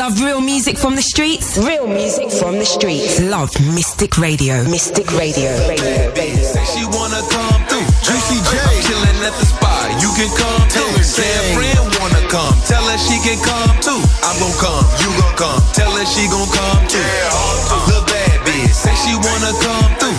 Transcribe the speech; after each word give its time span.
Love 0.00 0.16
real 0.24 0.40
music 0.40 0.78
from 0.80 0.96
the 0.96 1.04
streets? 1.04 1.60
Real 1.60 1.84
music 1.84 2.32
from 2.32 2.56
the 2.56 2.64
streets. 2.64 3.20
Love 3.20 3.52
Mystic 3.76 4.16
Radio. 4.16 4.64
Mystic 4.64 5.04
Radio. 5.12 5.52
Radio. 5.68 6.08
Radio. 6.16 6.40
Say 6.40 6.64
she 6.72 6.88
wanna 6.88 7.20
come 7.28 7.60
through. 7.68 7.84
Juicy 8.00 8.40
J. 8.48 8.56
Chillin' 8.80 9.20
at 9.20 9.36
the 9.36 9.44
spot. 9.44 9.92
You 10.00 10.08
can 10.16 10.32
come 10.40 10.64
through. 10.72 11.04
Say 11.04 11.28
a 11.28 11.44
friend 11.52 11.84
wanna 12.00 12.24
come. 12.32 12.56
Tell 12.64 12.80
her 12.80 12.96
she 12.96 13.20
can 13.20 13.36
come 13.44 13.76
too. 13.84 14.00
I'm 14.24 14.40
gon' 14.40 14.56
come. 14.56 14.88
You 15.04 15.12
gon' 15.20 15.36
come. 15.36 15.60
Tell 15.76 15.92
her 15.92 16.08
she 16.08 16.24
gon' 16.32 16.48
come 16.48 16.80
too. 16.88 17.04
The 17.92 18.00
bad 18.08 18.40
bitch. 18.48 18.72
Say 18.72 18.96
she 19.04 19.12
wanna 19.20 19.52
come 19.60 19.90
through. 20.00 20.16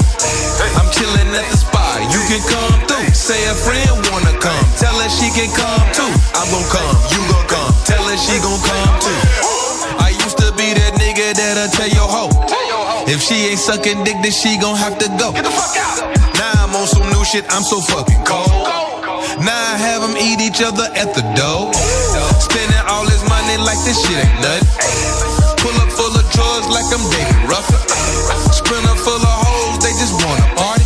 I'm 0.77 0.93
chillin' 0.93 1.33
at 1.33 1.49
the 1.49 1.57
spot. 1.57 2.05
You 2.13 2.21
can 2.29 2.41
come 2.45 2.77
through. 2.85 3.09
Say 3.17 3.49
a 3.49 3.57
friend 3.57 3.97
wanna 4.13 4.37
come. 4.37 4.61
Tell 4.77 4.93
her 4.93 5.09
she 5.09 5.33
can 5.33 5.49
come 5.57 5.89
too. 5.89 6.13
I'm 6.37 6.45
gon' 6.53 6.69
come. 6.69 6.95
You 7.09 7.21
gon' 7.33 7.49
come. 7.49 7.73
Tell 7.89 8.05
her 8.05 8.17
she 8.21 8.37
gon' 8.45 8.61
come 8.61 8.93
too. 9.01 9.60
Used 10.23 10.37
to 10.37 10.49
be 10.53 10.73
that 10.77 10.93
nigga 11.01 11.33
that'll 11.33 11.69
tell 11.73 11.89
your 11.89 12.07
hoe. 12.07 12.29
If 13.09 13.21
she 13.21 13.49
ain't 13.49 13.59
sucking 13.59 14.03
dick, 14.03 14.17
then 14.21 14.31
she 14.31 14.57
gon' 14.57 14.77
have 14.77 14.97
to 14.99 15.07
go. 15.17 15.33
Get 15.33 15.43
the 15.43 15.51
fuck 15.51 15.75
out. 15.77 15.97
Now 16.37 16.65
I'm 16.65 16.73
on 16.75 16.87
some 16.87 17.05
new 17.09 17.23
shit, 17.25 17.45
I'm 17.49 17.63
so 17.63 17.81
fucking 17.81 18.23
cold. 18.25 18.49
Now 19.41 19.57
I 19.57 19.75
have 19.77 20.01
them 20.05 20.15
eat 20.17 20.39
each 20.41 20.61
other 20.61 20.85
at 20.93 21.13
the 21.13 21.25
door. 21.33 21.73
Spending 22.39 22.85
all 22.87 23.05
this 23.05 23.21
money 23.27 23.57
like 23.61 23.81
this 23.85 23.97
shit 24.01 24.17
ain't 24.17 24.41
nothing. 24.41 24.69
Pull 25.61 25.75
up 25.81 25.91
full 25.93 26.13
of 26.13 26.25
drugs 26.33 26.67
like 26.69 26.87
I'm 26.89 27.03
dating 27.13 27.45
Ruffin. 27.45 27.81
Sprinter 28.49 28.97
full 29.01 29.21
of 29.21 29.35
hoes, 29.45 29.77
they 29.81 29.93
just 30.01 30.17
wanna 30.21 30.45
party. 30.57 30.85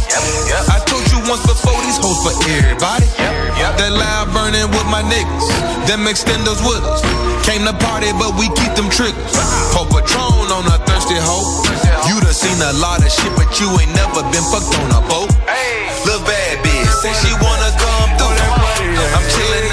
I 0.68 0.80
told 0.88 1.05
once 1.28 1.42
before, 1.46 1.78
these 1.82 1.98
hoes 1.98 2.22
for 2.22 2.34
everybody. 2.46 3.08
That 3.76 3.92
loud 3.92 4.32
burning 4.32 4.70
with 4.72 4.88
my 4.88 5.02
niggas, 5.04 5.48
them 5.90 6.06
extenders 6.06 6.62
with 6.64 6.82
us. 6.86 7.02
Came 7.44 7.66
to 7.66 7.74
party, 7.76 8.14
but 8.16 8.38
we 8.40 8.48
keep 8.56 8.72
them 8.78 8.90
triggers. 8.90 9.34
Pour 9.74 9.86
Patron 9.90 10.48
on 10.54 10.66
a 10.70 10.78
thirsty 10.86 11.18
hoe. 11.18 11.66
You 12.08 12.22
done 12.22 12.34
seen 12.34 12.58
a 12.62 12.74
lot 12.78 13.02
of 13.02 13.10
shit, 13.10 13.34
but 13.36 13.50
you 13.60 13.68
ain't 13.76 13.92
never 13.98 14.22
been 14.32 14.46
fucked 14.48 14.72
on 14.80 14.90
a 14.94 15.02
boat. 15.10 15.30
Lil' 16.06 16.24
bad 16.24 16.62
bitch, 16.64 16.92
say 17.02 17.14
she 17.20 17.34
wanna 17.42 17.72
come 17.76 18.10
through. 18.22 18.38
I'm 18.38 19.26
chillin' 19.34 19.65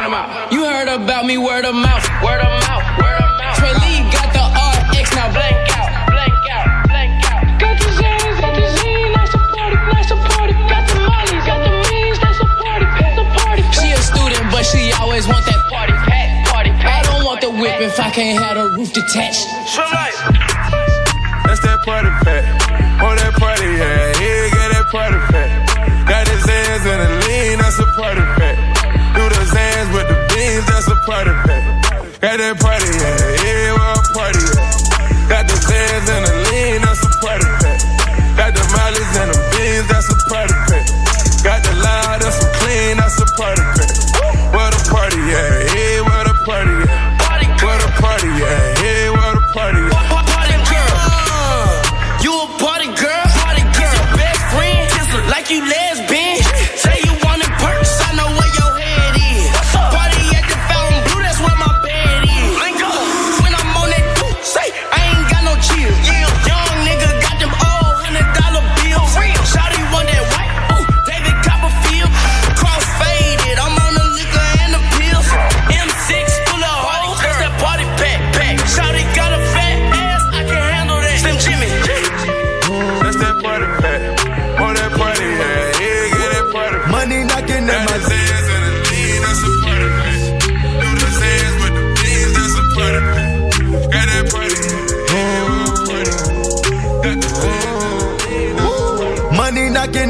them 0.00 0.14
out. 0.14 0.52
You 0.52 0.64
heard 0.64 0.88
about 0.88 1.26
me, 1.26 1.36
word 1.36 1.64
of 1.64 1.74
mouth. 1.74 2.04
Word 2.24 2.40
of 2.40 2.48
mouth. 2.64 2.84
Word 2.96 3.20
of 3.20 3.28
mouth. 3.36 3.56
Trey 3.60 3.74
Lee 3.84 4.00
got 4.08 4.32
the 4.32 4.44
RX, 4.88 5.12
now 5.12 5.28
blank 5.28 5.68
out. 5.76 5.90
Blank 6.08 6.32
out. 6.48 6.88
Blank 6.88 7.20
out. 7.28 7.44
Got 7.60 7.76
the 7.76 7.90
got 8.40 8.56
the 8.56 8.64
a 8.64 9.38
party, 9.52 9.76
a 9.76 10.16
party. 10.32 10.54
Got 10.64 10.88
the 10.88 10.96
got 11.44 11.60
the 11.60 11.72
means, 11.92 12.18
a 12.18 12.46
party, 12.64 12.86
a 12.88 13.24
party. 13.36 13.62
She 13.76 13.92
a 13.92 14.00
student, 14.00 14.44
but 14.48 14.64
she 14.64 14.92
always 14.96 15.28
want 15.28 15.44
that 15.44 15.60
party 15.68 15.92
pack. 16.08 16.48
Party 16.48 16.70
pack. 16.80 17.04
I 17.04 17.12
don't 17.12 17.24
want 17.24 17.40
the 17.40 17.50
whip 17.50 17.80
if 17.80 18.00
I 18.00 18.10
can't 18.10 18.40
have 18.40 18.56
the 18.56 18.70
roof 18.76 18.92
detached. 18.92 19.44
That's 19.44 20.31
Got 32.22 32.38
that 32.38 32.56
party 32.60 32.86
at? 32.86 33.44
Yeah, 33.44 33.61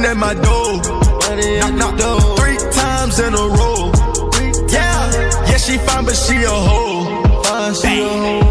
money 0.02 0.08
at 0.08 0.16
my 0.16 0.34
door. 0.34 0.82
Knock, 1.60 1.74
knock, 1.74 1.98
door. 1.98 2.36
three 2.36 2.56
times 2.72 3.18
in 3.20 3.34
a 3.34 3.46
row. 3.58 3.92
Yeah, 4.68 5.48
yeah, 5.48 5.56
she 5.56 5.78
fine, 5.78 6.04
but 6.04 6.14
she 6.14 6.42
a 6.42 6.48
hoe. 6.48 7.22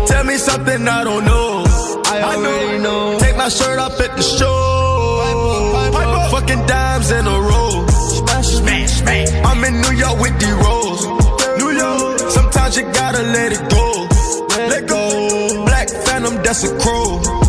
Tell 0.07 0.23
me 0.23 0.37
something 0.37 0.87
I 0.87 1.03
don't 1.03 1.25
know. 1.25 1.63
I 2.05 2.21
already 2.23 2.79
know. 2.83 3.19
Take 3.19 3.37
my 3.37 3.49
shirt 3.49 3.79
off 3.79 3.99
at 3.99 4.15
the 4.15 4.23
show. 4.23 4.57
Fucking 6.31 6.65
dimes 6.65 7.11
in 7.11 7.27
a 7.27 7.39
row. 7.39 7.85
I'm 9.45 9.63
in 9.63 9.81
New 9.81 9.95
York 9.97 10.19
with 10.19 10.39
the 10.39 10.51
rolls. 10.63 11.05
New 11.59 11.71
York. 11.71 12.19
Sometimes 12.31 12.77
you 12.77 12.83
gotta 12.93 13.23
let 13.23 13.51
it 13.51 13.69
go. 13.69 14.07
Let 14.69 14.87
go. 14.87 15.65
Black 15.65 15.89
Phantom, 15.89 16.35
that's 16.43 16.63
a 16.63 16.77
crow. 16.79 17.40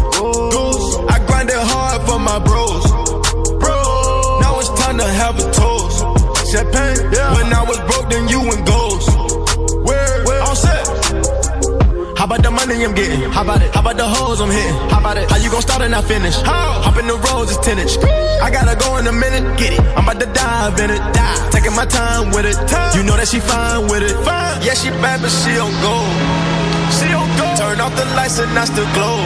Time 5.33 5.39
to 5.39 5.45
have 5.45 5.49
a 5.49 5.53
toast. 5.53 6.51
Champagne. 6.51 7.11
When 7.35 7.53
I 7.53 7.65
was 7.67 7.79
broke, 7.89 8.11
then 8.11 8.29
you 8.29 8.41
and 8.41 8.67
ghost. 8.67 9.09
Where? 9.85 10.25
Where? 10.25 10.43
All 10.43 10.55
set. 10.57 10.87
How 12.17 12.25
about 12.27 12.43
the 12.43 12.51
money 12.51 12.85
I'm 12.85 12.95
getting? 12.95 13.31
How 13.31 13.43
about 13.43 13.63
it? 13.63 13.75
How 13.75 13.81
about 13.81 13.97
the 13.97 14.07
hoes 14.07 14.41
I'm 14.41 14.51
hitting? 14.51 14.77
How 14.91 15.01
about 15.01 15.17
it? 15.17 15.31
How 15.31 15.37
you 15.39 15.51
gon' 15.51 15.63
start 15.63 15.83
and 15.83 15.91
not 15.91 16.05
finish? 16.05 16.37
How? 16.43 16.81
Hop 16.83 16.97
in 16.99 17.07
the 17.07 17.17
roads, 17.17 17.51
it's 17.51 17.65
tennis. 17.65 17.97
I 17.99 18.51
gotta 18.51 18.77
go 18.79 18.99
in 18.99 19.07
a 19.07 19.13
minute. 19.13 19.43
Get 19.59 19.75
it. 19.75 19.81
I'm 19.97 20.05
about 20.05 20.21
to 20.21 20.27
dive 20.27 20.79
in 20.79 20.91
it. 20.91 21.03
Dive. 21.15 21.51
Taking 21.51 21.75
my 21.75 21.87
time 21.87 22.31
with 22.31 22.47
it. 22.47 22.57
Time. 22.69 22.97
You 22.97 23.03
know 23.03 23.17
that 23.17 23.29
she 23.29 23.41
fine 23.41 23.89
with 23.89 24.03
it. 24.03 24.15
Fine. 24.23 24.63
Yeah, 24.63 24.75
she 24.75 24.91
bad, 25.03 25.21
but 25.23 25.31
she 25.31 25.55
don't 25.55 25.75
go. 25.83 25.95
She 26.95 27.09
don't 27.11 27.33
go. 27.39 27.47
Turn 27.59 27.81
off 27.81 27.95
the 27.97 28.07
lights 28.15 28.39
and 28.39 28.55
I 28.55 28.65
still 28.67 28.87
glow. 28.95 29.19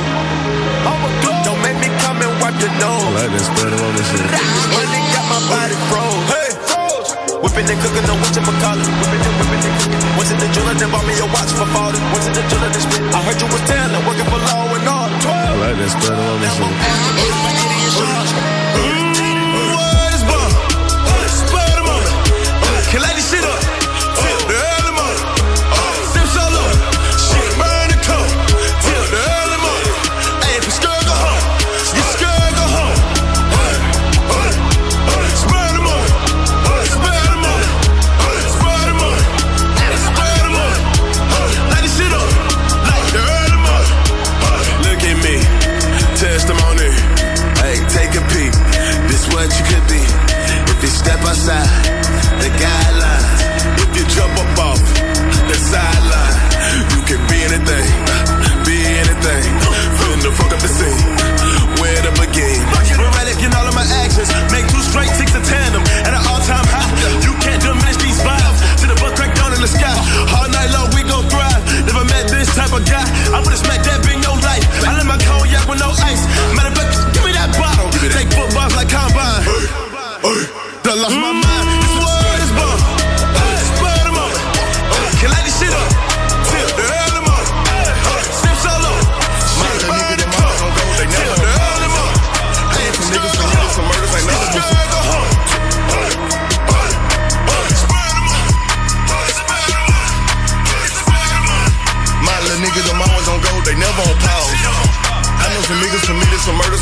I'm 0.88 1.02
a 1.05 1.11
glow. 1.20 1.37
Don't 1.44 1.61
make 1.61 1.76
me 1.85 1.91
come 2.00 2.17
and 2.17 2.32
wipe 2.41 2.56
your 2.62 2.73
nose. 2.81 3.12
I 3.12 3.29
Like 3.29 3.32
that 3.35 3.44
spread 3.44 3.73
on 3.76 3.93
this 3.93 4.09
shit. 4.09 5.06
My 5.37 5.44
body 5.53 5.77
froze. 5.93 6.17
Hey, 6.33 6.49
froze. 6.65 7.12
Whipping 7.44 7.69
and 7.69 7.77
cooking, 7.85 8.09
no 8.09 8.17
whatchamacallit. 8.17 8.88
Whipping 8.88 9.21
and 9.21 9.37
whipping 9.37 9.69
and 9.69 9.77
cooking. 9.85 10.00
Went 10.17 10.33
to 10.33 10.37
the 10.41 10.49
jeweler, 10.49 10.73
then 10.81 10.88
bought 10.88 11.05
me 11.05 11.12
a 11.21 11.29
watch 11.29 11.53
for 11.53 11.69
falling. 11.77 12.00
Went 12.09 12.25
to 12.25 12.33
the 12.33 12.41
jeweler, 12.49 12.73
then 12.73 12.81
spit. 12.81 13.05
I 13.12 13.21
heard 13.21 13.37
you 13.37 13.44
was 13.53 13.61
telling, 13.69 14.00
working 14.09 14.25
for 14.33 14.41
law 14.41 14.73
and 14.73 14.88
all. 14.88 15.12
12. 15.21 15.61
Like 15.61 15.77
that 15.77 15.93
spread 15.93 16.17
on 16.17 16.41
this 16.41 16.56
shit. 16.56 16.73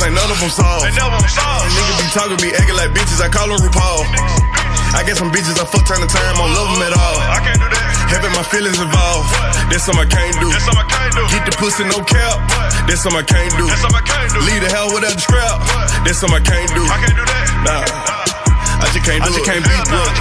Ain't 0.05 0.15
none 0.15 0.29
of 0.29 0.39
them 0.39 0.53
solved. 0.53 0.85
Niggas 0.85 1.97
be 1.97 2.09
talking, 2.13 2.39
be 2.41 2.53
acting 2.53 2.77
like 2.77 2.93
bitches, 2.93 3.25
I 3.25 3.29
call 3.33 3.49
them 3.49 3.61
RuPaul. 3.65 4.05
I 4.95 5.03
get 5.03 5.17
some 5.19 5.33
bitches 5.33 5.59
I 5.59 5.67
fuck 5.67 5.83
time 5.89 6.05
to 6.05 6.07
time, 6.07 6.23
I 6.23 6.39
don't 6.39 6.55
love 6.55 6.69
them 6.77 6.83
at 6.87 6.95
all. 6.95 7.19
I 7.19 7.41
can't 7.43 7.59
do 7.59 7.67
that. 7.67 7.89
Having 8.15 8.35
my 8.37 8.47
feelings 8.47 8.79
involved, 8.79 9.27
that's 9.73 9.83
something 9.89 10.05
I 10.05 10.09
can't 10.09 10.37
do. 10.39 10.47
That's 10.53 10.63
something 10.69 10.85
I 10.85 10.89
can't 10.93 11.15
do. 11.19 11.25
Get 11.33 11.43
the 11.49 11.55
pussy 11.57 11.83
no 11.89 11.99
cap, 12.05 12.37
that's 12.87 13.03
something 13.03 13.19
I 13.19 13.27
can't 13.27 13.51
do. 13.59 13.67
That's 13.67 13.83
something 13.83 13.99
I 13.99 14.07
can't 14.07 14.31
do. 14.31 14.41
Leave 14.45 14.63
the 14.63 14.71
hell 14.71 14.93
without 14.93 15.17
the 15.17 15.25
strap, 15.25 15.57
that's 16.05 16.21
something 16.21 16.39
I 16.39 16.45
can't 16.45 16.71
do. 16.77 16.85
I 16.85 16.99
can't 17.01 17.17
do 17.17 17.25
that. 17.25 17.47
Nah. 17.65 17.83
I 18.85 18.87
just 18.93 19.07
can't 19.09 19.25
do 19.25 19.31
I 19.31 19.35
just 19.35 19.47
can't 19.49 19.65
be 19.65 19.75
broke. 19.89 20.15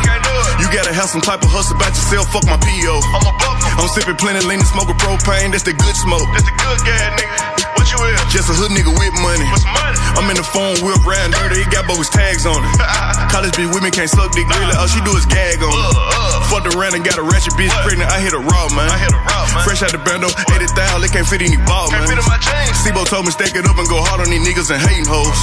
You 0.64 0.68
gotta 0.72 0.94
have 0.96 1.12
some 1.12 1.22
type 1.22 1.44
of 1.44 1.52
hustle 1.52 1.76
about 1.76 1.92
yourself. 1.92 2.32
Fuck 2.32 2.48
my 2.48 2.58
PO. 2.58 2.96
I'm 3.14 3.26
a 3.28 3.34
buck. 3.36 3.60
I'm 3.78 3.90
sipping 3.92 4.16
plenty 4.16 4.42
lean 4.48 4.64
and 4.64 4.70
smoking 4.70 4.96
propane. 4.96 5.52
That's 5.52 5.68
the 5.68 5.74
good 5.74 5.98
smoke. 5.98 6.26
That's 6.32 6.48
the 6.48 6.56
good 6.56 6.80
gas, 6.88 7.20
nigga. 7.20 7.53
You 7.94 8.10
is? 8.10 8.18
Just 8.34 8.50
a 8.50 8.58
hood 8.58 8.74
nigga 8.74 8.90
with 8.90 9.14
money. 9.22 9.46
What's 9.54 9.70
money? 9.70 10.02
I'm 10.18 10.26
in 10.34 10.38
the 10.38 10.44
phone, 10.44 10.82
whip 10.82 11.06
round 11.06 11.38
dirty. 11.38 11.62
He 11.62 11.70
got 11.70 11.86
both 11.86 12.10
tags 12.10 12.50
on 12.50 12.58
it. 12.58 12.74
College 13.34 13.58
bitch 13.58 13.74
with 13.74 13.82
me 13.82 13.90
can't 13.90 14.06
suck 14.06 14.30
dick 14.30 14.46
really. 14.46 14.78
All 14.78 14.86
she 14.86 15.02
do 15.02 15.10
is 15.18 15.26
gag 15.26 15.58
on 15.58 15.74
it. 15.74 15.98
Uh. 15.98 16.54
Fucked 16.54 16.70
around 16.78 16.94
and 16.94 17.02
got 17.02 17.18
a 17.18 17.26
ratchet 17.26 17.58
bitch 17.58 17.74
pregnant. 17.82 18.06
I 18.14 18.22
hit 18.22 18.30
a 18.30 18.38
raw, 18.38 18.70
man. 18.78 18.86
I 18.86 18.98
hit 19.02 19.10
a 19.10 19.18
raw, 19.18 19.42
man. 19.58 19.66
Fresh 19.66 19.82
out 19.82 19.90
the 19.90 19.98
bando, 20.06 20.30
80,000. 20.54 21.02
They 21.02 21.10
can't 21.10 21.26
fit 21.26 21.42
any 21.42 21.58
ball, 21.66 21.90
can't 21.90 22.06
man. 22.06 22.14
Fit 22.14 22.22
in. 22.22 22.54
Sibo 22.86 23.02
told 23.10 23.26
me 23.26 23.34
stack 23.34 23.58
it 23.58 23.66
up 23.66 23.74
and 23.74 23.90
go 23.90 23.98
hard 24.06 24.22
on 24.22 24.30
these 24.30 24.46
niggas 24.46 24.70
and 24.70 24.78
hating 24.78 25.10
hoes. 25.10 25.34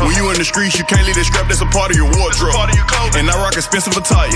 When 0.00 0.16
you 0.16 0.24
in 0.32 0.40
the 0.40 0.48
streets, 0.48 0.80
you 0.80 0.88
can't 0.88 1.04
leave 1.04 1.20
that 1.20 1.28
scrap. 1.28 1.44
That's 1.44 1.60
a 1.60 1.68
part 1.68 1.92
of 1.92 2.00
your 2.00 2.08
wardrobe. 2.16 2.56
Part 2.56 2.72
of 2.72 2.80
your 2.80 2.88
and 3.20 3.28
I 3.28 3.36
rock 3.36 3.60
expensive 3.60 3.92
attire. 3.92 4.32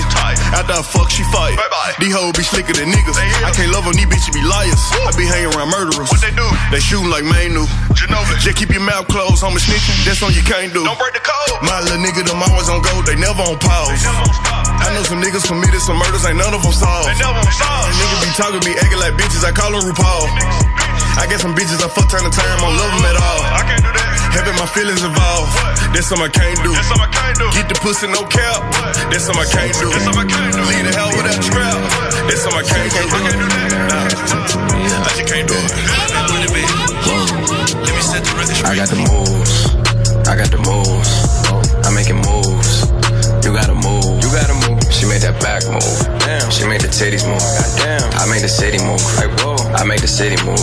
After 0.53 0.77
I 0.77 0.85
fuck, 0.85 1.09
she 1.09 1.25
fight. 1.33 1.57
These 1.97 2.13
hoes 2.13 2.37
be 2.37 2.45
slicker 2.45 2.77
than 2.77 2.93
niggas. 2.93 3.17
I 3.41 3.49
can't 3.49 3.73
love 3.73 3.89
them, 3.89 3.97
these 3.97 4.05
bitches 4.05 4.37
be 4.37 4.45
liars. 4.45 4.77
I 5.01 5.09
be 5.17 5.25
hanging 5.25 5.49
around 5.57 5.73
murderers. 5.73 6.13
What 6.13 6.21
they 6.21 6.29
do? 6.37 6.45
They 6.69 6.77
shooting 6.77 7.09
like 7.09 7.25
Manu. 7.25 7.65
Ginobili. 7.97 8.37
Just 8.37 8.53
keep 8.61 8.69
your 8.69 8.85
mouth 8.85 9.09
closed, 9.09 9.41
homie 9.41 9.57
snitching. 9.57 9.97
That's 10.05 10.21
on 10.21 10.29
you 10.37 10.45
can't 10.45 10.69
do. 10.69 10.85
Don't 10.85 10.99
break 11.01 11.17
the 11.17 11.25
code. 11.25 11.65
My 11.65 11.81
little 11.81 11.97
nigga, 12.05 12.21
them 12.21 12.37
always 12.45 12.69
on 12.69 12.85
go. 12.85 12.98
They 13.05 13.15
never 13.15 13.43
on 13.43 13.57
pause. 13.59 13.93
They 13.93 14.01
never 14.03 14.23
on 14.25 14.33
stop. 14.33 14.65
I 14.79 14.87
know 14.95 15.03
some 15.03 15.19
niggas 15.21 15.45
committed 15.47 15.81
some 15.81 15.99
murders, 15.99 16.25
ain't 16.25 16.39
none 16.39 16.53
of 16.53 16.63
them 16.63 16.73
solved. 16.73 17.07
They 17.07 17.17
never 17.19 17.39
on 17.39 17.51
solved. 17.51 17.93
Niggas 17.95 18.21
be 18.23 18.31
talking, 18.35 18.61
be 18.65 18.73
acting 18.79 18.99
like 18.99 19.13
bitches. 19.19 19.43
I 19.43 19.51
call 19.51 19.71
them 19.71 19.83
RuPaul. 19.83 20.25
I 21.19 21.27
get 21.27 21.43
some 21.43 21.51
bitches 21.51 21.83
I 21.83 21.91
fuck 21.91 22.07
time 22.07 22.23
to 22.23 22.31
time, 22.31 22.47
I 22.47 22.63
don't 22.63 22.79
love 22.79 22.91
them 22.95 23.05
at 23.11 23.17
all. 23.19 23.41
I 23.43 23.61
can't 23.67 23.83
do 23.83 23.91
that. 23.91 24.07
Having 24.39 24.55
my 24.55 24.69
feelings 24.71 25.03
involved, 25.03 25.51
what? 25.51 25.75
that's 25.91 26.07
something 26.07 26.27
I 26.27 26.31
can't 26.31 26.59
do. 26.63 26.71
That's 26.71 26.87
something 26.87 27.07
I 27.07 27.11
can't 27.11 27.35
do. 27.35 27.47
Get 27.51 27.67
the 27.67 27.75
pussy 27.83 28.07
no 28.07 28.23
cap, 28.23 28.63
what? 28.71 28.95
that's 29.11 29.27
something 29.27 29.43
I 29.43 29.49
can't 29.51 29.75
do. 29.75 29.89
That's 29.91 30.05
something 30.07 30.23
I 30.23 30.29
can't 30.31 30.53
do. 30.55 30.63
Leave 30.63 30.85
the 30.87 30.93
hell 30.95 31.11
without 31.11 31.43
strap, 31.43 31.75
that's 32.23 32.39
something 32.39 32.61
I 32.61 32.65
can't 32.65 32.87
do. 32.87 33.03
I 33.03 33.19
can't 33.19 33.35
do 33.35 33.47
that. 33.51 33.67
Nah, 33.91 35.07
I 35.07 35.11
just 35.11 35.27
can't 35.27 35.47
do 35.49 35.57
it. 35.59 35.99
I 38.63 38.75
got 38.75 38.87
the 38.87 38.95
moves. 38.95 39.75
I 40.27 40.35
got 40.39 40.51
the 40.51 40.61
moves. 40.63 41.11
I'm 41.85 41.95
making 41.95 42.17
moves. 42.17 42.88
You 43.43 43.53
gotta 43.53 43.73
move. 43.73 44.03
You 44.21 44.29
gotta 44.31 44.53
move. 44.67 44.83
She 44.91 45.05
made 45.05 45.21
that 45.21 45.39
back 45.39 45.63
move. 45.67 45.99
Damn. 46.19 46.51
She 46.51 46.67
made 46.67 46.81
the 46.81 46.87
titties 46.87 47.25
move. 47.25 47.39
Goddamn. 47.39 48.11
I 48.19 48.25
made 48.29 48.41
the 48.41 48.49
city 48.49 48.77
move. 48.83 49.01
Like 49.15 49.31
whoa. 49.39 49.55
I 49.73 49.83
made 49.83 49.99
the 49.99 50.07
city 50.07 50.35
move. 50.43 50.59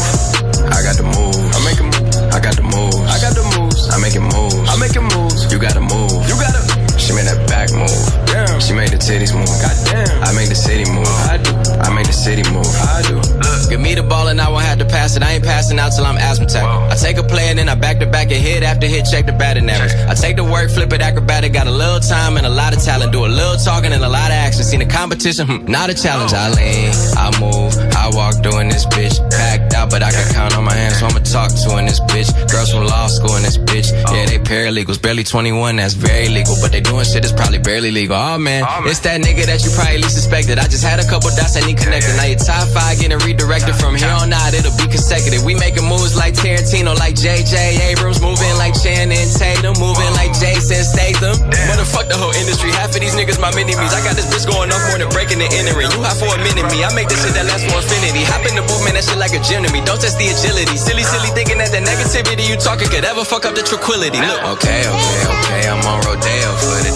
I 0.69 0.83
got 0.85 0.97
the 0.97 1.05
moves. 1.05 1.41
I 1.57 1.59
make 1.65 1.81
moves. 1.81 2.17
I 2.35 2.39
got 2.41 2.57
the 2.57 2.63
moves. 2.63 2.97
I 3.09 3.19
got 3.19 3.35
the 3.35 3.45
moves. 3.57 3.89
I 3.89 3.99
making 3.99 4.29
moves. 4.29 4.69
I 4.69 4.77
making 4.77 5.09
moves. 5.17 5.51
You 5.51 5.59
gotta 5.59 5.81
move. 5.81 6.13
You 6.29 6.37
gotta. 6.37 6.63
She 6.99 7.13
made 7.13 7.27
that 7.27 7.49
back 7.49 7.73
move. 7.73 8.26
Damn. 8.57 8.67
She 8.67 8.73
made 8.73 8.89
the 8.89 8.97
titties 8.97 9.37
move. 9.37 9.53
Goddamn. 9.61 10.23
I 10.25 10.33
make 10.33 10.49
the 10.49 10.55
city 10.55 10.89
move. 10.91 11.07
I 11.29 11.37
do. 11.37 11.53
I 11.85 11.93
make 11.93 12.07
the 12.07 12.13
city 12.13 12.43
move. 12.53 12.65
I 12.65 13.03
do. 13.05 13.21
Look, 13.21 13.69
give 13.69 13.81
me 13.81 13.95
the 13.95 14.03
ball 14.03 14.29
and 14.29 14.41
I 14.41 14.49
won't 14.49 14.65
have 14.65 14.79
to 14.79 14.85
pass 14.85 15.17
it. 15.17 15.23
I 15.23 15.33
ain't 15.33 15.45
passing 15.45 15.79
out 15.79 15.93
till 15.93 16.07
I'm 16.07 16.17
asthmatic. 16.17 16.63
Whoa. 16.63 16.89
I 16.91 16.95
take 16.97 17.19
a 17.19 17.23
play 17.23 17.49
and 17.49 17.59
then 17.59 17.69
I 17.69 17.75
back 17.75 17.99
to 18.01 18.07
back 18.07 18.31
and 18.33 18.41
hit 18.41 18.63
after 18.63 18.87
hit, 18.87 19.05
check 19.11 19.27
the 19.27 19.33
batting 19.33 19.69
average. 19.69 19.93
I 20.09 20.15
take 20.15 20.37
the 20.37 20.45
work, 20.45 20.71
flip 20.71 20.93
it 20.93 21.03
acrobatic, 21.03 21.53
got 21.53 21.67
a 21.67 21.71
little 21.71 22.01
time 22.01 22.37
and 22.37 22.47
a 22.47 22.51
lot 22.51 22.75
of 22.75 22.83
talent. 22.83 23.13
Do 23.13 23.27
a 23.27 23.29
little 23.29 23.57
talking 23.57 23.93
and 23.93 24.03
a 24.03 24.09
lot 24.09 24.31
of 24.31 24.39
action. 24.41 24.63
Seen 24.65 24.81
the 24.81 24.87
competition, 24.87 25.47
hmm, 25.47 25.71
not 25.71 25.91
a 25.91 25.95
challenge. 25.95 26.33
I 26.33 26.49
lean, 26.51 26.93
I 27.17 27.29
move, 27.41 27.77
I 27.95 28.09
walk 28.13 28.41
doing 28.43 28.69
this 28.69 28.87
bitch. 28.87 29.21
Packed 29.31 29.75
out, 29.75 29.91
but 29.91 30.03
I 30.03 30.11
can 30.11 30.33
count 30.33 30.57
on 30.57 30.65
my 30.65 30.73
hands, 30.73 30.99
so 31.01 31.07
I'ma 31.07 31.21
talk 31.21 31.53
to 31.53 31.79
in 31.79 31.87
this 31.87 32.01
bitch. 32.01 32.33
Girls 32.51 32.73
from 32.73 32.87
law 32.87 33.07
school 33.09 33.37
in 33.37 33.43
this 33.43 33.59
bitch. 33.59 33.93
Yeah, 33.93 34.27
they 34.27 34.39
paralegals, 34.39 35.01
barely 35.01 35.25
21, 35.25 35.77
that's 35.77 35.95
very 35.95 36.29
legal. 36.29 36.57
But 36.61 36.73
they 36.73 36.81
doing 36.81 37.05
shit 37.05 37.23
that's 37.23 37.35
probably 37.35 37.59
barely 37.59 37.91
legal. 37.91 38.17
Oh 38.17 38.39
man, 38.47 38.63
oh, 38.63 38.87
man. 38.87 38.95
it's 38.95 39.03
that 39.03 39.19
nigga 39.19 39.43
that 39.51 39.67
you 39.67 39.75
probably 39.75 40.07
least 40.07 40.15
suspected. 40.15 40.63
I 40.63 40.71
just 40.71 40.87
had 40.87 41.03
a 41.03 41.07
couple 41.11 41.35
dots 41.35 41.59
I 41.59 41.67
need 41.67 41.83
connected. 41.83 42.15
Now 42.15 42.31
you're 42.31 42.39
top 42.39 42.71
five 42.71 43.03
getting 43.03 43.19
redirected 43.19 43.75
from 43.75 43.99
here 43.99 44.15
on 44.15 44.31
out, 44.31 44.55
it'll 44.55 44.71
be 44.79 44.87
consecutive. 44.87 45.43
We 45.43 45.59
making 45.59 45.83
moves 45.83 46.15
like 46.15 46.39
Tarantino, 46.39 46.95
like 46.95 47.19
JJ 47.19 47.83
Abrams, 47.91 48.23
moving 48.23 48.55
like 48.55 48.79
Channing 48.79 49.27
Tatum, 49.35 49.75
moving 49.83 50.11
like 50.15 50.31
Jason 50.39 50.87
Statham. 50.87 51.35
Motherfuck 51.67 52.07
the 52.07 52.15
whole 52.15 52.33
industry. 52.39 52.71
Half 52.71 52.95
of 52.95 53.03
these 53.03 53.19
niggas 53.19 53.43
my 53.43 53.51
mini 53.59 53.75
me's. 53.75 53.91
I 53.91 54.01
got 54.07 54.15
this 54.15 54.31
bitch 54.31 54.47
going 54.47 54.71
off 54.71 54.83
more 54.87 55.03
than 55.03 55.11
breaking 55.11 55.43
and 55.43 55.51
entering. 55.51 55.91
You 55.91 56.01
hot 56.07 56.15
for 56.15 56.31
a 56.31 56.39
minute, 56.39 56.71
me. 56.71 56.87
I 56.87 56.95
make 56.95 57.11
this 57.11 57.19
shit 57.19 57.35
that 57.35 57.51
lasts 57.51 57.67
for 57.67 57.83
infinity. 57.83 58.23
Hop 58.31 58.47
in 58.47 58.55
the 58.55 58.63
booth, 58.63 58.87
man, 58.87 58.95
that 58.95 59.03
shit 59.03 59.19
like 59.19 59.35
a 59.35 59.43
gym 59.43 59.67
to 59.67 59.71
me. 59.75 59.83
Don't 59.83 59.99
test 59.99 60.23
the 60.23 60.31
agility. 60.31 60.79
Silly, 60.79 61.03
silly 61.03 61.35
thinking 61.35 61.59
that 61.59 61.75
the 61.75 61.83
negativity 61.83 62.47
you 62.47 62.55
talking 62.55 62.87
could 62.87 63.03
ever 63.03 63.27
fuck 63.27 63.43
up 63.43 63.59
the 63.59 63.67
tranquility. 63.67 64.23
Look. 64.23 64.63
Okay, 64.63 64.87
okay, 64.87 65.19
okay. 65.35 65.63
I'm 65.67 65.83
on 65.83 65.99
Rodeo 66.07 66.51
for 66.63 66.79
the 66.87 66.93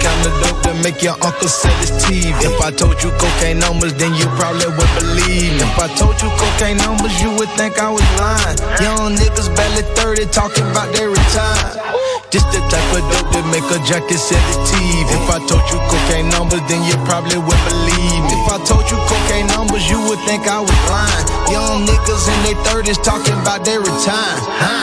kind 0.00 0.22
of 0.26 0.32
dope 0.42 0.60
that 0.64 0.76
make 0.82 1.02
your 1.02 1.16
uncle 1.20 1.48
set 1.48 1.74
his 1.82 1.92
teeth. 2.04 2.34
If 2.42 2.60
I 2.60 2.70
told 2.70 3.02
you 3.02 3.10
cocaine 3.18 3.58
numbers, 3.58 3.94
then 3.94 4.14
you 4.14 4.26
probably 4.38 4.70
would 4.70 4.92
believe 4.98 5.52
me. 5.54 5.62
If 5.62 5.78
I 5.78 5.88
told 5.94 6.16
you 6.22 6.28
cocaine 6.38 6.78
numbers, 6.78 7.14
you 7.20 7.30
would 7.36 7.50
think 7.58 7.78
I 7.78 7.90
was 7.90 8.06
lying. 8.18 8.58
Young 8.80 9.14
niggas 9.16 9.50
barely 9.54 9.84
30 9.98 10.26
talking 10.30 10.66
about 10.70 10.94
their 10.94 11.10
retire. 11.10 11.88
This 12.28 12.44
the 12.52 12.60
type 12.68 12.92
of 12.92 13.00
dope 13.08 13.32
that 13.32 13.46
make 13.48 13.64
a 13.72 13.80
jacket 13.88 14.20
set 14.20 14.36
his 14.52 14.60
teeth. 14.68 15.08
If 15.16 15.32
I 15.32 15.40
told 15.48 15.64
you 15.72 15.80
cocaine 15.88 16.28
numbers, 16.28 16.60
then 16.68 16.84
you 16.84 16.92
probably 17.08 17.40
would 17.40 17.62
believe 17.64 18.20
me. 18.28 18.36
If 18.36 18.52
I 18.52 18.60
told 18.68 18.84
you 18.92 19.00
cocaine 19.08 19.48
numbers, 19.48 19.88
you 19.88 19.96
would 19.96 20.20
think 20.28 20.44
I 20.44 20.60
was 20.60 20.76
lying. 20.92 21.24
Young 21.48 21.88
niggas 21.88 22.28
in 22.28 22.38
their 22.44 22.60
30s 22.68 23.00
talking 23.00 23.32
about 23.40 23.64
their 23.64 23.80
retire. 23.80 24.36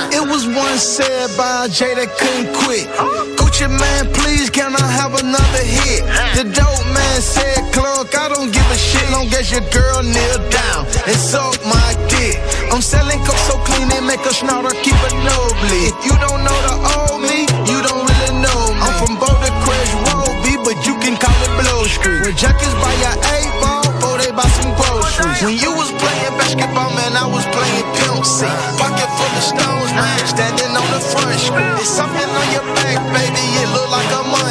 It 0.09 0.25
was 0.25 0.49
once 0.49 0.81
said 0.81 1.29
by 1.37 1.65
a 1.65 1.69
J 1.69 1.93
that 1.93 2.09
couldn't 2.17 2.49
quit. 2.65 2.89
Gucci 3.37 3.69
Mane, 3.69 4.09
please 4.17 4.49
can 4.49 4.73
I 4.73 4.87
have 4.97 5.04
another 5.13 5.65
hit. 5.65 6.01
The 6.33 6.49
dope 6.49 6.85
man 6.89 7.21
said, 7.21 7.61
Clark, 7.73 8.15
I 8.15 8.29
don't 8.33 8.51
give 8.51 8.65
a 8.71 8.77
shit 8.77 9.05
long 9.11 9.27
as 9.35 9.51
your 9.51 9.65
girl 9.69 10.01
kneel 10.01 10.39
down 10.49 10.87
and 11.05 11.17
suck 11.17 11.59
my 11.65 11.89
dick. 12.09 12.39
I'm 12.71 12.81
selling 12.81 13.19
coke 13.27 13.39
so 13.45 13.57
clean 13.67 13.91
it 13.91 14.03
make 14.03 14.23
a 14.25 14.33
snorter 14.33 14.73
keep 14.81 14.97
it 14.97 15.15
nobly. 15.21 15.91
If 15.91 15.97
you 16.07 16.15
don't 16.17 16.41
know 16.41 16.57
the 16.65 16.75
old 16.97 17.21
me, 17.21 17.45
you 17.69 17.77
don't 17.85 18.03
really 18.07 18.33
know 18.41 18.61
me. 18.73 18.81
I'm 18.81 18.93
from 19.01 19.13
Boulder 19.21 19.53
Crest 19.61 19.93
Roby, 20.09 20.55
but 20.63 20.77
you 20.87 20.95
can 21.03 21.15
call 21.19 21.35
it 21.45 21.53
Blow 21.59 21.83
Street. 21.85 22.21
Where 22.25 22.35
jackets 22.35 22.73
buy 22.81 22.93
your 23.03 23.15
eight 23.37 23.51
ball, 23.61 23.85
before 23.85 24.17
they 24.17 24.31
buy 24.31 24.47
some 24.61 24.71
groceries. 24.73 25.41
When 25.43 25.57
you 25.59 25.71
was 25.75 25.91
playing 25.99 26.35
basketball, 26.39 26.91
man, 26.95 27.13
I 27.13 27.27
was 27.27 27.45
playing 27.51 27.85
pimp 27.99 28.23
C. 28.25 28.47
Pocket 28.79 29.09
full 29.17 29.33
of 29.35 29.43
stones, 29.43 29.91
man, 29.93 30.19
standing 30.25 30.73
on 30.73 30.87
the 30.93 31.01
front 31.01 31.37
street. 31.39 31.75
It's 31.81 31.91
something 31.91 32.29
on 32.29 32.47
your 32.55 32.65
back, 32.79 32.99
baby, 33.13 33.43
it 33.61 33.69
look 33.75 33.89
like 33.91 34.09
a 34.13 34.23
monkey. 34.23 34.44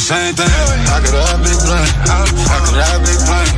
Same 0.00 0.32
thing. 0.32 0.48
How 0.88 0.96
could 1.04 1.12
I 1.12 1.36
be 1.44 1.52
blind? 1.60 1.92
How 2.08 2.24
could 2.64 2.80
I 2.80 2.96
be 3.04 3.12
blind? 3.28 3.52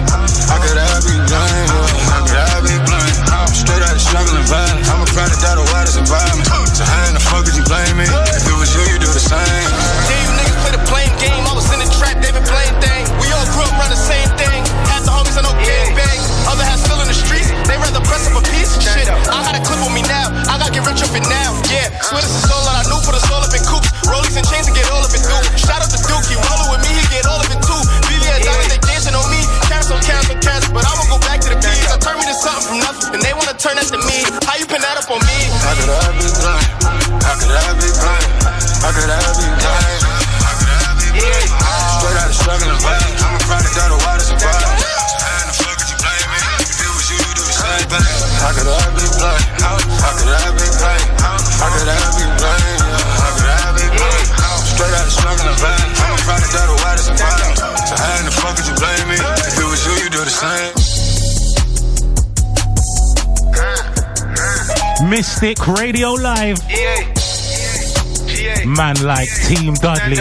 How 0.51 0.59
could 0.59 0.75
I 0.75 0.99
be 1.07 1.15
blind? 1.31 1.69
How 2.11 2.21
could 2.27 2.35
I 2.35 2.59
be 2.67 2.75
blind? 2.83 3.15
Straight 3.55 3.79
out 3.87 3.95
of 3.95 4.03
struggling 4.03 4.43
violence. 4.51 4.91
I'm 4.91 5.07
a 5.07 5.09
product 5.15 5.39
of 5.39 5.55
the 5.63 5.67
widest 5.71 6.03
environment. 6.03 6.51
So 6.75 6.83
how 6.83 7.07
in 7.07 7.15
the 7.15 7.23
fuck 7.23 7.47
could 7.47 7.55
you 7.55 7.63
blame 7.63 7.95
me? 7.95 8.11
If 8.35 8.43
it 8.43 8.57
was 8.59 8.75
you, 8.75 8.83
you 8.91 8.99
do 8.99 9.07
the 9.07 9.23
same. 9.23 9.39
Yeah, 10.11 10.19
you 10.19 10.31
niggas 10.35 10.59
play 10.67 10.73
the 10.75 10.83
blame 10.91 11.15
game. 11.23 11.47
I 11.47 11.55
was 11.55 11.71
in 11.71 11.79
the 11.79 11.87
trap, 11.95 12.19
they 12.19 12.35
been 12.35 12.43
playing 12.43 12.75
thing. 12.83 13.07
We 13.23 13.31
all 13.31 13.47
grew 13.55 13.63
up 13.63 13.79
around 13.79 13.95
the 13.95 14.03
same 14.03 14.27
thing. 14.35 14.67
Half 14.91 15.07
the 15.07 15.15
homies 15.15 15.39
I 15.39 15.47
know 15.47 15.55
gang 15.63 15.95
bang. 15.95 16.19
Other 16.51 16.67
half 16.67 16.83
still 16.83 16.99
in 16.99 17.07
the 17.07 17.15
streets. 17.15 17.55
They 17.71 17.79
rather 17.79 18.03
press 18.03 18.27
up 18.27 18.35
a 18.35 18.43
piece. 18.51 18.75
Shit, 18.83 19.07
I 19.07 19.47
got 19.47 19.55
a 19.55 19.63
clip 19.63 19.79
on 19.87 19.95
me 19.95 20.03
now. 20.03 20.35
I 20.51 20.59
gotta 20.59 20.75
get 20.75 20.83
rich 20.83 21.07
up 21.07 21.15
it 21.15 21.23
now. 21.31 21.55
Yeah, 21.71 21.87
swear 22.03 22.19
this 22.19 22.35
is 22.35 22.51
all 22.51 22.67
that 22.67 22.83
I 22.83 22.85
knew 22.91 22.99
for 22.99 23.15
the 23.15 23.23
soul 23.31 23.39
up 23.47 23.55
in 23.55 23.62
coops. 24.33 24.41
And 24.41 24.47
chains 24.49 24.67
to 24.67 24.73
get 24.73 24.89
all 24.89 25.05
of 25.05 25.13
it 25.13 25.21
through. 25.21 25.45
Shout 25.61 25.85
out 25.85 25.91
to 25.93 26.01
Duke, 26.09 26.25
he 26.25 26.37
rollin' 26.41 26.73
with 26.73 26.83
me, 26.83 26.91
he 26.97 27.05
get 27.13 27.29
all 27.29 27.41
of 27.41 27.49
it 27.49 27.61
too. 27.61 27.81
VVS 28.09 28.41
diamonds, 28.45 28.73
they 28.73 28.81
dancing 28.81 29.15
on 29.15 29.29
me. 29.29 29.41
Carats 29.69 29.93
on 29.93 30.01
carats 30.01 30.31
on 30.33 30.41
carats, 30.41 30.69
but 30.73 30.85
I 30.85 30.93
won't 30.97 31.11
go 31.13 31.19
back 31.29 31.41
to 31.45 31.49
the 31.53 31.59
keys. 31.61 31.85
I 31.93 31.99
turn 32.01 32.17
me 32.17 32.25
to 32.25 32.37
something 32.37 32.65
from 32.65 32.79
nothing, 32.81 33.13
and 33.13 33.23
they 33.23 33.35
wanna 33.37 33.57
turn 33.57 33.77
that 33.77 33.89
to 33.93 34.01
me. 34.09 34.25
How 34.49 34.57
you 34.57 34.67
pin 34.67 34.81
that 34.81 34.97
up 34.97 35.09
on 35.13 35.21
me? 35.21 35.39
How 35.61 35.77
could 35.77 35.93
I 35.93 36.09
be 36.17 36.29
blind? 36.41 36.65
How 37.21 37.35
could 37.37 37.53
I 37.53 37.61
be 37.77 37.89
blind? 37.93 38.29
How 38.81 38.91
could 38.97 39.11
I 39.13 39.21
be 39.37 39.49
blind? 39.61 40.01
How 40.41 40.53
could 40.57 40.71
I 40.73 40.91
be 40.97 41.09
blind? 41.13 41.49
Straight 42.01 42.17
out 42.17 42.29
of 42.33 42.37
struggling 42.37 42.81
violence. 42.81 43.21
I'm 43.21 43.37
a 43.37 43.41
product 43.45 43.77
of 43.77 43.89
the 43.93 43.99
widest 44.01 44.33
environment. 44.33 44.81
So 44.81 45.17
how 45.21 45.45
in 45.45 45.47
the 45.49 45.57
fuck 45.61 45.77
could 45.77 45.91
you 45.93 45.99
blame 46.01 46.29
me? 46.33 46.41
If 46.65 46.81
it 46.81 46.93
was 46.97 47.07
you, 47.13 47.19
you 47.21 47.33
do 47.37 47.45
the 47.45 47.53
same 47.53 47.85
thing. 47.85 48.07
How 48.41 48.51
could 48.57 48.69
I 48.69 48.81
be 48.97 49.05
blind? 49.13 49.45
How 49.61 49.77
could 49.77 50.31
I 50.33 50.41
be 50.57 50.67
blind? 50.81 51.05
How 51.21 51.69
could 51.69 51.85
I 51.85 52.01
be 52.01 52.01
blind? 52.01 52.12
Straight 55.33 55.49
out 55.49 55.53
of 55.53 55.59
struggling 55.59 55.59
violence. 55.65 56.01
I'm 56.03 56.13
a 56.13 56.21
product 56.29 56.53
of 56.53 56.67
the 56.69 56.77
widest 56.85 57.09
environment. 57.09 57.57
So 57.89 57.97
how 57.97 58.19
in 58.19 58.25
the 58.27 58.33
fuck 58.37 58.53
could 58.57 58.67
you 58.69 58.77
blame 58.77 59.09
me? 59.09 59.17
If 59.17 59.57
it 59.57 59.65
was 59.65 59.81
you, 59.87 59.95
you 60.05 60.11
do 60.11 60.21
the 60.21 60.31
same. 60.31 60.73
Mystic 65.09 65.67
Radio 65.69 66.13
Live. 66.13 66.59
Man 68.67 68.97
like 69.03 69.29
Team 69.47 69.75
Dudley. 69.75 70.21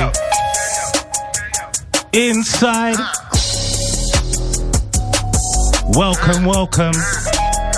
Inside. 2.13 2.97
Welcome, 5.89 6.45
welcome. 6.45 6.93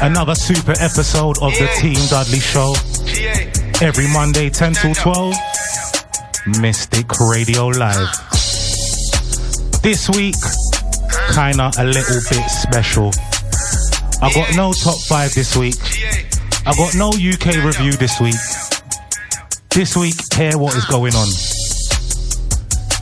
Another 0.01 0.35
super 0.35 0.73
episode 0.79 1.41
of 1.41 1.51
the 1.53 1.67
Team 1.79 1.97
Dudley 2.09 2.39
Show. 2.39 2.75
Every 3.81 4.07
Monday, 4.13 4.49
10 4.49 4.73
till 4.73 4.93
12. 4.93 5.33
Mystic 6.45 7.07
Radio 7.21 7.67
Live. 7.67 8.09
This 9.81 10.09
week, 10.09 10.35
kinda 11.33 11.71
a 11.77 11.83
little 11.85 12.21
bit 12.29 12.49
special. 12.49 13.11
I 14.21 14.31
got 14.33 14.53
no 14.55 14.73
top 14.73 14.99
five 14.99 15.33
this 15.33 15.55
week. 15.55 15.75
I 16.65 16.73
got 16.75 16.95
no 16.95 17.11
UK 17.11 17.63
review 17.63 17.93
this 17.93 18.19
week. 18.19 18.35
This 19.69 19.95
week, 19.95 20.15
hear 20.33 20.57
what 20.57 20.75
is 20.75 20.85
going 20.85 21.15
on. 21.15 21.27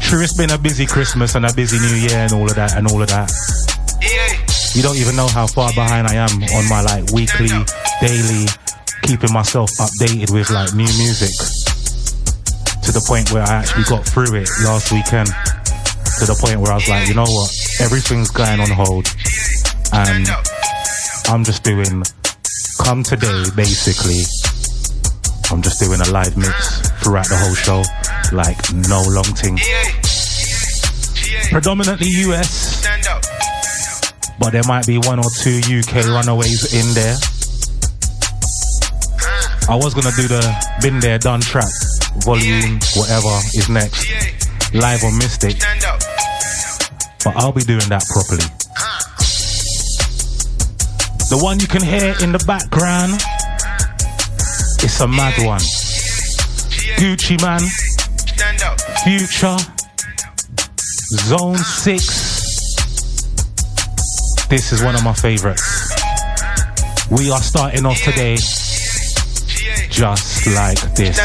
True, 0.01 0.21
it's 0.21 0.38
been 0.38 0.51
a 0.51 0.57
busy 0.57 0.86
Christmas 0.86 1.33
and 1.33 1.45
a 1.45 1.53
busy 1.53 1.79
New 1.79 1.95
Year 1.95 2.19
and 2.19 2.33
all 2.33 2.45
of 2.45 2.55
that 2.55 2.75
and 2.75 2.88
all 2.88 3.01
of 3.01 3.10
that. 3.10 3.31
You 4.75 4.83
don't 4.83 4.98
even 4.98 5.15
know 5.15 5.27
how 5.27 5.48
far 5.48 5.74
behind 5.74 6.07
I 6.07 6.13
am 6.13 6.43
on 6.43 6.69
my 6.69 6.81
like 6.81 7.12
weekly, 7.12 7.50
daily, 8.01 8.45
keeping 9.03 9.33
myself 9.33 9.71
updated 9.79 10.31
with 10.31 10.51
like 10.51 10.74
new 10.74 10.86
music. 10.86 11.33
To 12.83 12.91
the 12.91 13.03
point 13.05 13.31
where 13.31 13.43
I 13.43 13.61
actually 13.61 13.83
got 13.83 14.05
through 14.05 14.35
it 14.35 14.50
last 14.63 14.91
weekend. 14.91 15.27
To 16.19 16.25
the 16.25 16.38
point 16.39 16.59
where 16.59 16.71
I 16.71 16.75
was 16.75 16.89
like, 16.89 17.07
you 17.07 17.13
know 17.13 17.29
what? 17.29 17.50
Everything's 17.79 18.29
going 18.29 18.59
on 18.59 18.69
hold. 18.69 19.07
And 19.93 20.27
I'm 21.27 21.43
just 21.43 21.63
doing 21.63 22.03
come 22.83 23.03
today 23.03 23.45
basically. 23.55 24.23
I'm 25.51 25.61
just 25.61 25.79
doing 25.79 26.01
a 26.01 26.09
live 26.09 26.35
mix 26.38 26.79
throughout 27.03 27.27
the 27.29 27.38
whole 27.38 27.55
show. 27.55 27.83
Like 28.35 28.57
no 28.73 29.03
long 29.07 29.29
thing. 29.35 29.59
Predominantly 31.51 32.07
US. 32.31 32.81
But 34.39 34.51
there 34.51 34.63
might 34.67 34.88
be 34.88 34.97
one 34.97 35.19
or 35.19 35.29
two 35.29 35.61
UK 35.61 36.05
runaways 36.05 36.73
in 36.73 36.93
there. 36.95 37.15
I 39.69 39.75
was 39.75 39.93
gonna 39.93 40.11
do 40.15 40.27
the 40.27 40.41
Been 40.81 41.00
There 41.00 41.19
Done 41.19 41.41
track, 41.41 41.71
volume, 42.19 42.79
whatever 42.95 43.33
is 43.53 43.69
next, 43.69 44.07
live 44.73 45.03
on 45.03 45.17
Mystic. 45.17 45.57
But 47.23 47.35
I'll 47.35 47.51
be 47.51 47.61
doing 47.61 47.87
that 47.89 48.05
properly. 48.07 48.45
The 51.29 51.37
one 51.41 51.59
you 51.59 51.67
can 51.67 51.81
hear 51.81 52.15
in 52.21 52.31
the 52.31 52.43
background, 52.45 53.13
it's 54.83 54.99
a 54.99 55.07
mad 55.07 55.33
one. 55.45 55.61
Gucci 56.99 57.37
Mane, 57.41 57.69
Future, 59.03 59.57
Zone 60.77 61.57
6. 61.57 64.47
This 64.49 64.73
is 64.73 64.83
one 64.83 64.95
of 64.95 65.03
my 65.03 65.13
favorites. 65.13 65.89
We 67.09 67.31
are 67.31 67.41
starting 67.41 67.85
off 67.85 68.01
today 68.01 68.35
just 69.89 70.47
like 70.47 70.79
this. 70.95 71.17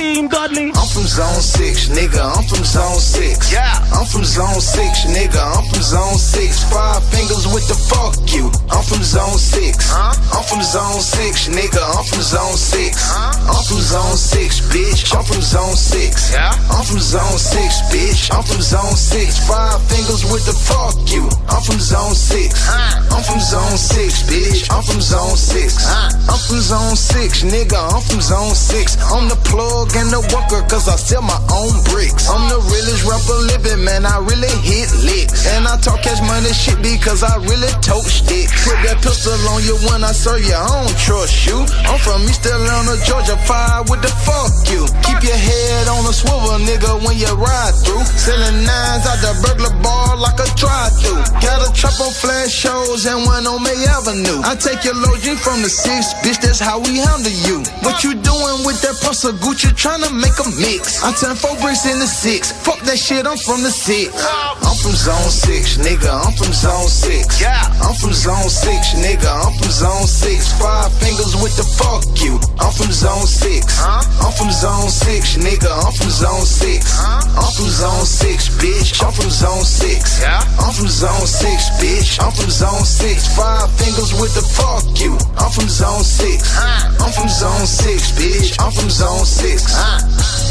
Team 0.00 0.28
Dudley. 0.28 0.72
I'm 0.72 0.88
from 0.88 1.04
zone 1.04 1.44
six, 1.44 1.92
nigga. 1.92 2.24
I'm 2.24 2.44
from 2.48 2.64
zone 2.64 2.96
six. 2.96 3.52
Yeah. 3.52 3.68
I'm 3.92 4.08
from 4.08 4.24
zone 4.24 4.56
six, 4.56 5.04
nigga. 5.04 5.36
I'm 5.36 5.68
from 5.68 5.82
zone 5.82 6.16
six. 6.16 6.64
Five 6.72 7.04
fingers 7.12 7.44
with 7.52 7.68
the 7.68 7.76
fuck 7.76 8.16
you. 8.32 8.48
I'm 8.72 8.80
from 8.80 9.04
zone 9.04 9.36
six. 9.36 9.92
Huh? 9.92 10.16
I'm 10.32 10.44
from 10.48 10.64
zone 10.64 11.04
six, 11.04 11.52
nigga. 11.52 11.84
I'm 11.84 12.04
from 12.08 12.24
zone 12.24 12.56
six. 12.56 12.96
I'm 13.12 13.60
from 13.68 13.80
zone 13.84 14.16
six, 14.16 14.64
bitch. 14.72 15.12
I'm 15.12 15.20
from 15.20 15.42
zone 15.44 15.76
six. 15.76 16.32
Yeah. 16.32 16.56
I'm 16.72 16.80
from 16.80 17.00
zone 17.04 17.36
six, 17.36 17.84
bitch. 17.92 18.32
I'm 18.32 18.40
from 18.40 18.64
zone 18.64 18.96
six. 18.96 19.36
Five 19.44 19.84
fingers 19.84 20.24
with 20.32 20.48
the 20.48 20.56
fuck 20.56 20.96
you. 21.12 21.28
I'm 21.52 21.60
from 21.60 21.76
zone 21.76 22.16
six. 22.16 22.56
I'm 22.72 23.20
from 23.20 23.40
zone 23.40 23.76
six, 23.76 24.24
bitch. 24.24 24.64
I'm 24.72 24.80
from 24.80 25.04
zone 25.04 25.36
six. 25.36 25.76
I'm 25.84 26.40
from 26.48 26.60
zone 26.64 26.96
six, 26.96 27.44
nigga. 27.44 27.76
I'm 27.76 28.00
from 28.00 28.24
zone 28.24 28.56
six. 28.56 28.96
I'm 29.12 29.28
the 29.28 29.36
plug 29.44 29.89
and 29.96 30.10
the 30.12 30.20
worker, 30.30 30.62
cause 30.68 30.86
I 30.86 30.94
sell 30.94 31.22
my 31.22 31.38
own 31.50 31.74
bricks. 31.90 32.28
I'm 32.28 32.46
the 32.46 32.60
realest 32.68 33.02
rapper 33.08 33.38
living, 33.50 33.82
man. 33.82 34.06
I 34.06 34.20
really 34.22 34.50
hit 34.62 34.92
licks. 35.02 35.48
And 35.50 35.66
I 35.66 35.80
talk 35.80 36.02
cash 36.04 36.20
money 36.20 36.52
shit 36.52 36.78
because 36.84 37.24
I 37.24 37.40
really 37.48 37.70
tote 37.80 38.06
sticks. 38.06 38.52
Put 38.62 38.78
that 38.86 39.00
pistol 39.00 39.34
on 39.50 39.64
you 39.64 39.80
when 39.88 40.04
I 40.04 40.12
serve 40.12 40.44
you. 40.44 40.54
I 40.54 40.68
don't 40.68 40.98
trust 41.00 41.48
you. 41.48 41.64
I'm 41.88 41.98
from 41.98 42.22
East 42.28 42.44
Atlanta, 42.44 43.00
Georgia. 43.02 43.40
Fire 43.48 43.80
with 43.88 44.04
the 44.04 44.12
fuck 44.22 44.52
you. 44.68 44.84
Keep 45.00 45.24
your 45.24 45.40
head 45.40 45.88
on 45.88 46.04
a 46.04 46.12
swivel, 46.12 46.60
nigga, 46.60 47.00
when 47.00 47.16
you 47.16 47.32
ride 47.32 47.74
through. 47.80 48.04
Selling 48.20 48.62
nines 48.62 49.08
out 49.08 49.18
the 49.24 49.32
burglar 49.40 49.74
bar 49.80 50.14
like 50.20 50.38
a 50.38 50.48
drive 50.60 50.92
through. 51.00 51.24
Got 51.40 51.64
a 51.64 51.70
trap 51.72 51.96
on 52.04 52.12
Flat 52.12 52.52
Shoals 52.52 53.08
and 53.08 53.24
one 53.24 53.48
on 53.48 53.64
May 53.64 53.80
Avenue. 53.88 54.44
I 54.44 54.54
take 54.60 54.84
your 54.84 54.94
logic 54.94 55.40
from 55.40 55.64
the 55.64 55.72
six, 55.72 56.12
bitch, 56.20 56.38
that's 56.38 56.60
how 56.60 56.78
we 56.78 57.00
handle 57.00 57.32
you. 57.48 57.64
What 57.80 58.04
you 58.04 58.12
doing 58.12 58.60
with 58.68 58.78
that 58.84 59.00
pussy 59.00 59.32
Gucci? 59.40 59.79
Trying 59.80 60.04
to 60.04 60.12
make 60.12 60.36
a 60.36 60.44
mix. 60.60 61.00
I 61.00 61.08
turn 61.16 61.32
four 61.34 61.56
bricks 61.56 61.88
into 61.88 62.04
six. 62.04 62.52
Fuck 62.52 62.84
that 62.84 63.00
shit, 63.00 63.24
I'm 63.24 63.40
from 63.40 63.64
the 63.64 63.72
six. 63.72 64.12
I'm 64.12 64.76
from 64.76 64.92
zone 64.92 65.32
six, 65.32 65.80
nigga. 65.80 66.04
I'm 66.04 66.36
from 66.36 66.52
zone 66.52 66.84
six. 66.84 67.40
Yeah. 67.40 67.64
I'm 67.80 67.96
from 67.96 68.12
zone 68.12 68.52
six, 68.52 68.92
nigga. 68.92 69.24
I'm 69.24 69.56
from 69.56 69.72
zone 69.72 70.04
six. 70.04 70.52
Five 70.60 70.92
fingers 71.00 71.32
with 71.40 71.56
the 71.56 71.64
fuck 71.64 72.04
you. 72.20 72.36
I'm 72.60 72.68
from 72.76 72.92
zone 72.92 73.24
six. 73.24 73.80
I'm 73.80 74.04
from 74.36 74.52
zone 74.52 74.92
six, 74.92 75.40
nigga. 75.40 75.72
I'm 75.72 75.96
from 75.96 76.12
zone 76.12 76.44
six. 76.44 77.00
I'm 77.00 77.48
from 77.56 77.72
zone 77.72 78.04
six, 78.04 78.52
bitch. 78.60 79.00
I'm 79.00 79.16
from 79.16 79.32
zone 79.32 79.64
six. 79.64 80.20
Yeah. 80.20 80.44
I'm 80.60 80.76
from 80.76 80.92
zone 80.92 81.24
six, 81.24 81.72
bitch. 81.80 82.20
I'm 82.20 82.36
from 82.36 82.52
zone 82.52 82.84
six. 82.84 83.32
Five 83.32 83.72
fingers 83.80 84.12
with 84.20 84.36
the 84.36 84.44
fuck 84.44 84.84
you. 85.00 85.16
I'm 85.40 85.48
from 85.48 85.72
zone 85.72 86.04
six. 86.04 86.52
I'm 86.60 87.12
from 87.16 87.32
zone 87.32 87.64
six, 87.64 88.12
bitch. 88.12 88.60
I'm 88.60 88.68
from 88.68 88.92
zone 88.92 89.24
six. 89.24 89.69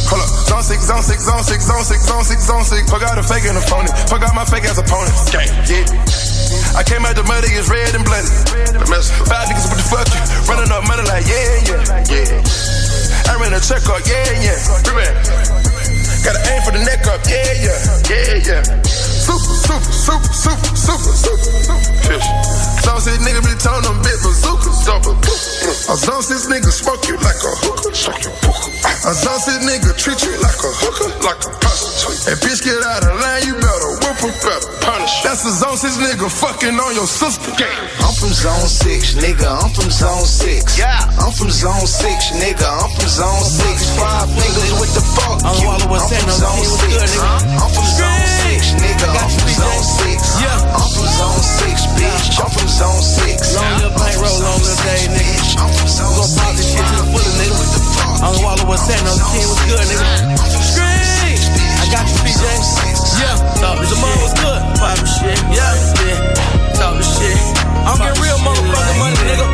Hold 0.09 0.21
up, 0.25 0.29
zone 0.49 0.63
six, 0.63 0.87
zone 0.87 1.03
six, 1.03 1.21
zone 1.25 1.43
six, 1.43 1.65
zone 1.65 1.83
six, 1.83 2.01
zone 2.07 2.23
six, 2.23 2.39
zone 2.47 2.63
six. 2.63 2.89
Fuck 2.89 3.03
out 3.03 3.17
a 3.17 3.23
fake 3.23 3.45
and 3.45 3.57
a 3.57 3.61
phony. 3.61 3.91
Fuck 4.09 4.23
out 4.23 4.33
my 4.33 4.45
fake 4.45 4.65
ass 4.65 4.79
opponent. 4.79 5.13
Gang, 5.29 5.49
yeah. 5.69 5.85
I 6.73 6.81
came 6.81 7.05
out 7.05 7.15
the 7.15 7.23
muddy, 7.23 7.51
it's 7.53 7.69
red 7.69 7.93
and 7.93 8.05
bloody. 8.05 8.25
Five 9.29 9.45
niggas 9.49 9.69
with 9.69 9.77
the 9.77 9.87
fuck 9.89 10.07
you. 10.09 10.21
Running 10.49 10.71
up 10.71 10.81
money 10.87 11.05
like, 11.05 11.25
yeah, 11.29 11.61
yeah, 11.67 12.09
yeah. 12.09 13.29
I 13.29 13.37
ran 13.37 13.53
a 13.53 13.61
check 13.61 13.85
up, 13.85 14.01
yeah, 14.09 14.25
yeah. 14.41 14.57
Gotta 16.25 16.41
aim 16.51 16.61
for 16.63 16.73
the 16.73 16.83
neck 16.83 17.05
up, 17.05 17.21
yeah, 17.29 17.53
yeah, 17.61 17.77
yeah, 18.09 18.33
yeah. 18.49 18.98
Super, 19.29 19.93
super, 19.93 20.33
super, 20.33 20.73
super, 20.73 21.13
super, 21.13 21.13
super. 21.13 21.77
Fish. 22.01 22.25
Zone 22.81 22.97
six 22.97 23.21
nigga 23.21 23.45
be 23.45 23.53
telling 23.61 23.85
them 23.85 24.01
bit 24.01 24.17
bazooka, 24.25 24.73
super. 24.73 25.13
A 25.85 25.95
zone 26.01 26.25
six 26.25 26.49
nigga 26.49 26.73
smoke 26.73 27.05
you 27.05 27.13
like 27.21 27.37
a 27.37 27.53
hookah, 27.61 27.93
suck 27.93 28.17
your 28.25 28.33
hookah. 28.41 28.73
A 29.05 29.13
zone 29.13 29.37
six 29.37 29.61
nigga 29.61 29.93
treat 29.93 30.17
you 30.25 30.33
like 30.41 30.57
a 30.57 30.71
hooker, 30.81 31.13
like 31.21 31.37
a 31.45 31.51
prostitute. 31.61 32.33
And 32.33 32.41
bitch 32.41 32.65
get 32.65 32.81
out 32.81 33.05
line, 33.21 33.45
you 33.45 33.53
better 33.53 34.01
whoop 34.01 34.17
her, 34.17 34.33
better 34.41 34.73
punish. 34.81 35.13
That's 35.21 35.45
a 35.45 35.53
zone 35.53 35.77
six 35.77 36.01
nigga 36.01 36.25
fucking 36.25 36.73
on 36.73 36.97
your 36.97 37.05
sister. 37.05 37.53
I'm 38.01 38.17
from 38.17 38.33
zone 38.33 38.65
six, 38.65 39.13
nigga. 39.13 39.45
I'm 39.45 39.69
from 39.77 39.93
zone 39.93 40.25
six. 40.25 40.73
Yeah. 40.73 41.05
I'm 41.21 41.29
from 41.37 41.53
zone 41.53 41.85
six, 41.85 42.33
nigga. 42.33 42.65
I'm 42.65 42.89
from 42.97 43.05
zone 43.05 43.45
six. 43.45 43.93
Five 43.93 44.25
fingers 44.33 44.73
with 44.81 44.89
the 44.97 45.05
fuck 45.13 45.37
I'm 45.45 45.53
you. 45.61 45.69
I'm 45.69 45.85
from 45.85 46.01
zone 46.33 46.65
six. 46.81 47.13
I'm 47.21 47.69
from 47.69 47.85
zone 47.93 48.25
six, 48.25 48.38
nigga. 48.79 49.07
I'm 49.09 49.29
from 49.31 49.49
zone 49.55 49.83
six. 49.83 50.19
Yeah. 50.43 50.75
I'm 50.75 50.89
from 50.91 51.07
zone 51.07 51.41
six, 51.43 51.75
bitch. 51.95 52.25
I'm 52.39 52.51
from 52.51 52.67
zone 52.67 53.01
six. 53.01 53.55
Long 53.55 53.63
little 53.79 53.93
I'm 53.93 53.99
bank 53.99 54.15
from 54.15 54.23
roll, 54.27 54.37
zone 54.39 54.47
long 54.49 54.61
little 54.63 54.83
day, 54.83 55.01
nigga. 55.07 55.23
bitch. 55.23 55.49
I'm 55.59 55.71
from 55.71 55.87
zone 55.89 56.13
Gonna 56.19 56.37
pop 56.39 56.51
this 56.55 56.67
shit 56.71 56.83
to 56.83 56.95
the 56.99 57.05
fullest, 57.09 57.35
nigga. 57.39 57.55
The 57.55 57.79
I'm 58.25 58.35
you. 58.35 58.43
Wallow 58.43 58.65
with 58.67 58.81
San 58.83 58.99
Jose, 59.07 59.23
King 59.31 59.47
was 59.47 59.61
good, 59.69 59.85
nigga. 59.87 60.09
Scream! 60.59 61.39
I 61.79 61.85
got 61.91 62.03
you, 62.11 62.17
PJ. 62.27 62.43
Yeah, 63.19 63.35
talk 63.59 63.75
the 63.79 63.87
shit. 63.87 64.19
was 64.19 64.33
good. 64.35 64.59
Pop 64.79 64.99
shit. 65.07 65.39
Yeah, 65.55 65.73
yeah. 66.03 66.75
Talk 66.75 66.95
the 66.99 67.03
shit. 67.03 67.39
I'm 67.87 67.95
getting 67.99 68.19
real 68.21 68.39
motherfucking 68.43 68.97
money, 68.99 69.17
nigga. 69.23 69.45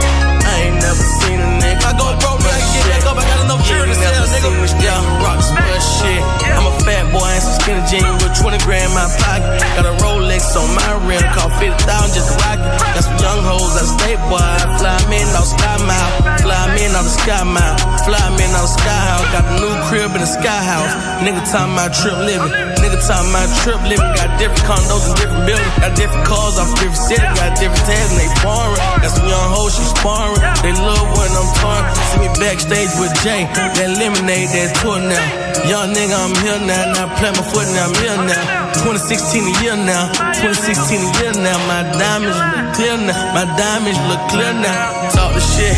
I 0.45 0.53
ain't 0.69 0.77
never 0.81 1.05
seen 1.21 1.37
a 1.39 1.49
nigga. 1.61 1.77
If 1.77 1.85
I 1.85 1.91
go 1.97 2.05
broke, 2.21 2.41
nigga, 2.41 2.53
I 2.53 2.61
can 2.61 2.71
get 2.73 2.85
back 2.89 3.03
up. 3.09 3.17
I 3.17 3.23
got 3.25 3.39
enough 3.45 3.61
jury 3.65 3.85
to 3.89 3.95
sell, 3.95 4.25
nigga. 4.29 4.49
Yeah, 4.81 5.01
rock 5.23 5.39
square 5.41 5.81
shit. 5.81 6.21
I'm 6.53 6.65
a 6.69 6.73
fat 6.85 7.04
boy 7.11 7.25
and 7.25 7.43
some 7.43 7.55
skinny 7.61 7.83
jeans 7.89 8.17
with 8.23 8.33
20 8.37 8.57
grand 8.65 8.89
in 8.89 8.93
my 8.95 9.05
pocket. 9.21 9.61
Got 9.77 9.85
a 9.89 9.93
Rolex 10.01 10.55
on 10.55 10.69
my 10.73 10.91
rim, 11.05 11.21
call 11.33 11.49
50,000 11.57 11.77
just 12.13 12.29
to 12.29 12.35
rock 12.45 12.59
it. 12.61 12.71
Got 12.95 13.03
some 13.03 13.19
young 13.19 13.41
hoes 13.43 13.73
that 13.75 13.87
stay 13.89 14.15
boy. 14.29 14.41
Fly 14.79 14.97
me 15.09 15.21
in 15.21 15.29
on 15.35 15.45
Sky 15.45 15.75
Mile. 15.85 16.11
Fly 16.41 16.61
me 16.73 16.85
in 16.85 16.93
on 16.95 17.05
the 17.05 17.13
Sky 17.13 17.43
Mile. 17.43 17.75
Fly 18.05 18.21
me 18.37 18.43
in 18.45 18.53
on 18.55 18.65
the 18.65 18.73
Sky 18.73 18.99
House. 19.09 19.25
Got 19.33 19.43
the 19.49 19.55
new 19.61 19.73
crib 19.89 20.11
in 20.15 20.21
the 20.21 20.29
Sky 20.29 20.61
House. 20.63 20.93
Nigga 21.21 21.41
talking 21.49 21.73
about 21.73 21.91
trip 21.93 22.17
living. 22.21 22.53
Nigga 22.81 22.99
talking 23.03 23.29
about 23.33 23.49
trip 23.61 23.81
living. 23.85 24.11
Got 24.15 24.29
different 24.37 24.65
condos 24.65 25.03
and 25.09 25.15
different 25.17 25.43
buildings. 25.45 25.75
Got 25.81 25.93
different 25.97 26.25
cars 26.25 26.55
off 26.61 26.69
different 26.77 27.01
cities. 27.01 27.33
Got 27.35 27.57
different 27.57 27.85
tags 27.85 28.09
and 28.13 28.19
they 28.21 28.29
foreign. 28.41 28.79
Got 29.01 29.11
some 29.11 29.27
young 29.27 29.49
hoes, 29.51 29.73
she 29.73 29.83
sparring. 29.83 30.41
They 30.61 30.73
love 30.77 31.07
when 31.17 31.31
I'm 31.33 31.49
touring. 31.59 31.85
See 32.13 32.19
me 32.23 32.29
backstage 32.37 32.93
with 33.01 33.13
Jay. 33.25 33.49
That 33.53 33.97
lemonade, 33.97 34.49
that 34.53 34.77
tour 34.81 35.01
now. 35.01 35.25
Young 35.65 35.97
nigga, 35.97 36.13
I'm 36.13 36.35
here 36.45 36.61
now. 36.61 36.93
Now 36.93 37.04
play 37.17 37.31
my 37.31 37.43
foot 37.45 37.67
now, 37.73 37.87
I'm 37.87 37.95
here 38.01 38.17
now. 38.17 38.73
2016 38.81 39.43
a 39.43 39.53
year 39.61 39.77
now. 39.77 40.09
2016 40.41 40.97
a 40.97 41.09
year 41.21 41.33
now. 41.37 41.57
My 41.69 41.83
diamonds 41.97 42.37
look 42.37 42.73
clear 42.75 42.97
now. 42.97 43.33
My 43.33 43.45
diamonds 43.57 43.99
look 44.09 44.21
clear 44.29 44.53
now. 44.53 45.09
Talk 45.13 45.33
the 45.33 45.41
shit. 45.41 45.77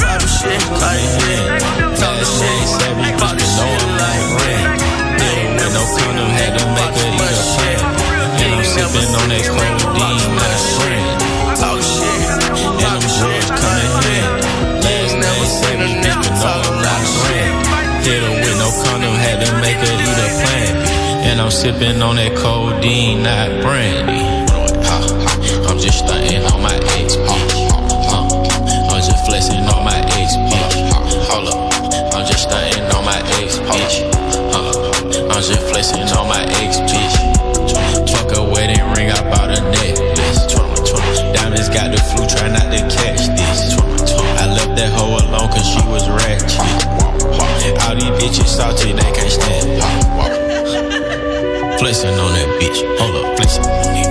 Talk 0.00 0.20
the 0.20 0.28
shit. 0.28 0.60
Talk 0.80 0.96
the 0.96 1.08
shit. 1.20 1.44
Talk 2.00 2.14
the 2.16 2.26
shit. 2.26 2.64
Talk 3.18 3.34
the 3.36 3.46
shit 3.46 3.80
like. 4.00 4.22
With 5.62 5.74
no 5.74 5.84
condom, 5.96 6.30
had 6.36 6.58
to 6.58 6.64
make 6.74 6.94
her 7.00 7.08
eat 7.08 7.22
a 7.22 7.44
shit. 7.54 7.80
On 9.12 9.28
that 9.28 9.44
codeine, 9.46 10.36
not 10.36 10.60
friend. 10.76 11.21
Hit 18.02 18.22
her 18.22 18.34
with 18.34 18.58
no 18.58 18.68
condom, 18.82 19.14
had 19.14 19.38
to 19.46 19.52
make 19.62 19.78
her 19.78 19.94
eat 19.94 20.18
a 20.18 20.28
plant. 20.42 20.74
And 21.22 21.40
I'm 21.40 21.50
sipping 21.50 22.02
on 22.02 22.16
that 22.16 22.36
codeine, 22.36 23.22
not 23.22 23.62
brandy. 23.62 24.26
I'm 25.68 25.78
just 25.78 25.98
stunting 26.00 26.44
on 26.52 26.60
my 26.62 26.74
ex. 26.98 27.16
I'm 28.90 29.00
just 29.00 29.24
flexing 29.26 29.64
on 29.70 29.84
my 29.84 29.98
ex. 30.18 30.34
Hold 31.30 31.48
up, 31.48 31.72
I'm 32.14 32.26
just 32.26 32.42
stunting 32.50 32.90
on 32.90 33.04
my 33.04 33.18
ex. 33.38 33.58
I'm 35.32 35.42
just 35.42 35.62
flexing 35.70 36.10
on 36.18 36.26
my 36.28 36.42
ex, 36.60 36.78
bitches 48.32 48.48
salty, 48.48 48.92
they 48.92 49.02
can't 49.12 49.30
stand. 49.30 49.82
Flexing 51.78 52.18
on 52.18 52.32
that 52.32 52.48
bitch, 52.60 52.98
hold 52.98 53.16
up, 53.16 53.36
flexing 53.36 54.01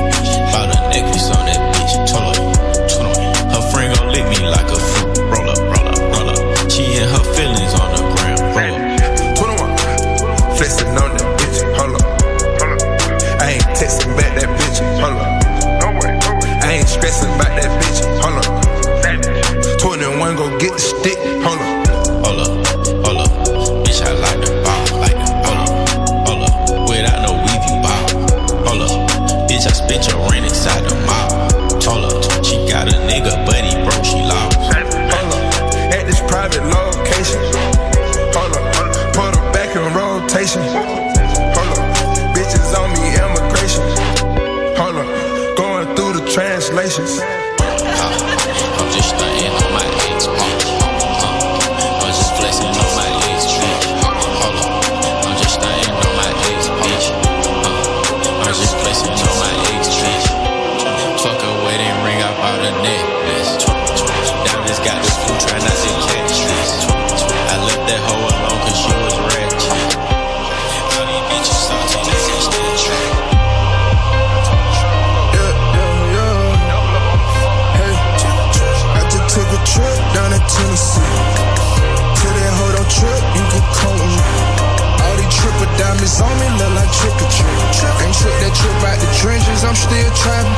on 86.21 86.33
me 86.37 86.47
look 86.61 86.71
like 86.77 86.91
trick 86.93 87.17
or 87.17 87.29
treat. 87.33 87.57
Ain't 88.05 88.15
took 88.15 88.35
that 88.45 88.53
trip 88.53 88.77
out 88.85 88.97
the 89.01 89.09
trenches, 89.17 89.65
I'm 89.65 89.75
still 89.75 90.11
trapping. 90.21 90.57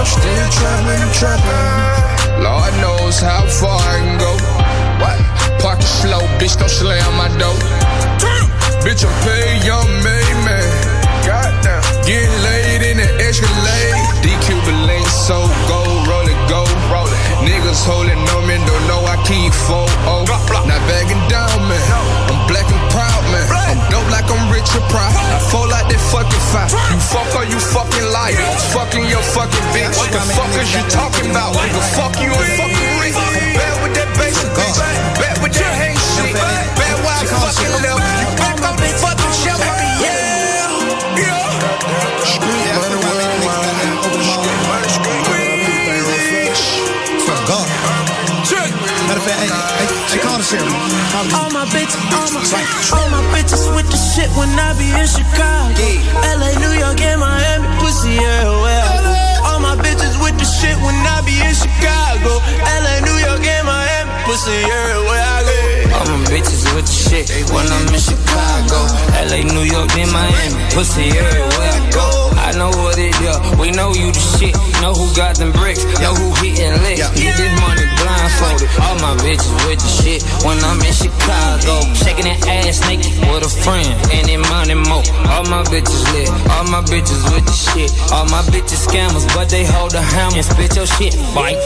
I'm 0.00 0.08
still 0.08 0.46
trapping, 0.56 1.04
trapping. 1.12 2.42
Lord 2.42 2.72
knows 2.80 3.20
how 3.20 3.44
far 3.46 3.76
I 3.76 3.96
can 4.00 4.16
go. 4.16 4.32
What? 5.00 5.18
Park 5.60 5.80
it 5.80 5.88
slow, 5.88 6.24
bitch, 6.40 6.56
don't 6.58 6.68
slam 6.68 7.12
my 7.16 7.28
door. 7.36 7.56
Bitch, 8.84 9.04
I'm 9.04 9.12
paid, 9.24 9.64
young 9.64 9.88
made 10.04 10.38
man. 10.46 10.96
Goddamn. 11.26 11.82
Getting 12.06 12.36
laid 12.46 12.82
in 12.86 12.96
the 13.02 13.08
Escalade. 13.18 13.98
DQ 14.22 14.62
link 14.86 15.06
so 15.08 15.42
go, 15.66 15.82
roll 16.06 16.22
it, 16.22 16.38
go. 16.46 16.62
Roll 16.86 17.10
it. 17.10 17.18
Niggas 17.42 17.82
holding 17.82 18.14
on 18.14 18.46
me, 18.46 18.54
don't 18.62 18.86
know 18.86 19.02
I 19.02 19.18
keep 19.26 19.52
4 19.52 19.74
oh. 20.06 20.22
Not 20.70 20.80
bagging 20.86 21.18
down, 21.28 21.50
man. 21.66 21.82
I'm 22.30 22.46
black 22.46 22.75
man. 23.50 23.76
I'm 23.76 23.80
dope 23.92 24.08
like 24.08 24.28
I'm 24.30 24.48
rich 24.48 24.70
and 24.72 24.86
proud. 24.88 25.12
I 25.12 25.38
fall 25.52 25.68
like 25.68 25.88
that 25.92 26.02
fucking 26.12 26.44
five. 26.52 26.70
You 26.72 27.00
fuck 27.00 27.28
or 27.36 27.44
you 27.44 27.58
fucking 27.60 28.08
liar. 28.12 28.40
Fucking 28.72 29.06
your 29.10 29.24
fucking 29.34 29.66
bitch. 29.74 29.96
What 29.96 30.10
the 30.12 30.22
fuck 30.32 30.52
is 30.56 30.70
you 30.72 30.82
talking 30.88 31.30
about? 31.30 31.54
Nigga, 31.56 31.82
fuck 31.96 32.14
you 32.22 32.32
and 32.32 32.50
fucking 32.56 32.92
rich. 33.02 33.18
Bad 33.56 33.74
with 33.82 33.94
that 33.98 34.10
basic 34.16 34.50
bitch. 34.56 34.78
Bad 35.20 35.36
with 35.42 35.54
your 35.58 35.72
hate 35.76 36.00
shit. 36.16 36.34
Bad 36.34 36.96
why 37.04 37.20
I 37.20 37.24
fucking 37.26 37.74
left. 37.84 38.00
You 38.22 38.28
back 38.40 38.58
on 38.64 38.74
the 38.80 38.88
fucking 39.02 39.34
shelf. 39.36 39.60
Yeah. 40.00 41.20
Yeah. 41.20 42.75
Hey, 49.26 49.50
hey, 49.50 49.88
hey, 50.14 50.20
call 50.22 50.38
the 50.38 50.46
sheriff. 50.46 50.70
All 51.34 51.50
my 51.50 51.66
bitches, 51.74 51.98
all 52.14 52.30
my, 52.30 52.42
all 52.94 53.08
my 53.10 53.22
bitches 53.34 53.66
with 53.74 53.88
the 53.90 53.98
shit 53.98 54.30
when 54.38 54.50
I 54.54 54.70
be 54.78 54.86
in 54.86 55.08
Chicago. 55.10 55.86
LA, 56.22 56.54
New 56.62 56.74
York, 56.78 57.00
and 57.02 57.20
Miami, 57.20 57.66
pussy 57.82 58.14
everywhere 58.14 58.82
I. 58.86 59.50
All 59.50 59.58
my 59.58 59.74
bitches 59.82 60.14
with 60.22 60.38
the 60.38 60.46
shit 60.46 60.76
when 60.78 60.94
I 60.94 61.22
be 61.26 61.34
in 61.42 61.54
Chicago. 61.54 62.38
LA, 62.62 63.02
New 63.02 63.18
York, 63.26 63.42
and 63.42 63.66
Miami, 63.66 64.10
pussy 64.26 64.54
everywhere 64.62 65.24
I 65.26 65.38
go. 65.42 65.58
All 65.98 66.06
my 66.06 66.22
bitches 66.30 66.62
with 66.74 66.86
the 66.86 66.94
shit 66.94 67.26
when 67.50 67.66
I'm 67.66 67.88
in 67.90 67.98
Chicago. 67.98 68.78
LA, 69.26 69.42
New 69.42 69.66
York, 69.66 69.90
then 69.90 70.12
Miami. 70.12 70.54
Pussy 70.70 71.10
everywhere 71.10 71.72
I 71.74 71.90
go. 71.90 72.25
Know 72.56 72.72
what 72.72 72.96
it 72.96 73.12
is. 73.20 73.36
We 73.60 73.68
know 73.68 73.92
you 73.92 74.08
the 74.08 74.24
shit. 74.40 74.56
Know 74.80 74.96
who 74.96 75.04
got 75.12 75.36
them 75.36 75.52
bricks. 75.52 75.84
Know 76.00 76.16
who 76.16 76.32
hitting 76.40 76.72
licks. 76.88 77.04
Get 77.12 77.36
this 77.36 77.52
money 77.60 77.84
blindfolded. 78.00 78.72
All 78.80 78.96
my 78.96 79.12
bitches 79.20 79.52
with 79.68 79.76
the 79.76 79.92
shit 79.92 80.24
when 80.40 80.56
I'm 80.64 80.80
in 80.80 80.94
Chicago. 80.96 81.84
Shaking 81.92 82.24
that 82.24 82.40
ass 82.48 82.80
naked 82.88 83.12
with 83.28 83.44
a 83.44 83.52
friend. 83.60 83.92
And 84.08 84.24
Any 84.24 84.40
money 84.40 84.72
mo. 84.72 85.04
All 85.36 85.44
my 85.52 85.68
bitches 85.68 86.00
lit. 86.16 86.32
All 86.56 86.64
my 86.72 86.80
bitches 86.80 87.20
with 87.28 87.44
the 87.44 87.52
shit. 87.52 87.92
All 88.08 88.24
my 88.32 88.40
bitches 88.48 88.88
scammers, 88.88 89.28
but 89.36 89.52
they 89.52 89.68
hold 89.68 89.92
a 89.92 90.00
hammer 90.00 90.40
and 90.40 90.46
spit 90.46 90.72
your 90.80 90.88
shit. 90.88 91.12
Bite. 91.36 91.60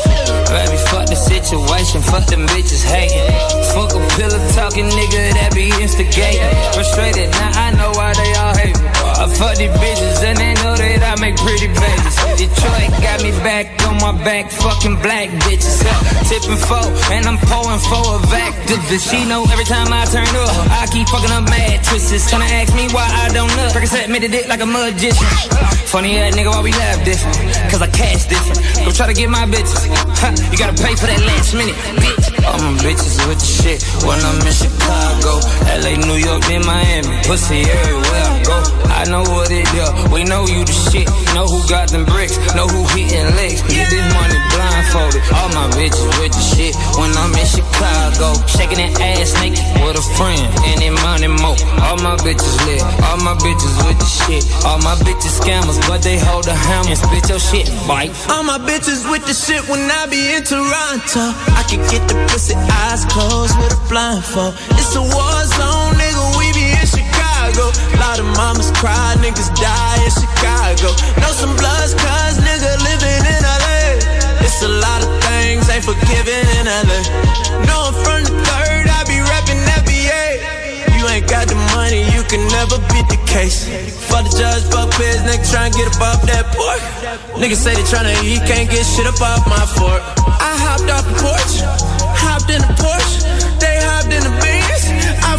Baby, 0.50 0.74
fuck 0.90 1.06
the 1.06 1.14
situation. 1.14 2.02
Fuck 2.02 2.26
them 2.26 2.50
bitches 2.50 2.82
hating. 2.82 3.22
Fuck 3.78 3.94
a 3.94 4.02
pillow 4.18 4.42
talking 4.58 4.90
nigga 4.90 5.38
that 5.38 5.54
be 5.54 5.70
instigating. 5.78 6.50
Frustrated, 6.74 7.30
now 7.30 7.54
I 7.54 7.70
know 7.78 7.94
why 7.94 8.10
they 8.18 8.34
all 8.42 8.54
hate 8.58 8.74
me. 8.74 8.90
I 9.20 9.30
fuck 9.38 9.54
these 9.54 9.70
bitches 9.78 10.09
I 11.30 11.32
make 11.32 11.38
pretty 11.38 11.68
babies. 11.68 12.16
Detroit 12.42 12.90
got 12.98 13.22
me 13.22 13.30
back 13.46 13.70
on 13.86 14.02
my 14.02 14.10
back, 14.24 14.50
fucking 14.50 14.98
black 14.98 15.30
bitches. 15.46 15.78
Huh? 15.78 16.26
Tipping 16.26 16.58
four, 16.58 16.82
and 17.14 17.26
I'm 17.26 17.38
pulling 17.46 17.78
for 17.86 18.18
a 18.18 18.40
activist. 18.50 19.10
She 19.10 19.24
know 19.28 19.46
every 19.52 19.64
time 19.64 19.92
I 19.92 20.06
turn 20.10 20.26
up, 20.26 20.50
I 20.74 20.90
keep 20.90 21.06
fucking 21.06 21.30
up 21.30 21.46
mattresses. 21.46 22.26
Tryna 22.26 22.50
ask 22.50 22.74
me 22.74 22.90
why 22.90 23.06
I 23.06 23.30
don't 23.30 23.50
know. 23.54 23.70
Percocet 23.70 24.10
made 24.10 24.24
it 24.24 24.32
dick 24.32 24.48
like 24.48 24.60
a 24.60 24.66
magician. 24.66 25.26
Funny 25.86 26.18
ass 26.18 26.34
nigga, 26.34 26.50
why 26.50 26.62
we 26.62 26.72
laugh 26.72 27.04
different? 27.04 27.38
Cause 27.70 27.82
I 27.82 27.86
cash 27.86 28.26
different. 28.26 28.58
Go 28.86 28.90
try 28.90 29.06
to 29.06 29.14
get 29.14 29.30
my 29.30 29.46
bitches. 29.46 29.86
Huh, 30.18 30.34
you 30.50 30.58
gotta 30.58 30.74
pay 30.82 30.94
for 30.98 31.06
that 31.06 31.22
last 31.30 31.54
minute, 31.54 31.78
bitch. 32.02 32.26
All 32.42 32.58
my 32.58 32.74
bitches 32.82 33.22
with 33.30 33.38
the 33.38 33.46
shit 33.46 33.78
when 34.02 34.18
I'm 34.18 34.42
in 34.42 34.54
Chicago. 34.54 35.38
LA, 35.78 35.94
New 35.94 36.18
York, 36.18 36.42
then 36.50 36.66
Miami. 36.66 37.22
Pussy 37.22 37.62
everywhere 37.70 38.26
I 38.26 38.39
go. 38.44 38.58
I 38.90 39.04
know 39.08 39.22
what 39.22 39.50
it 39.50 39.66
is. 39.72 39.90
We 40.12 40.24
know 40.24 40.46
you 40.46 40.64
the 40.64 40.76
shit. 40.90 41.08
Know 41.34 41.46
who 41.46 41.60
got 41.68 41.88
them 41.90 42.04
bricks. 42.04 42.36
Know 42.54 42.66
who 42.66 42.84
hitting 42.92 43.30
licks. 43.36 43.62
Get 43.68 43.88
this 43.88 44.06
money 44.14 44.38
blindfolded. 44.52 45.22
All 45.32 45.50
my 45.56 45.66
bitches 45.76 46.10
with 46.20 46.32
the 46.32 46.44
shit 46.44 46.74
when 46.98 47.10
I'm 47.16 47.32
in 47.34 47.46
Chicago. 47.46 48.34
Shaking 48.46 48.80
that 48.82 48.98
ass 49.00 49.34
naked 49.40 49.62
with 49.80 49.96
a 49.96 50.04
friend. 50.18 50.42
Any 50.66 50.90
money 50.90 51.28
more. 51.28 51.56
All 51.86 51.98
my 52.02 52.16
bitches 52.20 52.56
lit. 52.66 52.82
All 53.08 53.18
my 53.22 53.34
bitches 53.40 53.74
with 53.86 53.98
the 53.98 54.08
shit. 54.08 54.42
All 54.64 54.78
my 54.82 54.94
bitches 55.06 55.38
scammers, 55.40 55.80
but 55.88 56.02
they 56.02 56.18
hold 56.18 56.46
a 56.48 56.54
hammer 56.54 56.90
and 56.90 56.98
spit 56.98 57.28
your 57.28 57.40
shit. 57.40 57.70
Bite. 57.86 58.12
All 58.28 58.42
my 58.42 58.58
bitches 58.58 59.08
with 59.10 59.24
the 59.26 59.34
shit 59.34 59.62
when 59.68 59.80
I 59.90 60.06
be 60.06 60.34
in 60.34 60.42
Toronto. 60.44 61.32
I 61.56 61.62
can 61.68 61.80
get 61.88 62.04
the 62.08 62.16
pussy 62.28 62.54
eyes 62.54 63.04
closed 63.06 63.56
with 63.58 63.72
a 63.72 63.80
blindfold. 63.88 64.54
It's 64.76 64.94
a 64.96 65.02
war 65.02 65.40
zone, 65.56 65.96
Chicago. 67.50 67.72
Lot 67.98 68.18
of 68.20 68.26
mamas 68.36 68.70
cry, 68.78 69.14
niggas 69.18 69.50
die 69.58 69.98
in 70.04 70.10
Chicago. 70.10 70.94
Know 71.20 71.32
some 71.34 71.54
bloods, 71.56 71.94
cuz 71.94 72.38
nigga 72.38 72.70
living 72.86 73.22
in 73.26 73.42
LA. 73.42 73.98
It's 74.46 74.62
a 74.62 74.68
lot 74.68 75.02
of 75.02 75.10
things 75.24 75.68
ain't 75.68 75.84
forgiven 75.84 76.46
in 76.58 76.66
LA. 76.66 77.00
No, 77.66 77.90
I'm 77.90 77.94
from 78.04 78.22
the 78.22 78.34
third, 78.46 78.86
I 78.86 79.02
be 79.06 79.18
rapping 79.26 79.58
FBA. 79.82 80.26
You 80.98 81.08
ain't 81.08 81.26
got 81.28 81.48
the 81.48 81.58
money, 81.74 82.02
you 82.14 82.22
can 82.24 82.46
never 82.54 82.78
beat 82.92 83.08
the 83.08 83.18
case. 83.26 83.66
Fuck 84.06 84.24
the 84.30 84.32
judge, 84.38 84.62
fuck 84.70 84.90
biz, 84.98 85.18
nigga 85.26 85.42
tryna 85.50 85.74
get 85.74 85.88
off 85.98 86.22
that 86.30 86.46
porch. 86.54 86.82
Niggas 87.34 87.62
say 87.64 87.74
they 87.74 87.82
tryna 87.82 88.14
eat, 88.22 88.42
can't 88.46 88.70
get 88.70 88.86
shit 88.86 89.06
off 89.06 89.46
my 89.46 89.64
fork. 89.74 90.02
I 90.38 90.54
hopped 90.64 90.90
off 90.90 91.04
the 91.08 91.16
porch, 91.18 91.52
hopped 92.14 92.50
in 92.50 92.60
the 92.62 92.72
Porsche, 92.78 93.58
they 93.58 93.76
hopped 93.82 94.12
in 94.12 94.22
the 94.22 94.30
Benz. 94.38 94.49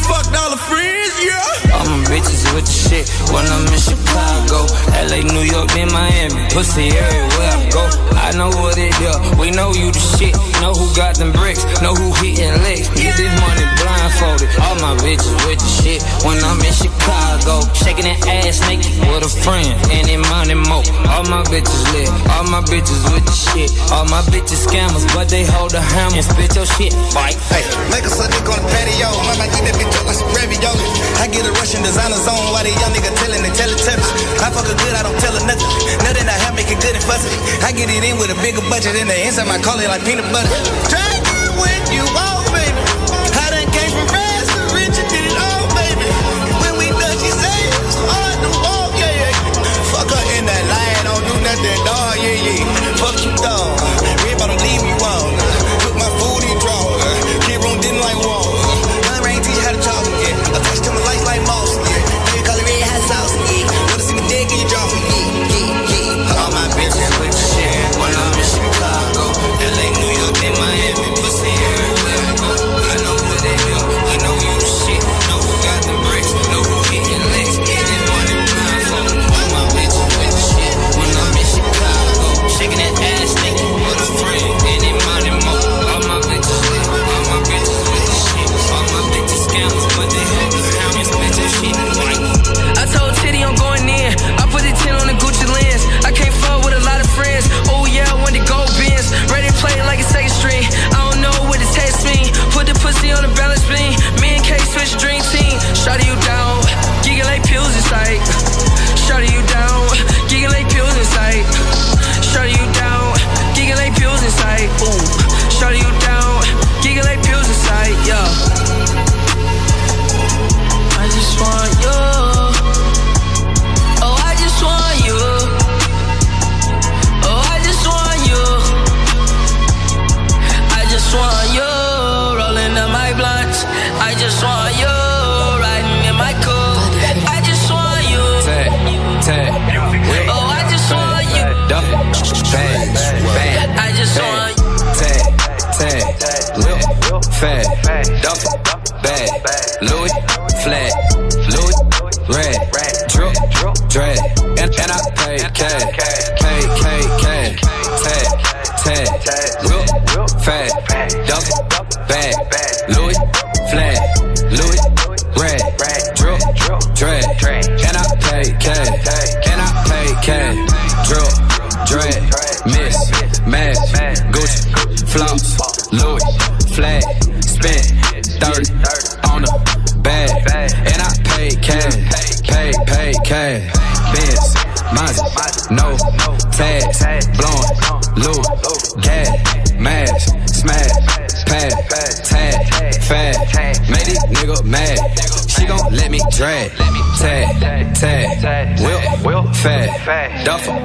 I 0.01 0.03
fucked 0.09 0.33
all 0.33 0.49
the 0.49 0.57
friends, 0.57 1.13
yeah. 1.21 1.77
All 1.77 1.85
my 1.85 2.01
bitches 2.09 2.41
with 2.57 2.65
the 2.65 2.73
shit 2.73 3.05
when 3.29 3.45
I'm 3.45 3.69
in 3.69 3.77
Chicago. 3.77 4.65
LA, 4.97 5.21
New 5.29 5.45
York, 5.45 5.69
then 5.77 5.93
Miami. 5.93 6.41
Pussy 6.49 6.89
everywhere 6.89 7.53
I 7.53 7.69
go. 7.69 7.85
I 8.17 8.33
know 8.33 8.49
what 8.49 8.81
it 8.81 8.97
is. 8.97 9.17
We 9.37 9.51
know 9.51 9.69
you 9.77 9.93
the 9.93 10.01
shit. 10.17 10.33
Know 10.57 10.73
who 10.73 10.89
got 10.97 11.21
them 11.21 11.31
bricks. 11.31 11.61
Know 11.85 11.93
who 11.93 12.09
hitting 12.17 12.49
licks. 12.65 12.89
Get 12.97 13.13
this 13.13 13.29
money 13.45 13.65
blindfolded. 14.11 14.49
All 14.59 14.75
my 14.75 14.95
bitches 14.99 15.31
with 15.47 15.59
the 15.59 15.69
shit 15.69 16.03
when 16.25 16.37
I'm 16.43 16.59
in 16.61 16.73
Chicago. 16.73 17.63
Shaking 17.73 18.05
that 18.05 18.19
ass 18.27 18.59
naked 18.67 18.91
with 19.07 19.23
a 19.23 19.31
friend. 19.43 19.71
Any 19.91 20.17
money 20.17 20.55
mo. 20.55 20.83
All 21.11 21.23
my 21.27 21.43
bitches 21.47 21.83
lit. 21.93 22.09
All 22.35 22.45
my 22.51 22.61
bitches 22.67 23.01
with 23.11 23.25
the 23.25 23.35
shit. 23.35 23.71
All 23.91 24.05
my 24.05 24.21
bitches 24.31 24.67
scammers, 24.67 25.05
but 25.15 25.29
they 25.29 25.45
hold 25.45 25.73
a 25.73 25.81
hammer 25.81 26.17
and 26.19 26.25
spit 26.25 26.55
your 26.55 26.65
shit. 26.65 26.93
Bite. 27.13 27.37
Hey, 27.51 27.63
make 27.91 28.03
a 28.03 28.11
Sunday 28.11 28.39
on 28.43 28.59
the 28.59 28.67
patio. 28.67 29.09
Mama 29.27 29.45
eat 29.47 29.63
that 29.63 29.75
bitch 29.79 29.95
up 29.99 30.05
like 30.05 30.19
some 30.19 30.31
ravioli. 30.35 30.85
I 31.19 31.27
get 31.31 31.45
a 31.45 31.51
Russian 31.55 31.83
designer 31.83 32.19
zone 32.19 32.51
while 32.51 32.63
the 32.63 32.73
young 32.73 32.91
nigga 32.91 33.11
telling 33.21 33.41
tell 33.55 33.67
it 33.67 33.81
I 34.41 34.49
fuck 34.49 34.65
her 34.65 34.77
good, 34.77 34.95
I 34.95 35.03
don't 35.03 35.17
tell 35.19 35.33
her 35.35 35.43
nothing. 35.45 35.67
Nothing 36.01 36.27
I 36.27 36.37
have 36.47 36.55
make 36.55 36.71
good 36.71 36.95
and 36.95 37.03
fuzzy. 37.03 37.29
I 37.61 37.71
get 37.71 37.89
it 37.91 38.03
in 38.03 38.17
with 38.17 38.31
a 38.31 38.37
bigger 38.41 38.63
budget 38.71 38.95
than 38.95 39.07
the 39.07 39.17
inside 39.27 39.47
my 39.47 39.59
call 39.59 39.79
it 39.79 39.87
like 39.87 40.03
peanut 40.05 40.25
butter. 40.31 40.49
Drink 40.87 41.25
it 41.27 41.51
when 41.59 41.81
you 41.91 42.05
want, 42.15 42.30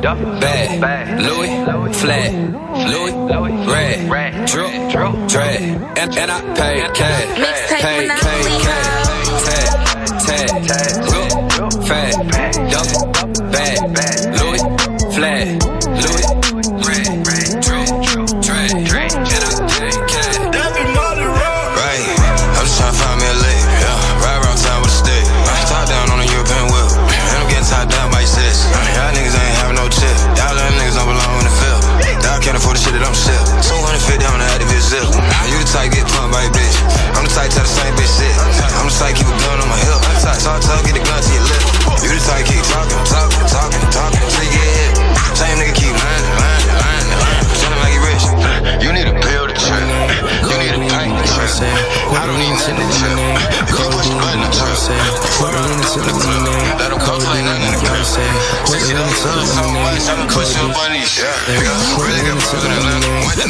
duffel, 0.07 0.41
bag, 0.41 1.21
Louis, 1.21 1.51
flat, 1.95 2.33
Louis, 2.93 3.13
red, 4.09 4.47
drip, 4.47 4.71
drag, 5.29 5.63
and, 5.99 6.17
and 6.17 6.31
I 6.31 6.55
pay 6.55 6.79
cash, 6.95 7.46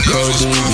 Codeine, 0.07 0.65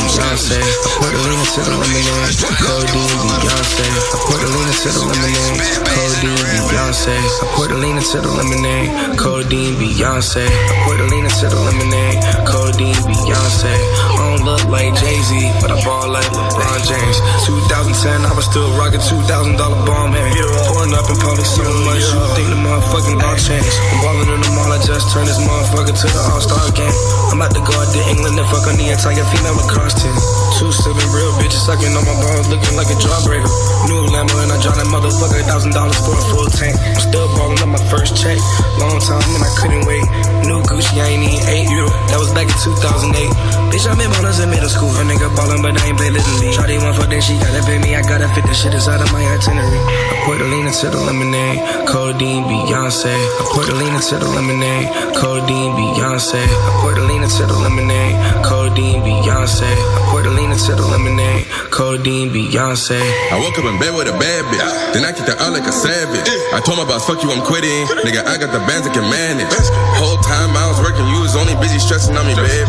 Beyonce. 0.43 0.59
I 0.59 0.91
put 0.99 1.15
a 1.15 1.23
lean 1.23 1.39
to 1.39 1.61
the 1.63 1.75
lemonade. 1.79 2.35
Codeine, 2.59 3.15
Beyonce. 3.31 3.87
I 3.87 4.19
put 4.27 4.43
a 4.43 4.49
lean 4.51 4.75
to 4.75 4.89
the 4.91 5.03
lemonade. 5.07 5.63
Codeine, 5.87 6.59
Beyonce. 6.67 7.15
I 7.15 7.47
put 7.55 7.71
a 7.71 7.77
lean 7.79 7.99
to 8.03 8.19
the 8.19 8.31
lemonade. 8.35 8.91
Codeine, 9.15 9.75
Beyonce. 9.79 10.43
I 10.43 10.75
put 10.83 10.99
a 10.99 11.07
lean 11.07 11.31
to 11.31 11.47
the 11.47 11.61
lemonade. 11.63 12.19
Codeine, 12.43 13.03
Beyonce. 13.07 13.71
I 13.71 14.19
don't 14.19 14.43
look 14.43 14.67
like 14.67 14.91
Jay 14.99 15.23
Z, 15.23 15.31
but 15.63 15.71
I 15.71 15.79
ball 15.87 16.11
like 16.11 16.27
LeBron 16.35 16.81
James. 16.91 17.19
2010, 17.47 18.27
I 18.27 18.35
was 18.35 18.47
still 18.51 18.67
rocking 18.75 18.99
$2,000 18.99 19.55
bomb 19.87 20.11
head. 20.11 20.27
Pouring 20.75 20.91
up 20.99 21.07
in 21.07 21.19
public 21.23 21.47
so 21.47 21.63
much, 21.87 22.03
you 22.03 22.19
think 22.35 22.51
the 22.51 22.59
motherfucking 22.59 23.23
law 23.23 23.39
changed. 23.39 23.79
I'm 23.95 24.03
balling 24.03 24.27
in 24.27 24.41
the 24.43 24.51
mall, 24.59 24.75
I 24.75 24.83
just 24.83 25.07
turned 25.15 25.31
this 25.31 25.39
motherfucker 25.39 25.95
to 25.95 26.07
the 26.11 26.23
All-Star 26.35 26.67
game. 26.75 26.95
I'm 27.31 27.39
about 27.39 27.55
to 27.55 27.63
go 27.63 27.71
out 27.79 27.95
to 27.95 28.01
England 28.11 28.35
and 28.43 28.49
fuck 28.51 28.67
on 28.67 28.75
the 28.75 28.91
entire 28.91 29.23
female 29.31 29.55
lacrosse 29.55 30.03
team. 30.03 30.32
Two 30.59 30.71
sipping 30.71 31.11
real 31.13 31.33
bitches 31.41 31.65
sucking 31.67 31.93
on 31.95 32.05
my 32.05 32.17
balls, 32.23 32.49
looking 32.49 32.77
like 32.77 32.89
a 32.89 32.97
jawbreaker. 32.97 33.51
New 33.89 34.07
Lambo 34.13 34.37
and 34.43 34.53
I 34.53 34.59
dropped 34.63 34.79
that 34.79 34.89
motherfucker 34.89 35.41
a 35.41 35.45
thousand 35.45 35.73
dollars 35.73 35.99
for 36.03 36.15
a 36.15 36.25
full 36.31 36.49
tank. 36.53 36.77
I'm 36.79 37.03
still 37.03 37.29
balling 37.35 37.59
on 37.63 37.71
my 37.75 37.83
first 37.91 38.15
check. 38.17 38.39
Long 38.79 38.99
time 39.03 39.25
and 39.37 39.45
I 39.45 39.51
couldn't 39.59 39.85
wait. 39.85 40.05
New 40.47 40.63
Gucci, 40.67 40.99
I 41.03 41.17
ain't 41.17 41.25
even 41.25 41.43
eight 41.49 41.69
euro. 41.71 41.91
That 42.11 42.19
was 42.19 42.31
back 42.33 42.47
in 42.47 42.59
2008. 42.61 43.73
Bitch, 43.73 43.87
I'm 43.89 43.99
in 44.01 44.11
models 44.15 44.39
in 44.41 44.51
middle 44.51 44.69
school. 44.69 44.91
A 44.97 45.03
nigga 45.05 45.29
ballin', 45.35 45.63
but 45.63 45.75
I 45.77 45.89
ain't 45.89 45.99
play 45.99 46.11
Little 46.11 46.37
League. 46.41 46.55
One 46.83 46.95
for 46.95 47.07
then 47.07 47.21
she 47.21 47.37
gotta 47.39 47.63
pay 47.65 47.79
me. 47.79 47.95
I 47.95 48.03
gotta 48.03 48.29
fit 48.33 48.45
the 48.45 48.55
shit 48.55 48.75
inside 48.75 49.01
of 49.01 49.13
my 49.13 49.23
itinerary. 49.23 49.77
I 49.77 50.25
put 50.25 50.39
the 50.39 50.47
lean 50.49 50.67
into 50.67 50.89
the 50.89 50.99
lemonade. 50.99 51.61
Codeine, 51.87 52.45
Beyonce. 52.45 53.13
I 53.13 53.45
put 53.55 53.67
the 53.67 53.75
lean 53.75 53.95
into 53.95 54.17
the 54.19 54.29
lemonade. 54.29 54.89
Codeine, 55.15 55.73
Beyonce. 55.77 56.43
I 56.43 56.71
put 56.81 56.95
the 56.97 57.05
lean 57.07 57.23
into 57.23 57.45
the 57.47 57.57
lemonade. 57.59 58.15
Codeine, 58.45 59.03
Beyonce. 59.03 59.69
I 59.69 60.01
put 60.11 60.22
the 60.23 60.31
lean 60.31 60.53
into 60.53 60.75
the 60.75 60.83
lemonade. 60.83 61.62
Codeine, 61.73 62.29
Beyonce. 62.29 63.01
I 63.33 63.41
woke 63.41 63.57
up 63.57 63.65
in 63.65 63.81
bed 63.81 63.97
with 63.97 64.05
a 64.05 64.13
bad 64.21 64.45
bitch. 64.53 64.61
Then 64.93 65.09
I 65.09 65.11
kicked 65.17 65.33
her 65.33 65.39
out 65.41 65.57
like 65.57 65.65
a 65.65 65.73
savage. 65.73 66.29
I 66.53 66.61
told 66.61 66.77
my 66.77 66.85
boss, 66.85 67.09
fuck 67.09 67.25
you, 67.25 67.33
I'm 67.33 67.41
quitting. 67.41 67.89
Nigga, 68.05 68.29
I 68.29 68.37
got 68.37 68.53
the 68.53 68.61
bands 68.69 68.85
that 68.85 68.93
can 68.93 69.09
manage. 69.09 69.49
Whole 69.97 70.21
time 70.21 70.53
I 70.53 70.69
was 70.69 70.85
working, 70.85 71.09
you 71.09 71.25
was 71.25 71.33
only 71.33 71.57
busy 71.65 71.81
stressing 71.81 72.13
on 72.13 72.29
me, 72.29 72.37
babe. 72.37 72.69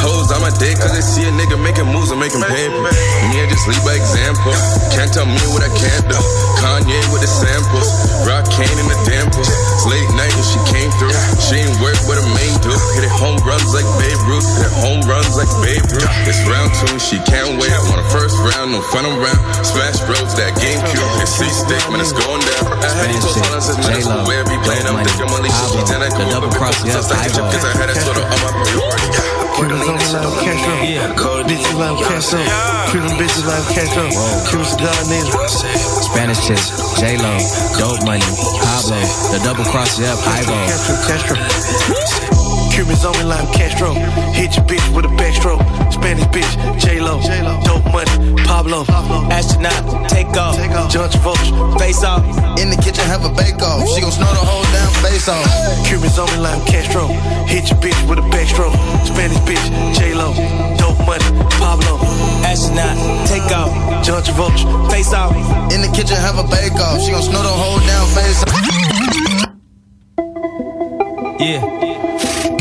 Hoes 0.00 0.32
on 0.32 0.40
my 0.40 0.48
dick, 0.56 0.80
cause 0.80 0.96
they 0.96 1.04
see 1.04 1.28
a 1.28 1.32
nigga 1.36 1.60
making 1.60 1.92
moves 1.92 2.08
and 2.08 2.16
making 2.16 2.40
paper. 2.40 2.88
Me, 3.28 3.36
I 3.36 3.44
just 3.52 3.68
lead 3.68 3.84
by 3.84 4.00
example. 4.00 4.56
Can't 4.96 5.12
tell 5.12 5.28
me 5.28 5.44
what 5.52 5.60
I 5.60 5.68
can't 5.76 6.08
do. 6.08 6.16
Kanye 6.56 7.04
with 7.12 7.20
the 7.20 7.28
samples. 7.28 7.84
Rock 8.24 8.48
cane 8.48 8.72
in 8.80 8.88
the 8.88 8.98
dampers. 9.04 9.44
It's 9.44 9.84
late 9.84 10.08
night 10.16 10.32
and 10.32 10.48
she 10.48 10.58
came 10.72 10.88
through. 10.96 11.12
She 11.36 11.68
ain't 11.68 11.76
work 11.84 12.00
with 12.08 12.16
a 12.16 12.26
main 12.32 12.56
dude. 12.64 12.72
Hit 12.96 13.04
it 13.04 13.12
home 13.12 13.36
runs 13.44 13.76
like 13.76 13.86
Babe 14.00 14.18
Ruth. 14.24 14.48
Hit 14.56 14.72
it 14.72 14.76
home 14.80 15.04
runs 15.04 15.36
like 15.36 15.52
Babe 15.60 15.84
Ruth. 15.92 16.08
It's 16.24 16.40
round 16.48 16.72
two, 16.80 16.96
she 16.96 17.20
can't 17.28 17.60
wait. 17.60 17.70
On 17.92 18.00
the 18.00 18.08
first 18.08 18.37
round, 18.40 18.72
no 18.72 18.80
fun 18.80 19.04
around. 19.04 19.40
Smash 19.64 20.00
Bros, 20.06 20.34
that 20.38 20.54
GameCube. 20.58 21.22
It's 21.22 21.34
C-Stick, 21.38 21.82
man, 21.90 22.00
it's 22.00 22.14
going 22.14 22.42
down. 22.42 22.72
I 22.78 22.88
had 22.88 23.10
to 23.10 23.18
close 23.18 23.38
on 23.38 23.60
says, 23.62 23.78
man, 23.78 23.92
that's 23.94 24.06
what 24.06 24.26
we 24.26 24.56
playing. 24.62 24.86
I'm 24.86 25.02
thinking 25.02 25.28
money, 25.30 25.50
she 25.50 25.64
keep 25.74 25.84
ten, 25.86 26.00
I 26.02 26.08
come 26.08 26.30
up 26.32 26.42
with 26.46 26.56
focus. 26.56 26.88
I 26.88 27.02
start 27.02 27.26
to 27.34 27.42
cause 27.50 27.64
I 27.66 27.72
had 27.74 27.88
that 27.90 27.98
sort 27.98 28.18
of 28.18 28.24
on 28.26 28.38
my 28.42 28.50
priority. 28.54 29.08
Killers 29.58 29.88
only 29.90 30.06
like 30.14 30.32
Castro. 30.38 30.74
Bitches 31.48 31.74
like 31.74 31.98
Castro. 32.06 32.38
Killing 32.94 33.16
bitches 33.18 33.46
like 33.46 33.66
Castro. 33.74 34.06
Killers 34.46 34.74
God 34.78 35.02
niggas. 35.10 35.58
Spanish 36.06 36.40
chick, 36.46 36.62
J 36.98 37.18
Lo, 37.18 37.34
Dope 37.78 38.04
Money, 38.06 38.22
Pablo, 38.62 39.00
the 39.34 39.40
double 39.42 39.64
cross 39.64 39.98
up, 40.00 40.18
Ivo. 40.26 40.54
Castro, 40.70 40.94
Castro. 41.10 42.34
Cubans 42.78 43.04
on 43.04 43.10
me 43.18 43.24
like 43.24 43.42
Castro. 43.50 43.90
Hit 44.38 44.54
your 44.54 44.64
bitch 44.64 44.86
with 44.94 45.04
a 45.04 45.08
backstroke. 45.18 45.58
Spanish 45.92 46.22
bitch, 46.30 46.46
J-Lo. 46.78 47.18
Dope 47.66 47.84
money, 47.90 48.36
Pablo. 48.46 48.86
Astronaut, 49.34 50.08
take 50.08 50.30
off. 50.38 50.54
John 50.86 51.10
Travolta. 51.10 51.76
Face 51.76 52.04
off. 52.04 52.22
In 52.54 52.70
the 52.70 52.76
kitchen, 52.78 53.02
have 53.10 53.24
a 53.24 53.34
bake 53.34 53.58
off. 53.66 53.82
She 53.90 54.00
gon' 54.00 54.12
snort 54.12 54.30
the 54.30 54.46
whole 54.46 54.62
damn 54.70 54.94
face 55.02 55.26
off. 55.26 55.42
Cubans 55.88 56.20
on 56.20 56.30
me 56.30 56.38
like 56.38 56.64
Castro. 56.70 57.08
Hit 57.50 57.68
your 57.68 57.80
bitch 57.82 57.98
with 58.08 58.20
a 58.20 58.26
backstroke. 58.30 58.78
Spanish 59.02 59.42
bitch, 59.42 59.98
J-Lo. 59.98 60.30
Dope 60.78 61.02
money, 61.02 61.26
Pablo. 61.58 61.98
Astronaut, 62.46 62.94
take 63.26 63.42
off. 63.50 63.74
John 64.06 64.22
Travolta. 64.22 64.62
Face 64.88 65.12
off. 65.12 65.34
In 65.74 65.82
the 65.82 65.90
kitchen, 65.90 66.14
have 66.14 66.38
a 66.38 66.46
bake 66.46 66.78
off. 66.78 67.02
She 67.02 67.10
gon' 67.10 67.26
snort 67.26 67.42
the 67.42 67.50
whole 67.50 67.82
damn 67.90 68.06
face 68.14 68.38
off. 68.46 68.54
Yeah. 71.40 71.87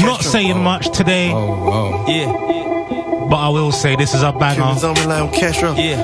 Not 0.08 0.24
saying 0.24 0.58
much 0.64 0.90
today, 0.96 1.28
Yeah. 1.28 2.32
but 3.30 3.36
I 3.38 3.50
will 3.50 3.72
say 3.72 3.96
this 3.96 4.14
is 4.14 4.24
a 4.24 4.32
banger. 4.32 4.62
Cubans 4.64 4.84
on 4.86 4.94
me 4.96 5.06
like 5.06 5.32
Yeah. 5.78 6.02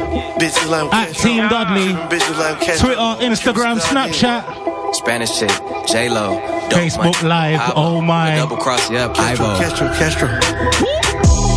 At 0.92 1.14
Team 1.14 1.48
Dudley, 1.48 1.94
Bitches 2.12 2.38
like 2.38 2.60
Castro. 2.60 2.88
Twitter, 2.94 3.26
Instagram, 3.26 3.80
Snapchat, 3.80 4.96
Spanish 4.96 5.40
chick, 5.40 5.52
J 5.88 6.10
Lo, 6.10 6.38
Facebook 6.70 7.22
Live. 7.24 7.62
Oh 7.76 8.02
my. 8.02 8.36
double 8.36 8.58
cross 8.58 8.90
up, 8.92 9.16
Castro, 9.16 9.46
Ivo. 9.46 9.58
Castro, 9.60 9.88
Castro. 9.94 10.93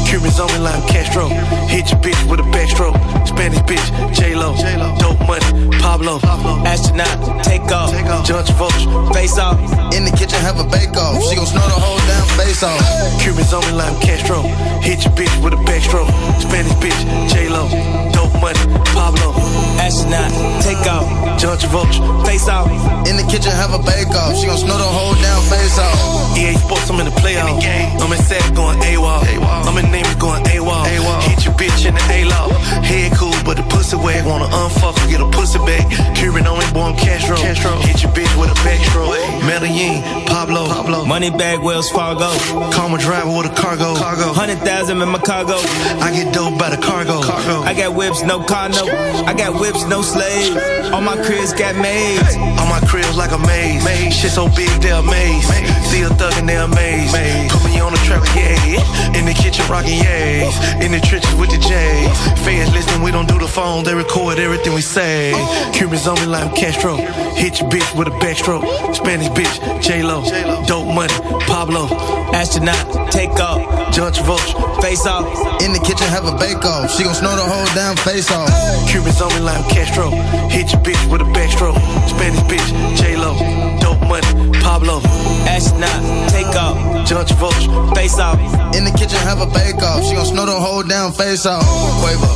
Cubans 0.07 0.39
on 0.39 0.47
me 0.55 0.59
like 0.59 0.87
Castro. 0.87 1.27
Hit 1.67 1.91
your 1.91 2.01
bitch 2.01 2.31
with 2.31 2.39
a 2.39 2.47
backstroke. 2.55 2.95
Spanish 3.27 3.59
bitch, 3.67 4.15
J-Lo. 4.15 4.55
Dope 4.99 5.19
money, 5.27 5.69
Pablo. 5.83 6.21
Astronaut, 6.65 7.43
take 7.45 7.67
off. 7.75 7.91
John 8.25 8.45
Travolta, 8.45 9.13
face 9.13 9.37
off. 9.37 9.59
In 9.93 10.05
the 10.05 10.15
kitchen, 10.15 10.39
have 10.41 10.59
a 10.59 10.65
bake 10.65 10.95
off. 10.97 11.23
She 11.27 11.35
gon' 11.35 11.47
snort 11.47 11.67
the 11.67 11.79
whole 11.83 11.99
damn 12.07 12.27
face 12.39 12.63
off. 12.63 12.79
Cubans 13.21 13.53
on 13.53 13.67
me 13.67 13.73
like 13.73 13.99
Castro. 14.01 14.43
Hit 14.81 15.05
your 15.05 15.13
bitch 15.19 15.35
with 15.43 15.55
a 15.55 15.61
backstroke. 15.67 16.11
Spanish 16.41 16.73
bitch, 16.79 17.01
J-Lo. 17.29 17.67
Dope 18.15 18.35
money, 18.41 18.63
Pablo. 18.95 19.35
Astronaut, 19.83 20.31
take 20.63 20.87
off. 20.87 21.07
John 21.41 21.59
Travolta, 21.59 21.99
face 22.25 22.49
off. 22.49 22.71
In 23.11 23.17
the 23.17 23.27
kitchen, 23.27 23.51
have 23.51 23.75
a 23.75 23.83
bake 23.83 24.15
off. 24.15 24.39
She 24.39 24.47
gon' 24.47 24.59
snort 24.59 24.79
the 24.79 24.87
whole 24.87 25.15
damn 25.19 25.43
face 25.51 25.79
off. 25.79 26.39
EA 26.39 26.55
Sports, 26.55 26.91
I'm 26.91 27.01
in 27.01 27.07
the 27.07 27.17
playoff. 27.19 27.59
I'm 28.01 28.13
in 28.13 28.23
Saks 28.23 28.55
going 28.55 28.79
AWOL. 28.79 29.67
I'm 29.67 29.79
in 29.79 29.96
Neiman 29.97 30.19
going 30.21 30.45
AWOL. 30.45 31.23
Hit 31.23 31.45
your 31.45 31.55
bitch 31.55 31.87
in 31.87 31.95
the 31.95 32.05
A-Law. 32.13 32.49
Head 32.85 33.13
cool, 33.17 33.33
but 33.45 33.57
the 33.57 33.63
pussy 33.65 33.97
wet. 33.97 34.25
Wanna 34.27 34.45
unfuck, 34.45 34.97
or 35.03 35.09
get 35.09 35.21
a 35.21 35.31
pussy 35.31 35.59
back. 35.61 35.89
Cuban 36.15 36.47
on 36.47 36.59
me, 36.59 36.67
boy, 36.73 36.93
I'm 36.93 36.97
Castro. 36.97 37.37
Hit 37.37 38.03
your 38.03 38.13
bitch 38.13 38.33
with 38.39 38.51
a 38.51 38.59
backstroke. 38.61 39.17
Medellin, 39.47 40.03
Pablo. 40.27 40.67
Pablo. 40.67 41.05
Money 41.05 41.31
bag, 41.31 41.61
Wells 41.61 41.91
Fargo. 41.91 42.29
Call 42.73 42.91
my 42.91 42.99
driver 42.99 43.31
with 43.31 43.47
a 43.47 43.55
cargo. 43.55 43.97
Cargo. 43.97 44.33
Hundred 44.33 44.59
thousand 44.59 45.01
in 45.01 45.09
my 45.09 45.19
cargo. 45.19 45.57
I 46.05 46.13
get 46.13 46.35
dope 46.35 46.59
by 46.59 46.69
the 46.69 46.77
cargo. 46.77 47.23
cargo. 47.23 47.63
I 47.63 47.73
got 47.73 47.95
whips, 47.95 48.23
no 48.23 48.43
car 48.43 48.69
note. 48.69 48.91
I 49.25 49.33
got 49.33 49.59
whips, 49.59 49.85
no 49.87 50.03
slaves. 50.03 50.51
All 50.93 51.01
my 51.01 51.17
cribs 51.25 51.53
got 51.53 51.75
maids. 51.77 52.37
All 52.61 52.69
my 52.69 52.81
cribs 52.87 53.17
like 53.17 53.33
a 53.33 53.39
maze. 53.39 53.85
maze. 53.85 54.15
Shit 54.15 54.33
so 54.33 54.49
big, 54.49 54.71
they're 54.83 55.01
amazed. 55.01 55.49
See 55.89 56.03
a 56.03 56.09
thug 56.11 56.35
and 56.37 56.49
they're 56.49 56.65
amazed. 56.65 57.13
Maze. 57.13 57.53
Put 57.53 57.65
me 57.65 57.81
on 57.81 57.93
the 57.93 57.99
trailer, 58.05 58.27
yeah. 58.37 59.17
In 59.17 59.25
the 59.25 59.33
kitchen, 59.33 59.65
rocking 59.87 60.05
yays. 60.05 60.85
In 60.85 60.93
the 60.93 61.01
trenches 61.01 61.35
with 61.37 61.51
the 61.51 61.59
J's. 61.59 62.45
Fans 62.45 62.73
listen, 62.73 63.03
we 63.03 63.11
don't 63.11 63.29
do 63.29 63.39
the 63.39 63.49
phone. 63.49 63.85
They 63.85 63.95
record 63.95 64.39
everything 64.39 64.75
we 64.75 64.81
say. 64.81 65.33
Cubans 65.73 66.07
on 66.07 66.19
me 66.21 66.27
like 66.27 66.55
Castro. 66.55 66.97
Hit 66.97 67.61
your 67.61 67.71
bitch 67.71 67.97
with 67.97 68.09
a 68.09 68.11
backstroke. 68.23 68.95
Spanish 68.95 69.29
bitch, 69.29 69.83
J-Lo. 69.83 70.23
Dope 70.67 70.87
money, 70.95 71.13
Pablo. 71.47 71.87
Astronaut, 72.35 73.13
take 73.13 73.31
off. 73.41 73.93
John 73.93 74.13
Travolta, 74.13 74.83
face 74.83 75.07
off. 75.07 75.27
In 75.63 75.73
the 75.73 75.81
kitchen, 75.81 76.07
have 76.09 76.27
a 76.27 76.37
bake 76.37 76.65
off. 76.65 76.91
She 76.95 77.05
gon' 77.05 77.15
snort 77.15 77.37
the 77.37 77.45
whole 77.45 77.67
damn 77.75 77.97
face 77.97 78.31
off. 78.31 78.51
Cubans 78.89 79.21
on 79.21 79.33
me 79.35 79.41
like 79.41 79.65
Castro. 79.69 80.11
Hit 80.51 80.73
your 80.73 80.83
bitch 80.83 81.11
with 81.11 81.21
a 81.21 81.29
backstroke. 81.33 81.79
Spanish 82.09 82.41
bitch, 82.51 82.97
J-Lo. 82.97 83.35
Dope 83.81 84.01
money, 84.03 84.51
Pablo. 84.61 85.01
Astronaut, 85.47 86.31
take 86.31 86.55
off. 86.57 86.77
John 87.07 87.25
Travolta, 87.25 87.95
face 87.95 88.19
off. 88.19 88.39
In 88.75 88.85
the 88.85 88.91
kitchen, 88.91 89.19
have 89.21 89.41
a 89.41 89.47
bake 89.47 89.76
off. 89.83 90.05
She 90.05 90.15
gon' 90.15 90.27
snort 90.27 90.49
the 90.49 90.59
whole 90.59 90.83
damn 90.83 91.13
face 91.13 91.47
off. 91.47 91.65
Quavo, 92.01 92.31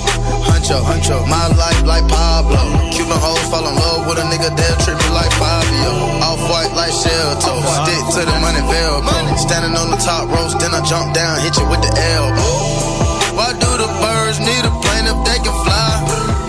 Huncho, 0.49 0.81
Huncho. 0.83 1.17
My 1.29 1.47
life 1.55 1.83
like 1.85 2.07
Pablo. 2.09 2.59
Cuban 2.91 3.19
hoes 3.19 3.43
fall 3.51 3.67
in 3.67 3.75
love 3.75 4.07
with 4.09 4.19
a 4.19 4.27
nigga, 4.27 4.51
they'll 4.55 4.79
treat 4.83 4.99
me 4.99 5.09
like 5.15 5.33
Fabio. 5.39 5.93
Off 6.25 6.41
white 6.51 6.73
like 6.75 6.93
shell 6.93 7.31
toe. 7.41 7.61
Stick 7.85 8.03
to 8.17 8.21
the 8.27 8.37
money 8.41 8.63
velcro. 8.67 9.39
Standing 9.39 9.77
on 9.77 9.91
the 9.91 10.01
top 10.01 10.29
ropes, 10.29 10.55
then 10.61 10.75
I 10.75 10.81
jump 10.83 11.15
down, 11.15 11.41
hit 11.41 11.57
you 11.57 11.67
with 11.69 11.83
the 11.83 11.93
elbow. 11.93 13.37
Why 13.37 13.53
do 13.55 13.71
the 13.79 13.89
birds 14.03 14.41
need 14.41 14.65
a 14.67 14.73
plane 14.83 15.07
if 15.07 15.19
they 15.25 15.39
can 15.45 15.55
fly? 15.65 16.40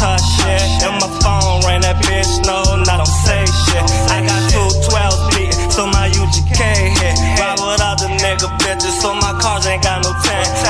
Touch 0.00 0.24
shit. 0.40 0.64
If 0.80 0.92
my 0.96 1.10
phone 1.20 1.60
ring, 1.68 1.84
that 1.84 2.00
bitch 2.00 2.40
no, 2.48 2.64
I 2.64 2.96
don't 2.96 3.04
say 3.04 3.44
shit. 3.68 3.84
I 4.08 4.24
got 4.24 4.40
two 4.48 4.64
12 4.88 5.36
beat, 5.36 5.52
so 5.68 5.84
my 5.84 6.08
UGK 6.08 6.60
hit. 6.96 7.16
Ride 7.36 7.60
with 7.60 7.84
other 7.84 8.08
nigga 8.24 8.48
bitches, 8.64 8.96
so 8.96 9.12
my 9.12 9.36
cars 9.36 9.66
ain't 9.68 9.84
got 9.84 10.02
no 10.02 10.16
10. 10.16 10.69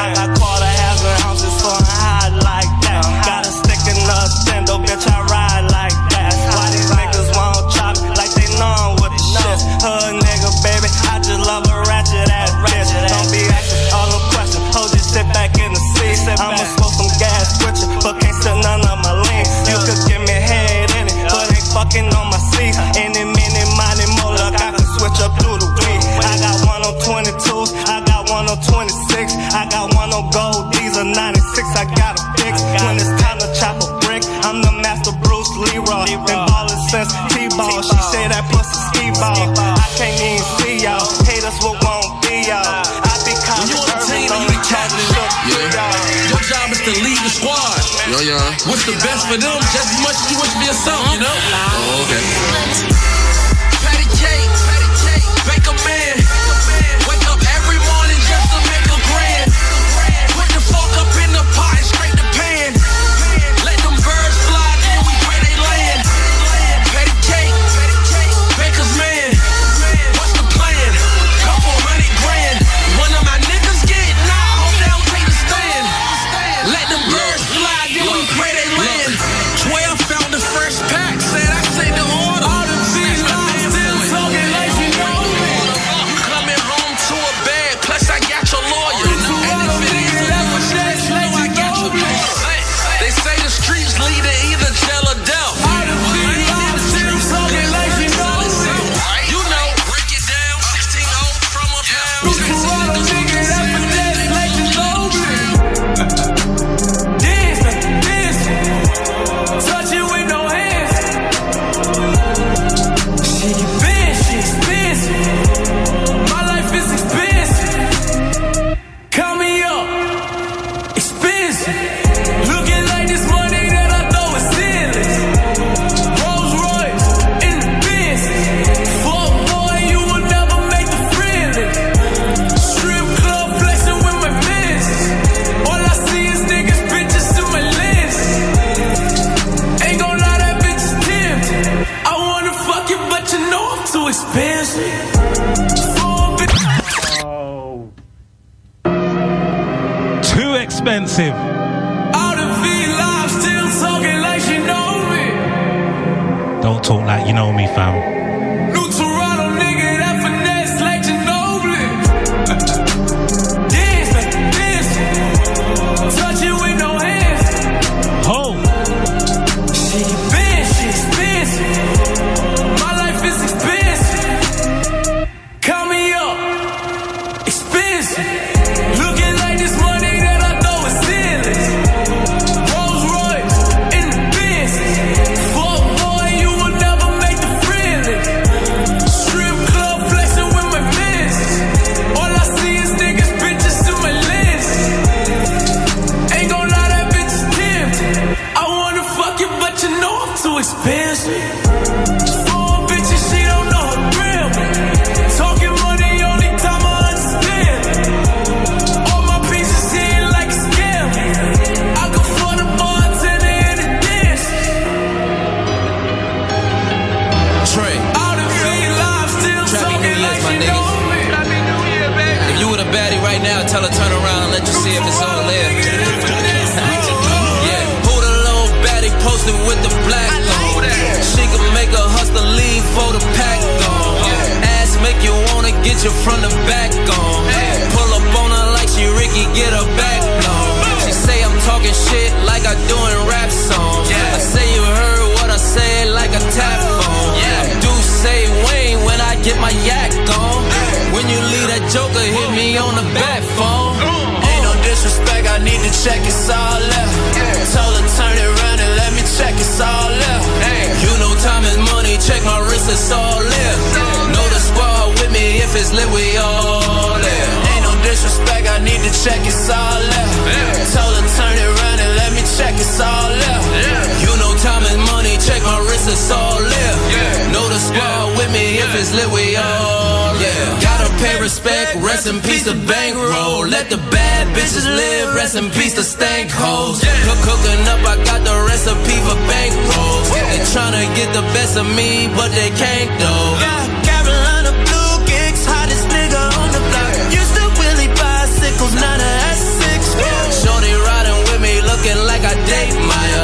Rest 282.20 282.36
in 282.36 282.40
peace 282.42 282.64
to 282.64 282.74
bankroll. 282.84 283.64
Let 283.66 283.88
the 283.88 283.96
bad 283.96 284.44
bitches 284.52 284.84
live, 284.84 285.34
rest 285.34 285.56
in 285.56 285.70
peace 285.70 285.94
to 285.94 286.02
stank 286.04 286.50
hoes. 286.52 287.00
Cook 287.00 287.40
cooking 287.48 287.80
up, 287.88 288.04
I 288.04 288.20
got 288.28 288.44
the 288.44 288.56
recipe 288.68 289.16
for 289.24 289.38
bankrolls. 289.48 290.28
They 290.52 290.60
tryna 290.68 291.08
get 291.16 291.32
the 291.32 291.40
best 291.56 291.78
of 291.78 291.86
me, 291.96 292.28
but 292.36 292.52
they 292.52 292.68
can't 292.76 293.08
though. 293.16 293.56
Carolina 294.04 294.72
Blue 294.84 295.16
Kicks, 295.24 295.64
hottest 295.64 296.04
nigga 296.12 296.42
on 296.60 296.68
the 296.76 296.82
block. 296.92 297.12
Used 297.32 297.56
to 297.56 297.64
Willie 297.80 298.12
bicycles, 298.12 298.94
now 299.00 299.16
the 299.16 299.32
S6. 299.56 300.20
Shorty 300.60 300.92
riding 300.92 301.40
with 301.48 301.60
me, 301.64 301.80
looking 301.80 302.20
like 302.28 302.44
I 302.44 302.52
date 302.68 303.00
Maya. 303.00 303.42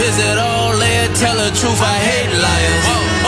Is 0.00 0.16
it 0.16 0.38
all 0.40 0.72
there? 0.80 1.12
Tell 1.20 1.36
the 1.36 1.52
truth, 1.60 1.76
I 1.76 1.96
hate 2.08 2.32
liars. 2.32 2.84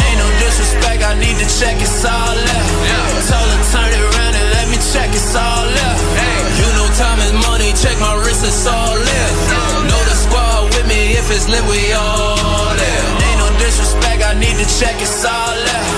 Ain't 0.09 0.19
no 0.25 0.29
disrespect, 0.41 1.05
I 1.05 1.21
need 1.21 1.37
to 1.37 1.49
check 1.61 1.77
it's 1.85 2.01
all 2.01 2.33
left. 2.33 2.65
Told 2.65 3.26
if 11.27 11.35
it's 11.35 11.49
lit, 11.51 11.63
we 11.67 11.91
all 11.93 12.71
there. 12.79 13.03
Ain't 13.27 13.39
no 13.43 13.51
disrespect, 13.59 14.23
I 14.23 14.39
need 14.39 14.55
to 14.63 14.67
check 14.79 14.95
it's 15.03 15.27
all 15.27 15.55
left. 15.59 15.91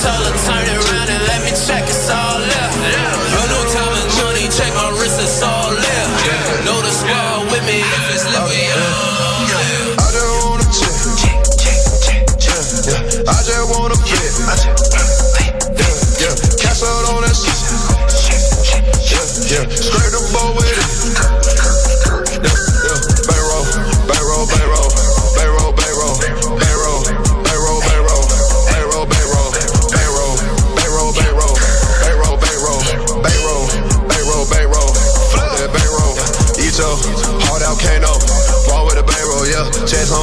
Told 0.00 0.24
her 0.24 0.32
turn 0.48 0.64
around 0.72 1.08
and 1.12 1.22
let 1.28 1.44
me 1.44 1.52
check 1.52 1.84
it's 1.84 2.08
all 2.08 2.40
left. 2.40 2.76
You 2.80 3.44
know 3.52 3.60
time 3.76 3.92
is 4.00 4.08
money, 4.24 4.48
check 4.48 4.72
my 4.72 4.88
wrist, 4.96 5.20
it's 5.20 5.42
all 5.44 5.68
left. 5.68 6.64
Know 6.64 6.80
the 6.80 6.92
squad 6.96 7.52
with 7.52 7.64
me, 7.68 7.84
if 7.84 8.04
it's 8.08 8.24
lit, 8.24 8.40
we 8.48 8.60
all 8.72 9.44
there. 9.52 10.00
I 10.00 10.08
just 10.16 10.32
wanna 10.48 10.64
check. 10.72 10.96
Yeah, 12.40 12.56
yeah. 12.88 13.28
I 13.28 13.36
just 13.44 13.66
wanna 13.76 14.00
fit. 14.00 14.32
Yeah, 15.76 15.92
yeah. 16.24 16.56
Cash 16.56 16.80
out 16.88 17.04
on 17.12 17.20
that 17.20 17.36
shit. 17.36 17.52
Yeah, 19.12 19.28
yeah. 19.44 19.64
Straight 19.76 20.09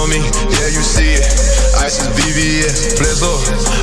on 0.07 0.09
me, 0.09 0.23
yeah, 0.55 0.71
you 0.71 0.79
see 0.79 1.19
it. 1.19 1.27
Ice 1.83 1.99
is 1.99 2.07
VVS, 2.15 2.97
flex 2.97 3.19
up, 3.21 3.39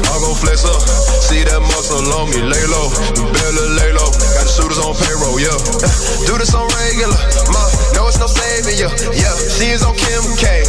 I'm 0.08 0.20
gon' 0.24 0.34
flex 0.34 0.64
up. 0.64 0.80
See 1.20 1.44
that 1.44 1.60
muscle 1.60 2.00
on 2.16 2.32
me, 2.32 2.40
lay 2.40 2.64
low, 2.72 2.88
better 3.12 3.68
lay 3.76 3.92
low. 3.92 4.08
Got 4.08 4.44
the 4.48 4.52
shooters 4.52 4.80
on 4.80 4.96
payroll, 4.96 5.36
yeah. 5.36 5.54
Do 6.26 6.40
this 6.40 6.52
on 6.56 6.64
regular, 6.80 7.20
ma, 7.52 7.62
no 7.94 8.08
it's 8.08 8.18
no 8.18 8.26
saving 8.26 8.80
ya, 8.80 8.88
yeah. 9.12 9.34
She 9.52 9.72
is 9.76 9.84
on 9.84 9.94
Kim 9.96 10.24
K, 10.40 10.64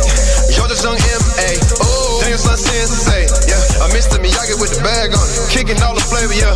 yo 0.56 0.68
just 0.68 0.84
young 0.84 1.00
M.A. 1.00 1.52
Oh, 1.80 2.20
Daniel 2.22 2.40
son 2.40 2.60
sensei, 2.60 3.28
yeah. 3.48 3.84
I 3.84 3.88
missed 3.96 4.12
the 4.12 4.20
Miyagi 4.20 4.60
with 4.60 4.76
the 4.76 4.82
bag 4.84 5.16
on 5.16 5.24
it, 5.24 5.36
kicking 5.52 5.80
all 5.82 5.96
the 5.96 6.04
flavor, 6.04 6.36
yeah. 6.36 6.56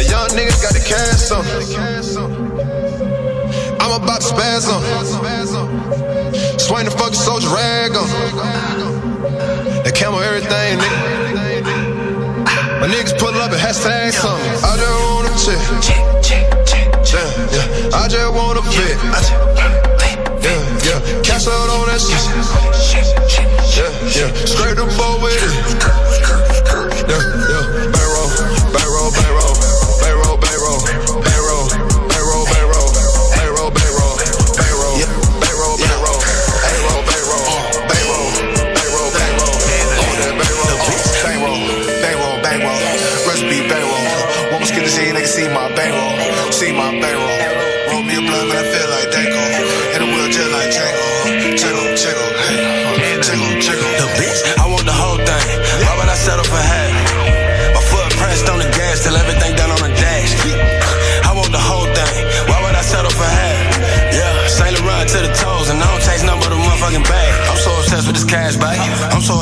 The 0.00 0.04
young 0.08 0.28
niggas 0.32 0.60
got 0.64 0.72
the 0.72 0.84
cash 0.84 1.28
on. 1.30 1.44
I'm 3.80 4.02
about 4.02 4.20
to 4.20 4.28
spaz 4.28 4.68
on. 4.68 5.39
Swing 6.70 6.84
the 6.84 6.92
fucking 6.92 7.14
soldier 7.18 7.48
rag 7.48 7.96
on. 7.98 8.06
That 9.82 9.90
camel 9.92 10.20
everything, 10.20 10.78
nigga. 10.78 11.66
My 12.78 12.86
niggas 12.86 13.18
pull 13.18 13.34
up 13.34 13.50
and 13.50 13.58
hashtag 13.58 14.14
something. 14.14 14.54
I 14.62 14.78
just 14.78 15.02
wanna 15.10 15.34
check. 15.34 15.58
Yeah, 17.10 17.26
yeah. 17.50 17.98
I 17.98 18.06
just 18.06 18.30
wanna 18.30 18.62
fit. 18.70 18.94
Yeah, 20.46 20.62
yeah. 20.86 21.22
Cash 21.26 21.50
out 21.50 21.70
on 21.74 21.90
that 21.90 21.98
shit. 21.98 22.22
Yeah, 23.74 23.90
yeah. 24.14 24.30
Straight 24.46 24.78
the 24.78 24.86
bow 24.94 25.18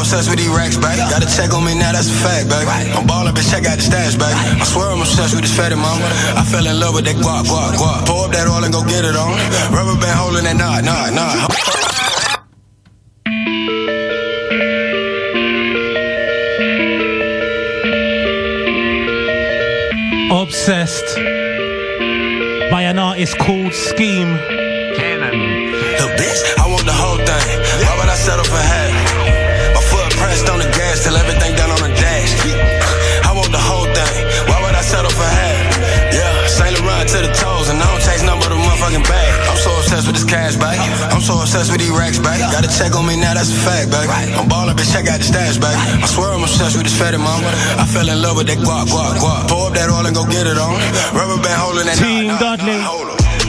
obsessed 0.09 0.31
with 0.31 0.39
these 0.39 0.49
racks, 0.49 0.77
baby. 0.81 1.05
Got 1.13 1.21
a 1.23 1.29
check 1.29 1.53
on 1.53 1.67
me 1.67 1.75
now, 1.77 1.93
that's 1.93 2.09
a 2.09 2.17
fact. 2.25 2.49
I'm 2.97 3.07
ballin', 3.07 3.35
bitch, 3.35 3.51
check 3.53 3.67
out 3.69 3.77
the. 3.77 4.25
I 4.25 4.65
swear 4.65 4.89
I'm 4.89 5.01
obsessed 5.01 5.35
with 5.35 5.45
this 5.45 5.55
fatty 5.55 5.75
mama. 5.75 6.01
I 6.33 6.43
fell 6.49 6.67
in 6.67 6.81
love 6.81 6.95
with 6.95 7.05
that 7.05 7.17
guap, 7.17 7.45
guap, 7.45 7.77
guap. 7.77 8.09
Up 8.09 8.33
that 8.33 8.49
oil 8.49 8.65
and 8.65 8.73
go 8.73 8.83
get 8.89 9.05
it 9.05 9.15
on. 9.15 9.37
Rubber 9.69 10.01
band 10.01 10.17
holding 10.17 10.45
that 10.45 10.57
knot, 10.57 10.83
knot, 10.83 11.13
knot. 11.13 11.53
Obsessed 20.33 21.17
by 22.71 22.83
an 22.83 22.99
artist 22.99 23.37
called 23.37 23.75
Scheme. 23.75 24.39
Cash, 40.29 40.61
back. 40.61 40.77
I'm 41.09 41.25
so 41.25 41.41
obsessed 41.41 41.73
with 41.73 41.81
these 41.81 41.91
racks, 41.91 42.21
back. 42.21 42.37
Got 42.53 42.61
a 42.61 42.69
check 42.69 42.93
on 42.93 43.09
me 43.09 43.17
now, 43.17 43.33
that's 43.33 43.49
a 43.49 43.57
fact, 43.65 43.89
back. 43.89 44.13
I'm 44.37 44.45
ballin', 44.45 44.77
bitch, 44.77 44.93
check 44.93 45.09
out 45.09 45.17
the 45.17 45.25
stash, 45.25 45.57
back. 45.57 45.73
I 45.73 46.05
swear 46.05 46.37
I'm 46.37 46.45
obsessed 46.45 46.77
with 46.77 46.85
this 46.85 46.93
fatty 46.93 47.17
mom. 47.17 47.41
I 47.81 47.89
fell 47.89 48.05
in 48.05 48.21
love 48.21 48.37
with 48.37 48.47
that 48.53 48.61
guap, 48.61 48.93
guap, 48.93 49.17
guap. 49.17 49.49
Pour 49.49 49.69
up 49.69 49.75
that 49.75 49.89
oil 49.89 50.05
and 50.05 50.13
go 50.13 50.29
get 50.29 50.45
it 50.45 50.61
on. 50.61 50.77
Rubber 51.17 51.41
band 51.41 51.57
holding 51.57 51.89
that 51.89 51.97
Team 51.97 52.29
Dudley. 52.37 52.77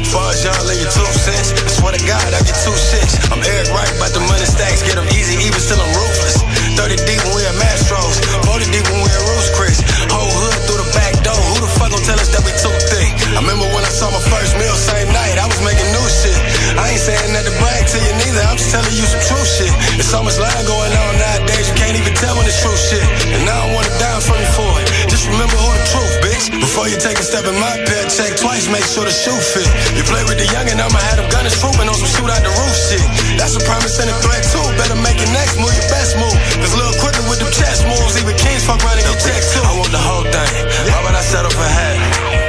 Far 0.08 0.32
as 0.32 0.40
y'all 0.42 0.56
leave 0.66 0.80
you 0.80 0.90
two 0.90 1.06
cents. 1.20 1.52
I 1.52 1.70
swear 1.84 1.92
to 1.94 2.02
God, 2.08 2.32
I 2.32 2.40
get 2.48 2.56
two 2.64 2.74
shits. 2.74 3.20
I'm 3.28 3.44
Eric 3.44 3.70
Wright, 3.76 3.92
about 4.00 4.16
the 4.16 4.24
money 4.24 4.48
stacks, 4.48 4.80
get 4.82 4.96
them 4.96 5.06
easy, 5.14 5.36
even 5.44 5.60
still 5.60 5.78
I'm 5.84 5.92
ruthless. 6.00 6.42
30 6.80 6.96
deep 7.06 7.20
when 7.28 7.36
we 7.36 7.44
at 7.44 7.60
Mastros, 7.60 8.18
40 8.48 8.72
deep 8.72 8.88
when 8.88 9.04
we 9.04 9.10
at 9.12 9.24
Ruth's 9.28 9.52
Chris. 9.52 9.84
Whole 10.10 10.32
hood 10.32 10.56
through 10.66 10.80
the 10.80 10.90
back 10.96 11.14
door, 11.22 11.36
who 11.36 11.60
the 11.60 11.70
fuck 11.76 11.92
gon' 11.92 12.02
tell 12.08 12.18
us 12.18 12.32
that 12.32 12.42
we 12.42 12.56
too 12.58 12.72
thick? 12.90 13.12
I 13.36 13.44
remember 13.44 13.68
when 13.70 13.84
I 13.84 13.92
saw 13.92 14.10
my 14.10 14.24
first 14.32 14.58
meal 14.58 14.74
same 14.74 15.12
night, 15.14 15.38
I 15.38 15.46
was 15.46 15.62
making 15.62 15.86
new 15.94 16.08
shit. 16.10 16.40
I 16.78 16.94
ain't 16.94 17.02
saying 17.02 17.34
to 17.34 17.54
brag 17.58 17.84
to 17.90 17.98
you 17.98 18.14
neither, 18.22 18.44
I'm 18.46 18.58
just 18.60 18.70
telling 18.70 18.94
you 18.94 19.06
some 19.08 19.24
true 19.26 19.46
shit. 19.48 19.72
There's 19.98 20.10
so 20.10 20.22
much 20.22 20.38
lying 20.38 20.68
going 20.68 20.94
on 20.94 21.14
nowadays, 21.18 21.66
you 21.72 21.76
can't 21.80 21.98
even 21.98 22.14
tell 22.14 22.38
when 22.38 22.46
it's 22.46 22.62
true 22.62 22.76
shit. 22.78 23.06
And 23.34 23.42
I 23.48 23.56
don't 23.66 23.74
wanna 23.74 23.94
die 23.98 24.14
in 24.14 24.22
front 24.22 24.44
of 24.44 24.52
for 24.54 24.74
it. 24.78 24.88
Just 25.10 25.26
remember 25.32 25.56
who 25.58 25.70
the 25.74 25.86
truth, 25.90 26.16
bitch. 26.22 26.46
Before 26.54 26.86
you 26.92 26.98
take 27.00 27.18
a 27.18 27.26
step 27.26 27.48
in 27.50 27.58
my 27.58 27.74
pair, 27.88 28.04
check 28.12 28.38
twice, 28.38 28.70
make 28.70 28.86
sure 28.86 29.08
the 29.08 29.14
shoe 29.16 29.36
fit. 29.40 29.70
You 29.98 30.04
play 30.06 30.22
with 30.28 30.38
the 30.38 30.48
young 30.54 30.68
and 30.70 30.78
I'ma 30.78 31.00
have 31.10 31.18
them 31.18 31.30
gunners 31.34 31.58
trooping 31.58 31.90
on 31.90 31.98
some 31.98 32.12
shoot 32.12 32.30
out 32.30 32.44
the 32.44 32.54
roof 32.54 32.76
shit. 32.76 33.06
That's 33.40 33.58
a 33.58 33.64
promise 33.66 33.98
and 33.98 34.10
a 34.12 34.16
threat 34.22 34.44
too. 34.52 34.66
Better 34.78 35.00
make 35.00 35.18
your 35.18 35.32
next 35.34 35.58
move, 35.58 35.74
your 35.74 35.90
best 35.90 36.20
move. 36.20 36.36
Cause 36.62 36.74
little 36.76 36.98
quicker 37.02 37.24
with 37.32 37.40
them 37.40 37.52
chess 37.56 37.82
moves, 37.88 38.20
even 38.20 38.36
kings 38.38 38.68
fuck 38.68 38.84
and 38.84 39.02
get 39.02 39.18
text 39.18 39.58
too. 39.58 39.64
I 39.66 39.74
want 39.74 39.92
the 39.92 40.02
whole 40.02 40.28
thing. 40.28 40.54
Why 40.92 41.00
would 41.08 41.16
I 41.16 41.24
settle 41.24 41.52
for 41.52 41.66
half? 41.66 42.49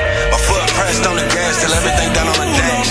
On 0.91 1.15
the 1.15 1.23
gas 1.23 1.63
till 1.63 1.71
everything 1.71 2.11
done 2.19 2.27
on 2.27 2.35
the 2.35 2.51
dash. 2.51 2.91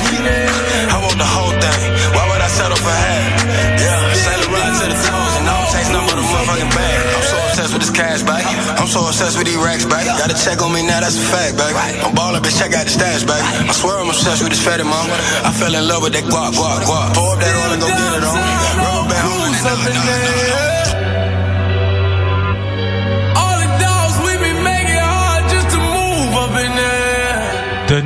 I 0.88 1.04
want 1.04 1.20
the 1.20 1.28
whole 1.28 1.52
thing. 1.52 1.84
Why 2.16 2.24
would 2.32 2.39
I 2.39 2.47
settle 2.47 2.80
for 2.80 2.95
half? 2.95 3.43
Yeah, 3.76 4.16
Saint 4.16 4.39
Laurent 4.47 4.72
to 4.80 4.86
the 4.88 4.95
toes 5.04 5.34
and 5.36 5.43
I 5.43 5.54
don't 5.60 5.68
nothing 5.91 6.08
but 6.08 6.16
a 6.16 6.24
motherfucking 6.24 6.72
bag. 6.80 6.95
I'm 7.12 7.28
so 7.28 7.38
obsessed 7.43 7.74
with 7.76 7.84
this 7.84 7.91
cash, 7.91 8.24
back. 8.24 8.47
I'm 8.80 8.88
so 8.88 9.04
obsessed 9.04 9.36
with 9.36 9.52
these 9.52 9.60
racks, 9.60 9.84
back. 9.84 10.08
Got 10.16 10.32
a 10.32 10.38
check 10.39 10.64
on 10.64 10.72
me 10.72 10.80
now, 10.88 11.04
that's 11.04 11.20
a 11.20 11.26
fact, 11.28 11.60
back. 11.60 11.76
I'm 11.76 12.16
ballin', 12.16 12.39
bitch, 12.39 12.56
check 12.56 12.72
out 12.72 12.88
the 12.88 12.93
stash, 12.95 13.28
back. 13.28 13.43
I 13.43 13.74
swear 13.76 14.00
I'm 14.00 14.08
obsessed 14.08 14.47
with 14.47 14.56
this 14.56 14.64
fatty 14.64 14.88
mom. 14.88 15.12
I 15.43 15.52
fell 15.52 15.76
in 15.76 15.84
love 15.84 16.00
with 16.00 16.16
that 16.16 16.24
guap, 16.24 16.56
guap, 16.56 16.88
guap. 16.88 17.20
Pour 17.20 17.36
up 17.36 17.39
that 17.43 17.52
oil 17.52 17.76
and 17.76 17.82
go 17.84 17.88
get 17.91 18.16
it 18.16 18.24
on. 18.24 18.39
Rubber 18.80 19.12
band 19.12 19.28
holding 19.28 19.56
it 19.60 19.68
up 19.68 19.82
in 19.91 20.00
there. 20.08 20.69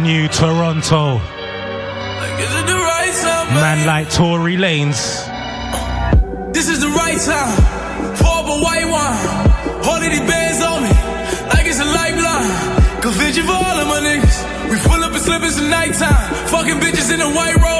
New 0.03 0.27
Toronto. 0.27 1.17
Man 3.55 3.87
like 3.87 4.09
Tory 4.11 4.57
Lanez. 4.57 5.23
This 6.53 6.67
is 6.67 6.81
the 6.81 6.89
right 6.89 7.17
time. 7.17 7.55
Pour 8.19 8.43
up 8.43 8.47
a 8.51 8.59
white 8.59 8.83
wine. 8.83 9.87
All 9.87 9.95
of 9.95 10.03
these 10.03 10.19
bands 10.27 10.61
on 10.61 10.83
me. 10.83 10.91
Like 11.47 11.65
it's 11.67 11.79
a 11.79 11.85
lifeline. 11.85 12.83
Vision 13.15 13.45
for 13.45 13.53
all 13.53 13.79
of 13.79 13.87
my 13.87 13.99
niggas. 13.99 14.69
We 14.69 14.77
pull 14.79 15.01
up 15.03 15.13
in 15.13 15.19
slippers 15.19 15.57
at 15.57 15.69
nighttime. 15.69 16.33
Fucking 16.47 16.79
bitches 16.83 17.13
in 17.13 17.19
the 17.19 17.29
white 17.29 17.55
robes. 17.55 17.72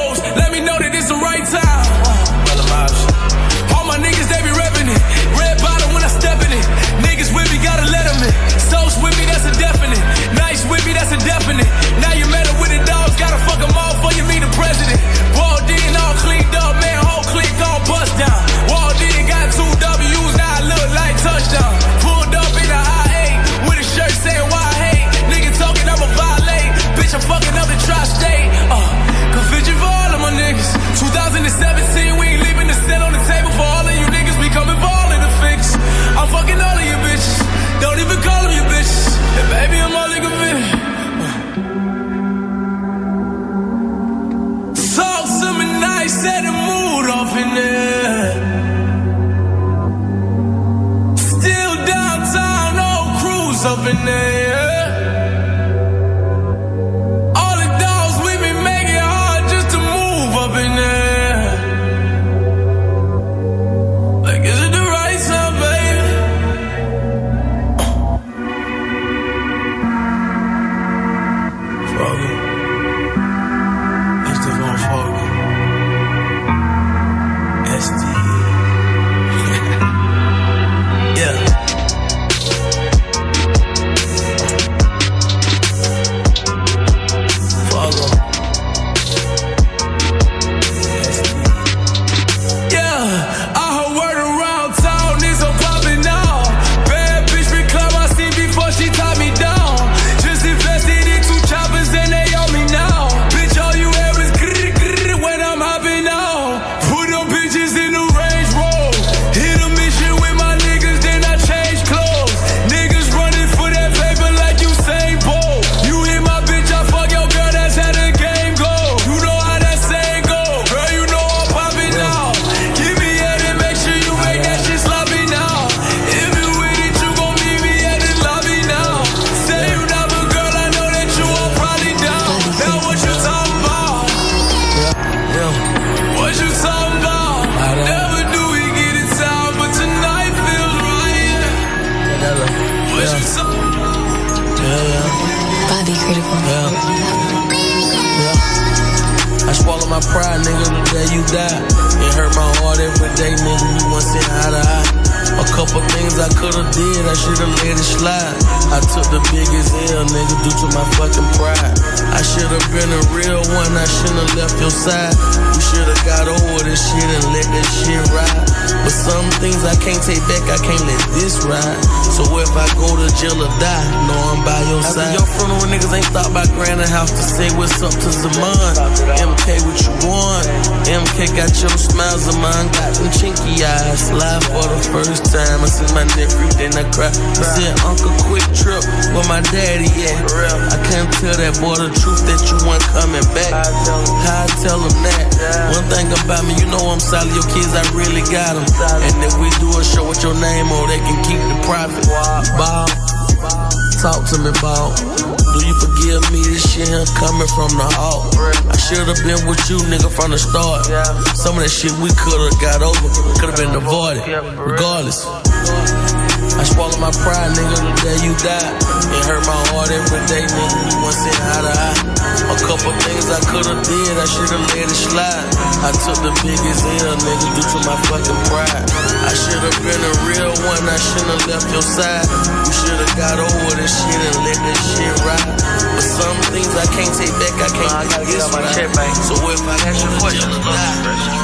Shit 211.84 212.00
we 212.00 212.08
could've 212.16 212.56
got 212.64 212.80
over, 212.80 213.12
could've 213.36 213.60
been 213.60 213.76
avoided, 213.76 214.24
regardless. 214.56 215.28
I 215.28 216.64
swallow 216.64 216.96
my 216.96 217.12
pride, 217.12 217.52
nigga, 217.60 217.76
the 217.76 217.92
day 218.00 218.18
you 218.24 218.32
died. 218.40 218.72
It 219.12 219.24
hurt 219.28 219.44
my 219.44 219.60
heart 219.68 219.92
every 219.92 220.24
day, 220.32 220.48
nigga. 220.48 220.80
We 220.80 220.96
once 221.04 221.20
seen 221.20 221.36
eye 221.36 221.60
to 221.60 221.74
eye. 221.76 222.00
A 222.48 222.58
couple 222.64 222.88
things 223.04 223.28
I 223.28 223.44
could've 223.52 223.84
did, 223.84 224.16
I 224.16 224.24
should've 224.32 224.64
let 224.72 224.88
it 224.88 224.96
slide. 224.96 225.44
I 225.84 225.92
took 226.08 226.24
the 226.24 226.32
biggest 226.40 226.88
L, 227.04 227.20
nigga, 227.20 227.48
due 227.52 227.68
to 227.68 227.80
my 227.84 228.00
fucking 228.08 228.42
pride. 228.48 228.84
I 229.28 229.34
should've 229.36 229.76
been 229.84 230.04
a 230.08 230.14
real 230.24 230.56
one, 230.64 230.88
I 230.88 230.96
shouldn't 230.96 231.36
have 231.36 231.46
left 231.52 231.68
your 231.68 231.84
side. 231.84 232.24
You 232.64 232.74
should've 232.80 233.12
got 233.20 233.44
over 233.44 233.76
this 233.76 233.92
shit 233.92 234.22
and 234.24 234.40
let 234.48 234.56
this 234.56 234.80
shit 234.96 235.16
ride. 235.28 235.60
But 236.00 236.06
some 236.08 236.40
things 236.48 236.72
I 236.80 236.88
can't 236.96 237.12
take 237.12 237.36
back, 237.44 237.56
I 237.60 237.70
can't 237.76 237.92
I 237.92 238.04
gotta 238.08 238.24
get 238.24 238.40
on 238.40 238.52
my 238.56 238.64
check, 238.72 238.88
man. 238.96 239.12
So 239.28 239.36
if 239.52 239.60
I 239.68 239.76
ask 239.84 240.00
you 240.00 240.16
a 240.16 241.43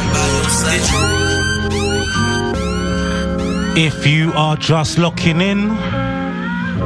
If 3.82 4.06
you 4.06 4.34
are 4.34 4.58
just 4.58 4.98
locking 4.98 5.40
in 5.40 5.70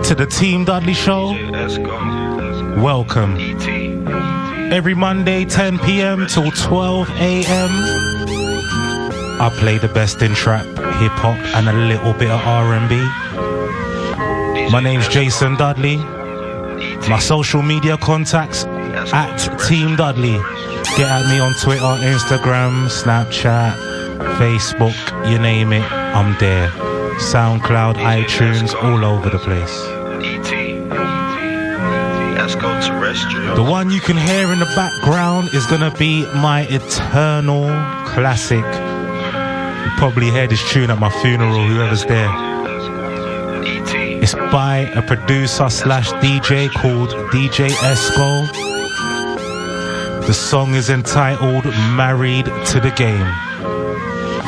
to 0.03 0.13
the 0.15 0.27
Team 0.27 0.63
Dudley 0.65 0.93
Show, 0.93 1.31
welcome. 2.81 3.35
Every 4.71 4.93
Monday, 4.93 5.45
10 5.45 5.79
p.m. 5.79 6.27
till 6.27 6.51
12 6.51 7.09
a.m. 7.09 7.71
I 9.41 9.49
play 9.59 9.77
the 9.79 9.87
best 9.87 10.21
in 10.21 10.35
trap, 10.35 10.65
hip 10.65 11.11
hop, 11.13 11.37
and 11.55 11.67
a 11.67 11.73
little 11.73 12.13
bit 12.13 12.29
of 12.29 12.39
R&B. 12.39 12.95
My 14.71 14.79
name's 14.79 15.07
Jason 15.07 15.55
Dudley. 15.55 15.97
My 17.09 17.19
social 17.19 17.61
media 17.61 17.97
contacts 17.97 18.65
at 18.93 19.37
Team 19.67 19.95
Dudley. 19.95 20.37
Get 20.97 21.09
at 21.09 21.27
me 21.27 21.39
on 21.39 21.53
Twitter, 21.55 21.81
Instagram, 21.81 22.87
Snapchat, 22.87 23.75
Facebook, 24.37 24.95
you 25.29 25.39
name 25.39 25.73
it, 25.73 25.83
I'm 25.91 26.37
there. 26.39 26.69
SoundCloud, 27.19 27.95
iTunes, 27.95 28.73
all 28.75 29.03
over 29.05 29.29
the 29.29 29.39
place. 29.39 29.87
Let's 32.37 32.55
go 32.55 32.69
terrestrial. 32.81 33.55
The 33.55 33.63
one 33.63 33.89
you 33.89 34.01
can 34.01 34.17
hear 34.17 34.51
in 34.51 34.59
the 34.59 34.71
background 34.75 35.49
is 35.53 35.65
gonna 35.67 35.91
be 35.97 36.25
my 36.35 36.67
eternal 36.69 37.67
classic. 38.05 38.65
You 38.65 39.91
probably 39.97 40.29
heard 40.29 40.49
this 40.49 40.71
tune 40.71 40.91
at 40.91 40.99
my 40.99 41.09
funeral, 41.21 41.67
whoever's 41.67 42.05
there. 42.05 42.29
It's 44.21 44.35
by 44.35 44.91
a 44.95 45.01
producer 45.01 45.69
slash 45.69 46.11
DJ 46.13 46.69
called 46.69 47.09
DJ 47.31 47.69
Esco. 47.69 48.72
The 50.25 50.33
song 50.33 50.73
is 50.73 50.89
entitled 50.89 51.65
Married 51.95 52.45
to 52.45 52.79
the 52.79 52.93
Game, 52.95 53.27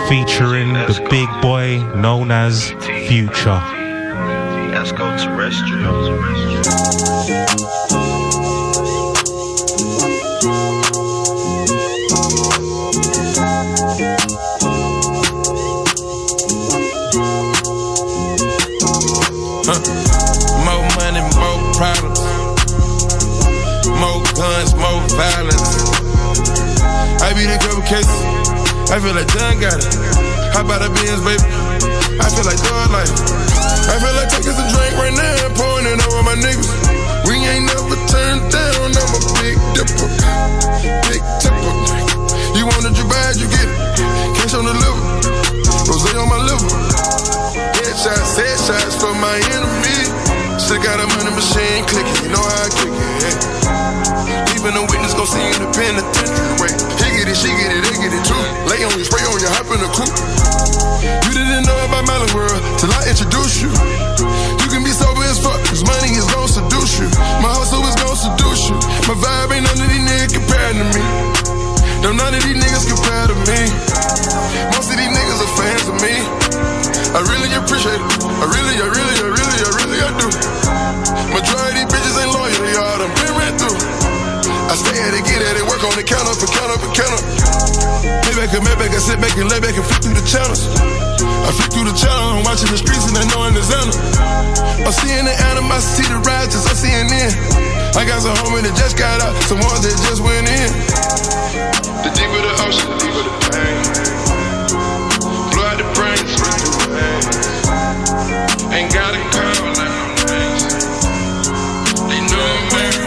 featuring 0.08 0.72
the 0.74 1.06
big 1.10 1.28
boy 1.42 1.84
known 2.00 2.32
as 2.32 2.72
Future. 3.08 3.62
Let's 4.72 4.94
go 4.94 5.16
terrestrial. 5.18 6.16
Huh. 19.68 20.06
I 27.26 27.34
beat 27.34 27.50
a 27.50 27.58
couple 27.58 27.82
cases. 27.90 28.22
I 28.94 29.02
feel 29.02 29.18
like 29.18 29.26
John 29.34 29.58
got 29.58 29.82
it. 29.82 29.90
How 30.54 30.62
about 30.62 30.86
a 30.86 30.94
Benz, 30.94 31.26
baby? 31.26 31.42
I 32.22 32.30
feel 32.30 32.46
like 32.46 32.62
God 32.62 32.94
life. 32.94 33.10
I 33.90 33.98
feel 33.98 34.14
like 34.14 34.30
taking 34.30 34.54
some 34.54 34.70
drink 34.70 34.94
right 34.94 35.10
now 35.10 35.46
and 35.50 35.54
pouring 35.58 35.90
it 35.90 36.06
over 36.06 36.22
my 36.22 36.38
niggas. 36.38 36.70
We 37.26 37.42
ain't 37.42 37.66
never 37.66 37.98
turned 38.14 38.46
down. 38.54 38.94
I'm 38.94 39.10
a 39.10 39.22
big 39.42 39.58
dipper, 39.74 40.06
big 41.10 41.22
tipper. 41.42 41.74
You 42.54 42.70
want 42.70 42.86
it, 42.86 42.94
you 42.94 43.10
it, 43.10 43.36
you 43.42 43.50
get 43.50 43.74
it. 43.74 43.78
Cash 44.38 44.54
on 44.54 44.70
the 44.70 44.78
liver, 44.78 45.06
rose 45.90 46.06
on 46.14 46.30
my 46.30 46.38
liver. 46.46 46.78
Headshots, 47.74 48.38
headshots 48.38 49.02
for 49.02 49.18
my 49.18 49.34
enemy. 49.50 49.98
Still 50.62 50.78
got 50.78 51.02
a 51.02 51.10
money 51.10 51.34
machine 51.34 51.90
clicking, 51.90 52.22
you 52.22 52.30
know 52.30 52.46
how 52.46 52.66
I 52.66 52.70
kick 52.70 52.94
it. 52.94 53.38
Even 54.62 54.78
a 54.78 54.86
witness 54.86 55.18
gon' 55.18 55.26
see 55.26 55.42
you 55.42 55.58
in 55.58 55.62
the 55.66 55.72
penitentiary. 55.74 56.95
Get 57.26 57.34
it, 57.34 57.42
she 57.42 57.50
get 57.58 57.74
it, 57.74 57.82
they 57.82 57.98
get 57.98 58.14
it 58.14 58.22
too. 58.22 58.38
Lay 58.70 58.86
on 58.86 58.94
you, 59.02 59.02
spray 59.02 59.26
on 59.26 59.42
you, 59.42 59.50
hop 59.50 59.66
in 59.74 59.82
the 59.82 59.90
coupe. 59.98 60.14
You 61.26 61.34
didn't 61.34 61.66
know 61.66 61.74
about 61.90 62.06
Melon 62.06 62.30
World 62.38 62.54
till 62.78 62.94
I 62.94 63.02
introduce 63.10 63.66
you. 63.66 63.74
You 64.62 64.68
can 64.70 64.86
be 64.86 64.94
sober 64.94 65.26
as 65.26 65.42
fuck, 65.42 65.58
cause 65.66 65.82
money 65.82 66.14
is 66.14 66.30
gon' 66.30 66.46
seduce 66.46 67.02
you. 67.02 67.10
My 67.42 67.50
hustle 67.50 67.82
is 67.90 67.98
gon' 67.98 68.14
seduce 68.14 68.70
you. 68.70 68.78
My 69.10 69.18
vibe 69.18 69.58
ain't 69.58 69.66
none 69.66 69.74
of 69.74 69.90
these 69.90 70.06
niggas 70.06 70.38
compared 70.38 70.78
to 70.78 70.86
me. 70.86 71.02
No, 72.06 72.14
none 72.14 72.30
of 72.30 72.46
these 72.46 72.62
niggas 72.62 72.86
compare 72.94 73.26
to 73.26 73.38
me. 73.50 73.74
Most 74.78 74.94
of 74.94 74.98
these 75.02 75.10
niggas 75.10 75.40
are 75.42 75.54
fans 75.58 75.86
of 75.90 75.98
me. 76.06 76.14
I 77.10 77.26
really 77.26 77.50
appreciate 77.58 78.06
it. 78.06 78.06
I 78.22 78.46
really, 78.54 78.78
I 78.78 78.86
really, 78.86 79.18
I 79.18 79.30
really, 79.34 79.60
I 79.66 79.70
really, 79.82 79.98
I 79.98 80.10
do. 80.14 80.30
Majority 81.34 81.90
bitches 81.90 82.22
ain't 82.22 82.30
loyal, 82.38 82.54
they 82.54 82.78
all 82.78 83.02
done 83.02 83.10
been 83.18 83.34
ran 83.34 83.54
through. 83.58 84.05
I 84.76 84.78
stay 84.92 85.00
at 85.08 85.16
it, 85.16 85.24
get 85.24 85.40
at 85.40 85.56
it, 85.56 85.64
work 85.64 85.80
on 85.88 85.96
it, 85.96 86.04
count 86.04 86.28
up 86.28 86.36
and 86.36 86.52
count 86.52 86.68
up 86.68 86.84
and 86.84 86.92
count 86.92 87.16
up. 87.16 87.24
Maybe 88.28 88.44
I 88.44 88.48
can, 88.52 88.60
maybe 88.60 88.92
I 88.92 89.00
sit 89.00 89.24
back 89.24 89.32
and 89.40 89.48
lay 89.48 89.64
back 89.64 89.72
and 89.72 89.88
flip 89.88 90.04
through 90.04 90.20
the 90.20 90.28
channels. 90.28 90.68
I 91.48 91.50
flip 91.56 91.72
through 91.72 91.88
the 91.88 91.96
channel, 91.96 92.36
I'm 92.36 92.44
watching 92.44 92.68
the 92.68 92.76
streets 92.76 93.08
and 93.08 93.16
I 93.16 93.24
know 93.32 93.48
I'm 93.48 93.56
the 93.56 93.64
Xander. 93.64 93.96
I'm 94.84 94.92
seeing 94.92 95.24
the 95.24 95.32
animosity, 95.48 96.12
the 96.12 96.20
righteous, 96.28 96.68
I'm 96.68 96.76
seeing 96.76 97.08
in. 97.08 97.32
I 97.96 98.04
got 98.04 98.20
some 98.20 98.36
homies 98.36 98.68
that 98.68 98.76
just 98.76 99.00
got 99.00 99.24
out, 99.24 99.32
some 99.48 99.64
ones 99.64 99.88
that 99.88 99.96
just 100.12 100.20
went 100.20 100.44
in. 100.44 100.68
The 102.04 102.12
deeper 102.12 102.36
the 102.44 102.52
ocean, 102.68 102.92
the 102.92 103.00
deeper 103.00 103.24
the 103.24 103.32
pain. 103.48 103.80
Blow 105.56 105.72
out 105.72 105.80
the 105.80 105.88
brains, 105.96 106.36
the. 106.36 106.52
Ain't 108.76 108.92
got 108.92 109.16
a 109.16 109.24
girl 109.32 109.65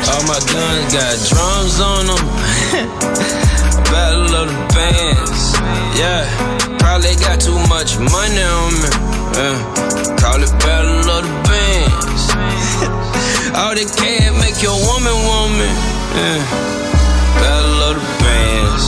All 0.08 0.24
my 0.24 0.40
guns 0.40 0.92
got 0.92 1.16
drums 1.28 1.80
on 1.80 2.06
them. 2.08 2.24
Battle 3.92 4.34
of 4.40 4.48
the 4.48 4.58
bands. 4.72 5.42
Yeah, 5.98 6.24
probably 6.78 7.14
got 7.16 7.40
too 7.40 7.58
much 7.68 7.98
money 7.98 8.42
on 8.42 8.72
me. 8.80 8.90
Yeah. 9.36 9.88
Call 10.18 10.42
it 10.42 10.50
battle 10.58 11.10
of 11.10 11.22
the 11.22 11.34
bands. 11.46 12.24
All 13.58 13.74
they 13.74 13.84
can 13.84 14.38
make 14.40 14.60
your 14.62 14.74
woman 14.74 15.14
woman. 15.30 15.72
Yeah. 16.16 16.42
Battle 17.38 17.82
of 17.90 17.94
the 17.96 18.06
bands. 18.24 18.84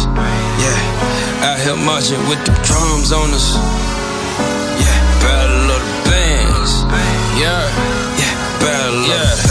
Yeah, 0.58 1.46
out 1.46 1.60
here 1.60 1.76
marching 1.76 2.22
with 2.28 2.42
the 2.44 2.52
drums 2.66 3.12
on 3.12 3.30
us. 3.30 3.54
Yeah, 4.82 4.98
battle 5.22 5.70
of 5.70 5.82
the 5.82 6.10
bands. 6.10 6.72
Yeah, 7.38 7.62
yeah, 8.18 8.34
battle 8.60 9.06
yeah. 9.06 9.32
of 9.32 9.42
the. 9.42 9.49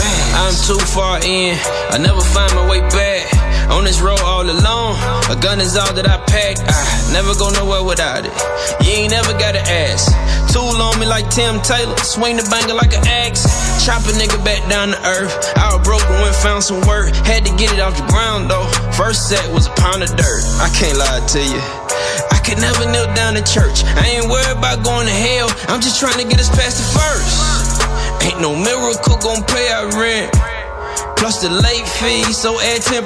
I'm 0.50 0.58
too 0.66 0.82
far 0.82 1.22
in. 1.22 1.54
I 1.94 1.98
never 2.02 2.18
find 2.18 2.50
my 2.58 2.66
way 2.66 2.82
back. 2.90 3.22
On 3.70 3.86
this 3.86 4.02
road 4.02 4.18
all 4.26 4.42
alone, 4.42 4.98
a 5.30 5.38
gun 5.38 5.62
is 5.62 5.78
all 5.78 5.94
that 5.94 6.10
I 6.10 6.18
pack. 6.26 6.58
I 6.58 6.82
never 7.14 7.38
go 7.38 7.54
nowhere 7.54 7.86
without 7.86 8.26
it. 8.26 8.34
You 8.82 8.98
ain't 8.98 9.14
never 9.14 9.30
gotta 9.38 9.62
ask. 9.62 10.10
Tool 10.50 10.74
on 10.74 10.98
me 10.98 11.06
like 11.06 11.30
Tim 11.30 11.62
Taylor, 11.62 11.94
swing 12.02 12.34
the 12.34 12.42
banger 12.50 12.74
like 12.74 12.90
an 12.98 13.06
axe. 13.06 13.46
Chop 13.86 14.02
a 14.10 14.12
nigga 14.18 14.42
back 14.42 14.66
down 14.66 14.90
to 14.90 14.98
earth. 15.22 15.30
I 15.54 15.70
was 15.70 15.86
broken 15.86 16.18
when 16.18 16.34
found 16.42 16.66
some 16.66 16.82
work. 16.82 17.14
Had 17.22 17.46
to 17.46 17.54
get 17.54 17.70
it 17.70 17.78
off 17.78 17.94
the 17.94 18.10
ground 18.10 18.50
though. 18.50 18.66
First 18.98 19.30
set 19.30 19.46
was 19.54 19.70
a 19.70 19.74
pound 19.78 20.02
of 20.02 20.10
dirt. 20.18 20.42
I 20.58 20.66
can't 20.74 20.98
lie 20.98 21.22
to 21.30 21.38
you. 21.46 21.62
I 22.34 22.42
could 22.42 22.58
never 22.58 22.90
kneel 22.90 23.06
down 23.14 23.38
in 23.38 23.46
church. 23.46 23.86
I 24.02 24.18
ain't 24.18 24.26
worried 24.26 24.58
about 24.58 24.82
going 24.82 25.06
to 25.06 25.14
hell. 25.14 25.46
I'm 25.70 25.78
just 25.78 26.02
trying 26.02 26.18
to 26.18 26.26
get 26.26 26.42
us 26.42 26.50
past 26.50 26.82
the 26.82 26.86
first. 26.98 27.49
Ain't 28.22 28.40
no 28.40 28.54
miracle 28.54 29.16
gon' 29.18 29.42
pay 29.44 29.68
our 29.72 29.88
rent. 29.96 30.32
Plus 31.16 31.42
the 31.42 31.50
late 31.50 31.88
fee, 32.00 32.24
so 32.32 32.60
add 32.60 32.80
10%. 32.80 33.04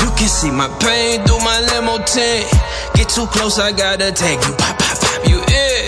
You 0.00 0.10
can 0.16 0.28
see 0.28 0.50
my 0.50 0.68
pain 0.80 1.24
through 1.24 1.40
my 1.40 1.60
limo 1.72 1.98
tent. 2.04 2.44
Get 2.94 3.08
too 3.08 3.26
close, 3.26 3.58
I 3.58 3.72
gotta 3.72 4.12
take 4.12 4.40
you. 4.44 4.54
Pop, 4.56 4.76
pop, 4.78 4.96
pop, 5.00 5.20
you 5.28 5.40
in. 5.40 5.84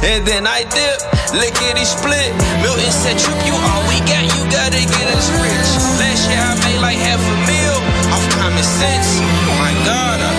and 0.10 0.20
then 0.28 0.46
I 0.46 0.68
dip, 0.68 0.98
lickety 1.32 1.84
split. 1.84 2.30
Milton 2.60 2.92
said, 2.92 3.16
Trip, 3.16 3.40
you 3.48 3.56
all 3.56 3.82
we 3.88 3.98
got, 4.04 4.24
you 4.24 4.42
gotta 4.52 4.80
get 4.80 5.06
us 5.16 5.28
rich. 5.40 5.68
Last 5.96 6.28
year 6.28 6.40
I 6.40 6.54
made 6.60 6.80
like 6.84 7.00
half 7.00 7.20
a 7.20 7.36
meal 7.48 7.78
off 8.12 8.24
common 8.36 8.64
sense. 8.64 9.08
Oh 9.48 9.56
my 9.60 9.72
god, 9.88 10.20
I 10.20 10.35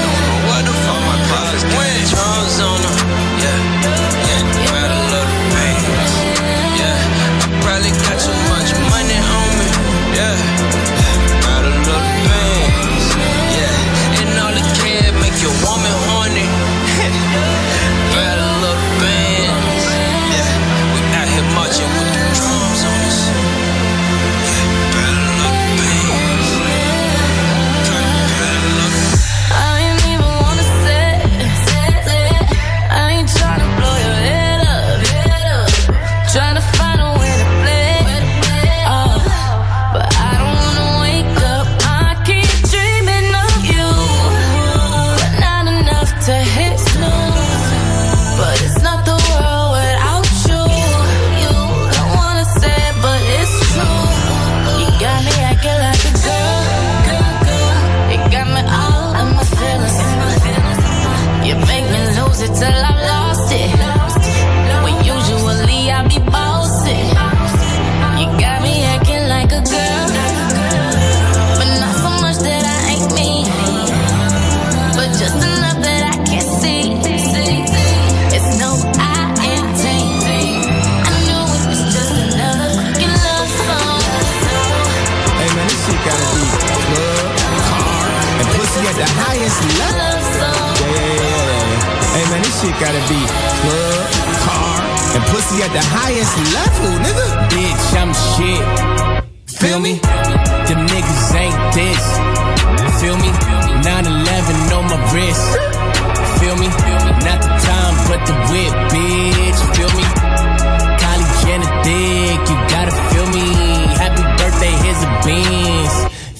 can 15.47 15.63
make 15.63 15.76
gotta 92.79 93.01
be 93.09 93.17
club, 93.65 94.05
car, 94.45 94.77
and 95.17 95.23
pussy 95.33 95.63
at 95.65 95.71
the 95.73 95.81
highest 95.81 96.33
level, 96.53 96.89
nigga. 97.01 97.27
Bitch, 97.49 97.87
I'm 97.97 98.13
shit. 98.37 98.63
Feel 99.49 99.79
me? 99.79 99.97
Them 100.69 100.85
niggas 100.85 101.25
ain't 101.33 101.57
this. 101.73 102.03
Feel 103.01 103.17
me? 103.17 103.33
9-11 103.81 104.77
on 104.77 104.85
my 104.93 104.99
wrist. 105.09 105.41
Feel 106.37 106.55
me? 106.61 106.69
Not 107.25 107.41
the 107.41 107.49
time, 107.65 107.95
but 108.05 108.21
the 108.29 108.35
whip, 108.53 108.73
bitch. 108.93 109.59
Feel 109.73 109.91
me? 109.97 110.05
Kylie 111.01 111.29
Jenner 111.41 111.71
thick, 111.81 112.41
you 112.45 112.57
gotta 112.69 112.93
feel 113.09 113.27
me. 113.33 113.47
Happy 113.97 114.21
birthday, 114.37 114.73
here's 114.85 115.01
a 115.01 115.09
Benz. 115.25 115.93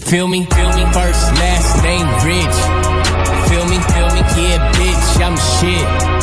Feel 0.06 0.28
me? 0.28 0.46
Feel 0.46 0.72
me? 0.78 0.86
First, 0.94 1.34
last 1.42 1.82
name, 1.82 2.06
rich. 2.22 2.58
Feel 3.50 3.66
me? 3.66 3.82
Feel 3.90 4.10
me? 4.14 4.22
Yeah, 4.38 4.72
bitch, 4.78 5.26
I'm 5.26 5.36
shit. 5.58 6.17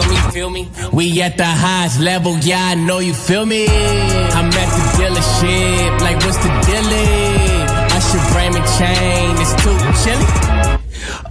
Feel 0.00 0.10
me? 0.10 0.30
Feel 0.32 0.50
me? 0.50 0.68
We 0.92 1.20
at 1.22 1.36
the 1.36 1.44
highest 1.44 2.00
level, 2.00 2.36
yeah, 2.38 2.72
I 2.72 2.74
know 2.74 2.98
you 2.98 3.12
feel 3.12 3.44
me. 3.44 3.66
I'm 3.66 4.46
at 4.46 4.70
the 4.76 4.84
dealership, 4.96 6.00
like 6.00 6.16
what's 6.24 6.38
the 6.38 6.48
dealie? 6.64 7.68
Usher 7.92 8.22
Raymond 8.36 8.64
chain, 8.78 9.36
it's 9.36 9.54
too 9.62 9.76
chilly. 10.02 10.80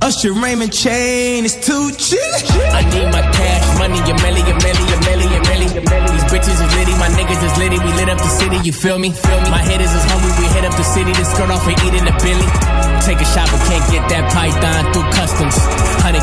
Usher 0.01 0.33
Raymond 0.33 0.73
chain 0.73 1.45
it's 1.45 1.55
too 1.55 1.91
chilly. 1.97 2.41
I 2.71 2.85
need 2.93 3.09
my 3.11 3.21
cash, 3.33 3.65
money, 3.79 3.99
a 3.99 4.15
million, 4.21 4.45
a 4.45 4.55
million, 4.61 4.87
a 4.87 4.99
million, 5.05 5.29
a 5.33 5.41
million, 5.49 5.71
a 5.77 5.83
million. 5.89 6.11
These 6.13 6.27
bitches 6.29 6.57
is 6.61 6.71
litty, 6.77 6.93
my 7.01 7.09
niggas 7.17 7.41
is 7.41 7.55
litty. 7.57 7.79
We 7.79 7.91
lit 7.97 8.09
up 8.09 8.17
the 8.17 8.29
city, 8.29 8.57
you 8.63 8.73
feel 8.73 8.99
me? 8.99 9.11
Feel 9.11 9.41
me? 9.41 9.49
My 9.49 9.61
hitters 9.65 9.89
is 9.89 9.97
as 9.97 10.05
hungry, 10.11 10.33
we 10.39 10.45
hit 10.53 10.65
up 10.65 10.75
the 10.77 10.83
city 10.83 11.13
to 11.13 11.25
skirt 11.25 11.49
off 11.49 11.65
and 11.65 11.77
eat 11.85 11.95
in 11.97 12.05
the 12.05 12.15
Billy. 12.21 12.47
Take 13.05 13.19
a 13.21 13.27
shot, 13.27 13.49
but 13.49 13.61
can't 13.65 13.85
get 13.89 14.03
that 14.13 14.29
python 14.31 14.93
through 14.93 15.07
customs. 15.15 15.55
100K 15.55 16.09
for 16.09 16.11
the 16.13 16.18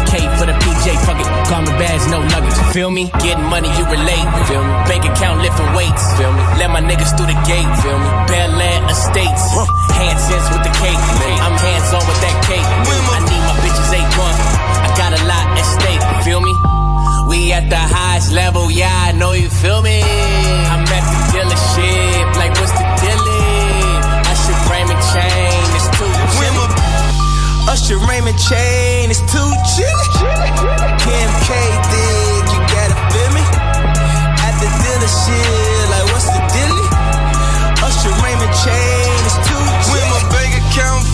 Fuck 1.47 1.67
bags, 1.79 2.11
no 2.11 2.19
luggage. 2.19 2.59
Feel 2.75 2.91
me? 2.91 3.07
Getting 3.23 3.47
money, 3.47 3.71
you 3.79 3.85
relate. 3.87 4.27
Feel 4.51 4.67
me? 4.67 4.75
Bank 4.91 5.07
account 5.07 5.43
lifting 5.47 5.71
weights. 5.79 6.03
Feel 6.19 6.33
me? 6.35 6.43
Let 6.59 6.75
my 6.75 6.83
niggas 6.83 7.15
through 7.15 7.31
the 7.31 7.39
gate. 7.47 7.71
Feel 7.87 7.99
me? 8.03 8.11
Bel 8.27 8.51
Air 8.51 8.83
Estates. 8.91 9.45
Hand 9.95 10.19
sense 10.19 10.47
with 10.51 10.67
the 10.67 10.75
cake. 10.83 10.99
I'm 11.47 11.55
hands 11.55 11.91
on 11.95 12.03
with 12.03 12.21
that 12.21 12.37
cake. 12.51 12.67
I 12.67 13.19
need 13.31 13.43
my 13.47 13.55
bitches 13.63 13.95
A1. 13.95 14.35
I 14.83 14.89
got 14.99 15.11
a 15.15 15.23
lot 15.23 15.47
at 15.55 15.67
stake. 15.79 16.03
Feel 16.27 16.43
me? 16.43 16.55
We 17.29 17.53
at 17.53 17.71
the 17.71 17.79
highest 17.79 18.33
level, 18.33 18.71
yeah, 18.71 19.09
I 19.09 19.13
know 19.13 19.33
you 19.33 19.49
feel 19.49 19.83
me. 19.83 20.03
I'm 20.03 20.83
at 20.83 21.05
the 21.11 21.19
dealership, 21.35 22.37
like 22.37 22.53
what's 22.55 22.71
the 22.71 22.87
dealie? 23.03 23.36
Usher 27.69 27.99
Raymond 28.09 28.39
chain 28.39 29.11
is 29.11 29.21
too 29.27 29.51
chilly. 29.75 30.09
Kim 31.03 31.31
K 31.45 31.51
dig, 31.91 32.43
you 32.51 32.61
gotta 32.73 32.97
feel 33.11 33.31
me. 33.35 33.45
At 34.43 34.55
the 34.63 34.69
dealership, 34.83 35.91
like 35.91 36.07
what's 36.15 36.31
the 36.31 36.41
dilly? 36.55 36.87
Usher 37.83 38.15
Raymond 38.23 38.55
chain 38.63 39.21
is 39.27 39.37
too 39.47 39.63
chilly. 39.83 39.99
When 39.99 40.07
my 40.15 40.23
bank 40.31 40.53
account 40.63 41.05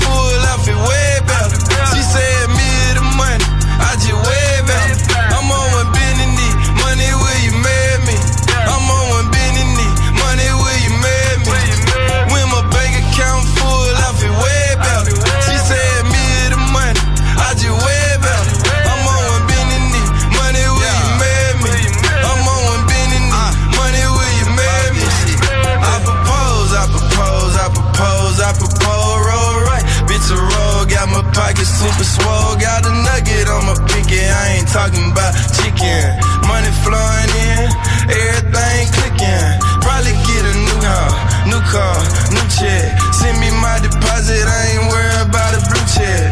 super 31.83 32.07
swole. 32.07 32.55
Got 32.57 32.87
a 32.87 32.93
nugget 32.95 33.51
on 33.51 33.67
my 33.67 33.75
pinky, 33.91 34.23
I 34.23 34.59
ain't 34.59 34.71
talking 34.71 35.11
about 35.11 35.35
chicken. 35.59 36.15
Money 36.47 36.71
flowing 36.87 37.33
in, 37.51 37.67
everything 38.07 38.87
clicking. 38.95 39.51
Probably 39.83 40.15
get 40.31 40.43
a 40.47 40.55
new 40.63 40.79
car, 40.79 41.11
new 41.51 41.63
car, 41.67 41.99
new 42.31 42.47
check. 42.55 42.87
Send 43.11 43.37
me 43.43 43.51
my 43.59 43.83
deposit, 43.83 44.47
I 44.47 44.79
ain't 44.79 44.87
worried 44.91 45.27
about 45.27 45.59
a 45.59 45.61
blue 45.67 45.87
check. 45.91 46.32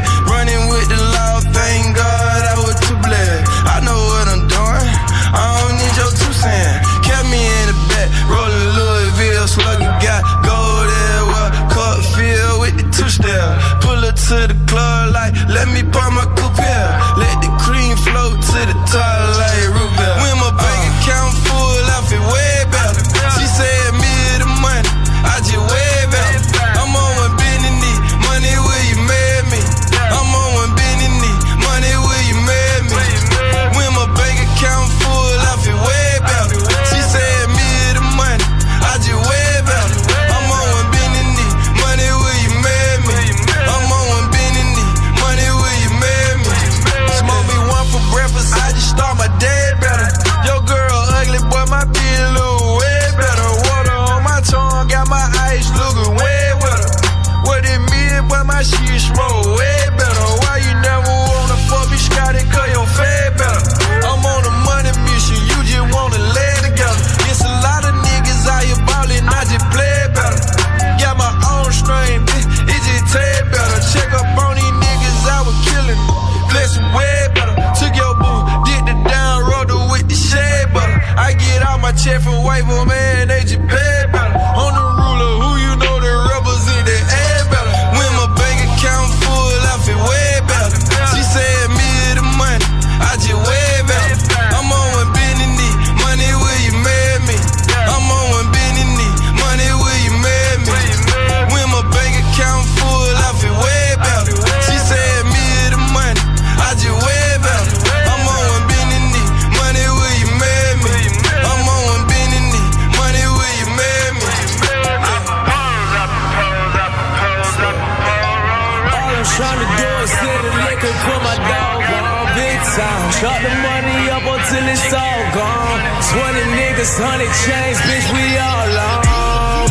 Time. 122.81 123.13
Chop 123.21 123.39
the 123.45 123.53
money 123.61 123.99
up 124.09 124.25
until 124.25 124.65
it's 124.73 124.89
all 124.93 125.23
gone. 125.37 125.81
20 126.17 126.57
niggas, 126.57 126.93
100 126.97 127.29
chains, 127.45 127.79
bitch, 127.85 128.09
we 128.17 128.25
all 128.41 128.73
on. 128.73 129.01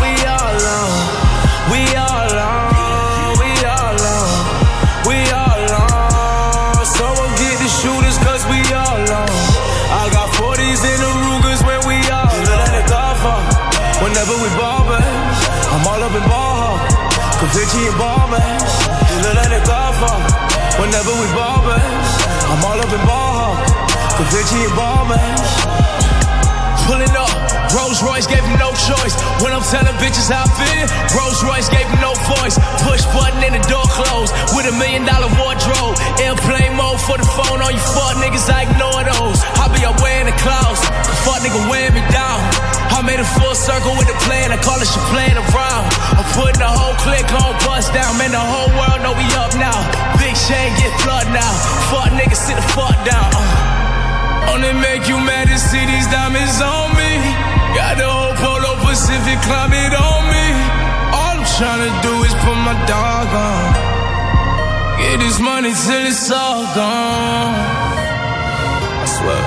We 0.04 0.14
all 0.30 0.62
on. 0.78 0.92
We 1.74 1.82
all 1.98 2.34
on. 2.38 3.30
We 3.42 3.52
all 3.66 3.98
on. 4.14 4.30
We 5.10 5.18
all 5.34 5.66
on. 5.82 6.86
Someone 6.86 7.34
get 7.42 7.56
the 7.58 7.70
shooters, 7.82 8.18
cause 8.22 8.44
we 8.54 8.62
all 8.78 9.06
on. 9.22 9.30
I 9.90 10.06
got 10.14 10.28
40s 10.38 10.82
in 10.86 10.98
the 11.02 11.12
Rugers 11.26 11.62
when 11.66 11.82
we 11.90 11.98
all 12.14 12.30
on. 12.30 12.46
Let 12.62 12.74
it 12.78 12.86
go 12.86 13.06
for. 13.24 13.40
Whenever 14.06 14.36
we 14.38 14.50
ball, 14.54 14.86
man, 14.86 15.10
I'm 15.74 15.84
all 15.90 16.02
up 16.06 16.14
in 16.14 16.26
ball 16.30 16.56
hall. 16.62 16.80
Cause 17.42 17.52
Vinci 17.58 17.90
and 17.90 17.98
ball, 17.98 18.28
man. 18.30 18.60
You 19.10 19.18
let 19.34 19.50
it 19.50 19.66
go 19.66 19.82
for. 19.98 20.18
Whenever 20.80 21.12
we 21.20 21.28
ball, 21.36 21.60
man, 21.68 22.09
I'm 22.60 22.66
all 22.66 22.80
up 22.82 22.92
in 22.92 23.00
ball 23.08 23.32
hall. 23.40 23.56
Cause 24.20 24.36
Vinci 24.36 24.68
and 24.68 24.76
ball, 24.76 25.08
man. 25.08 25.40
Pulling 26.88 27.16
up, 27.16 27.19
Rolls 27.76 28.02
Royce 28.02 28.26
gave 28.26 28.42
him 28.42 28.58
no 28.58 28.74
choice. 28.74 29.14
When 29.46 29.54
I'm 29.54 29.66
telling 29.70 29.94
bitches 30.02 30.30
how 30.30 30.46
I 30.46 30.50
feel, 30.58 30.86
Rolls 31.14 31.42
Royce 31.46 31.70
gave 31.70 31.86
him 31.86 32.02
no 32.02 32.18
voice. 32.26 32.58
Push 32.82 33.06
button 33.14 33.42
and 33.46 33.54
the 33.54 33.64
door 33.70 33.86
closed 33.94 34.34
with 34.58 34.66
a 34.66 34.74
million 34.74 35.06
dollar 35.06 35.30
wardrobe. 35.38 35.94
Airplane 36.18 36.74
mode 36.74 36.98
for 36.98 37.18
the 37.18 37.28
phone. 37.38 37.62
All 37.62 37.70
you 37.70 37.82
fuck 37.94 38.18
niggas, 38.18 38.50
I 38.50 38.66
ignore 38.66 39.06
those. 39.06 39.40
I 39.62 39.70
be 39.70 39.86
up 39.86 40.02
wearing 40.02 40.26
the 40.26 40.38
clouds. 40.42 40.82
Fuck 41.22 41.46
nigga 41.46 41.62
wearing 41.70 41.94
me 41.94 42.04
down. 42.10 42.42
I 42.90 43.06
made 43.06 43.22
a 43.22 43.28
full 43.38 43.54
circle 43.54 43.94
with 43.96 44.10
the 44.10 44.18
plan. 44.26 44.52
I 44.52 44.58
call 44.58 44.82
it 44.82 44.90
shit 44.90 45.06
playing 45.14 45.38
around. 45.38 45.86
I'm 46.18 46.26
putting 46.34 46.60
the 46.60 46.68
whole 46.68 46.98
clique 47.06 47.30
on 47.38 47.54
bust 47.64 47.94
down. 47.94 48.18
Man, 48.18 48.34
the 48.34 48.42
whole 48.42 48.72
world 48.76 49.06
know 49.06 49.14
we 49.14 49.28
up 49.38 49.54
now. 49.62 49.78
Big 50.18 50.34
Shane 50.34 50.74
get 50.82 50.92
flood 51.06 51.30
now. 51.30 51.54
Fuck 51.94 52.18
niggas, 52.18 52.42
sit 52.50 52.58
the 52.58 52.66
fuck 52.74 52.98
down. 53.06 53.30
Uh. 53.30 54.54
Only 54.58 54.74
make 54.74 55.08
you 55.08 55.22
mad 55.22 55.48
to 55.48 55.58
see 55.60 55.86
these 55.86 56.08
diamonds 56.10 56.60
on 56.60 56.98
me. 56.98 57.59
Got 57.76 57.98
the 57.98 58.08
whole 58.08 58.36
Polo 58.42 58.72
Pacific 58.86 59.38
climate 59.46 59.94
on 59.94 60.22
me. 60.34 60.48
All 61.14 61.36
I'm 61.38 61.48
trying 61.58 61.84
to 61.86 61.94
do 62.02 62.14
is 62.24 62.34
put 62.46 62.58
my 62.66 62.76
dog 62.86 63.28
on. 63.30 63.68
Get 65.00 65.20
this 65.20 65.40
money 65.40 65.74
till 65.74 66.06
it's 66.08 66.32
all 66.32 66.64
gone. 66.76 67.54
I 69.02 69.06
swear. 69.06 69.44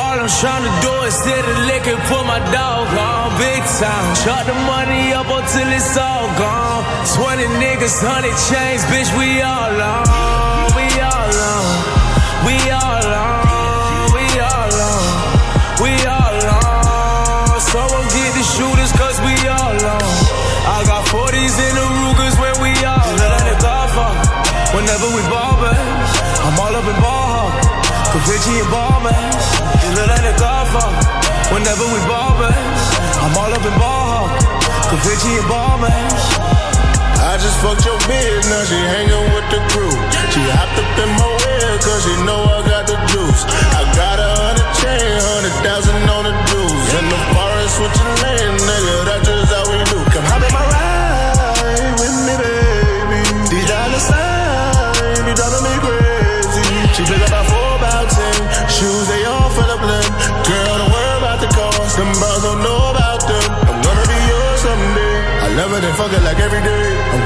All 0.00 0.16
I'm 0.22 0.32
trying 0.42 0.64
to 0.64 0.74
do 0.86 0.92
is 1.08 1.14
sit 1.14 1.44
and 1.44 1.60
lick 1.66 1.86
and 1.86 2.00
put 2.10 2.24
my 2.26 2.40
dog 2.50 2.88
on 2.94 3.20
big 3.40 3.62
time. 3.80 4.14
Chop 4.22 4.44
the 4.44 4.54
money 4.68 5.12
up 5.12 5.26
until 5.26 5.68
it's 5.72 5.96
all 5.96 6.28
gone. 6.36 6.84
20 7.16 7.44
niggas, 7.56 8.04
100 8.04 8.28
chains, 8.48 8.84
bitch, 8.92 9.10
we 9.16 9.40
all 9.40 9.80
on. 9.80 10.04
We 10.76 10.86
all 11.00 11.32
on. 11.54 11.66
We 12.46 12.56
all 12.70 13.14
on. 13.14 13.29
Whenever 31.60 31.92
we 31.92 32.00
ball, 32.08 32.32
man, 32.40 32.56
I'm 33.20 33.36
all 33.36 33.52
up 33.52 33.60
in 33.60 33.76
ball. 33.76 34.32
Cause 34.88 35.04
and 35.04 35.44
ball. 35.44 35.76
I 37.20 37.36
just 37.36 37.60
fucked 37.60 37.84
your 37.84 38.00
bitch, 38.08 38.48
now 38.48 38.64
she 38.64 38.80
hanging 38.80 39.28
with 39.36 39.44
the 39.52 39.60
crew. 39.68 39.92
She 40.32 40.40
hopped 40.56 40.80
up 40.80 40.88
in 41.04 41.10
my 41.20 41.28
way, 41.28 41.76
cause 41.84 42.00
she 42.08 42.16
know 42.24 42.40
I 42.48 42.64
got 42.64 42.88
the 42.88 42.96
juice. 43.12 43.44
I 43.76 43.84
got 43.92 44.16
a 44.16 44.30
hundred 44.40 44.70
chain, 44.80 45.04
hundred 45.20 45.56
thousand 45.60 46.00
on 46.08 46.32
the 46.32 46.34
dues. 46.48 46.86
In 46.96 47.04
the 47.12 47.20
forest 47.36 47.76
switching 47.76 48.12
lanes, 48.24 48.62
nigga, 48.64 48.96
that's 49.04 49.28
just 49.28 49.39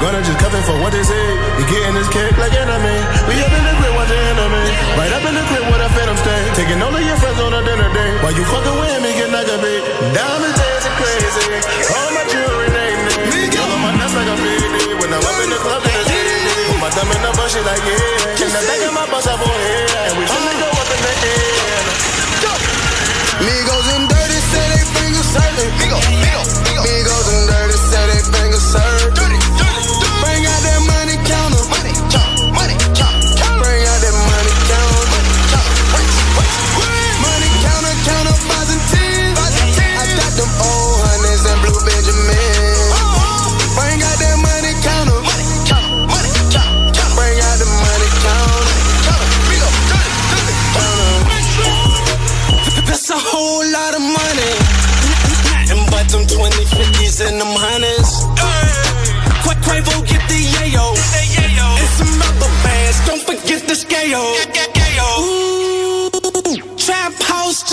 gonna 0.05 0.21
just 0.21 0.37
cover 0.37 0.61
for 0.69 0.77
what 0.85 0.93
they 0.93 1.01
say. 1.01 1.25
We 1.57 1.65
getting 1.65 1.97
this 1.97 2.05
cake 2.13 2.37
like 2.37 2.53
enemy. 2.53 2.97
We 3.25 3.41
up 3.41 3.49
in 3.49 3.63
the 3.65 3.73
crib 3.73 3.93
watching 3.97 4.21
enemy. 4.21 4.65
Right 5.01 5.09
up 5.17 5.25
in 5.25 5.33
the 5.33 5.43
crib 5.49 5.65
with 5.65 5.81
a 5.81 5.89
phantom 5.97 6.17
stay. 6.21 6.41
Taking 6.53 6.77
all 6.85 6.93
of 6.93 7.01
your 7.01 7.17
friends 7.17 7.41
on 7.41 7.49
a 7.57 7.61
dinner 7.65 7.89
date. 7.89 8.21
While 8.21 8.37
you 8.37 8.45
fucking 8.45 8.77
with 8.77 9.01
me, 9.01 9.09
get 9.17 9.33
like 9.33 9.49
a 9.49 9.57
bit. 9.57 9.81
Diamonds 10.13 10.57
dancing 10.61 10.95
crazy. 11.01 11.57
All 11.89 12.09
my 12.13 12.21
jewelry 12.29 12.69
name 12.69 13.01
me. 13.33 13.49
Girl 13.49 13.65
on 13.65 13.81
my 13.81 13.91
nuts 13.97 14.13
like 14.13 14.29
a 14.29 14.37
baby. 14.37 14.93
When 15.01 15.09
I'm 15.09 15.25
up 15.25 15.37
in 15.41 15.49
the 15.49 15.57
club, 15.65 15.81
it's 15.81 16.05
easy. 16.13 16.53
Put 16.69 16.77
my 16.85 16.89
thumb 16.93 17.09
in 17.09 17.21
the 17.25 17.31
bush, 17.33 17.57
she 17.57 17.61
like 17.65 17.81
yeah. 17.89 18.45
In 18.45 18.49
the 18.53 18.61
back 18.61 18.81
of 18.85 18.93
my 18.93 19.05
bus, 19.09 19.25
I 19.25 19.33
for 19.41 19.57
here. 19.57 19.89
And 20.05 20.15
we 20.21 20.23
finna 20.29 20.53
go 20.61 20.69
up 20.69 20.89
in 20.93 21.01
the 21.01 21.13
air. 21.33 21.81
Migos 23.41 23.87
and 23.97 24.05
dirty 24.05 24.39
say 24.53 24.65
they 24.69 24.85
fingers 24.93 25.29
serving. 25.33 25.71
Migos, 25.81 26.05
Migos, 26.21 26.49
Migos 26.85 27.27
and 27.33 27.43
dirty 27.49 27.77
say 27.89 28.03
they 28.05 28.21
fingers 28.29 28.65
serving. 28.69 29.14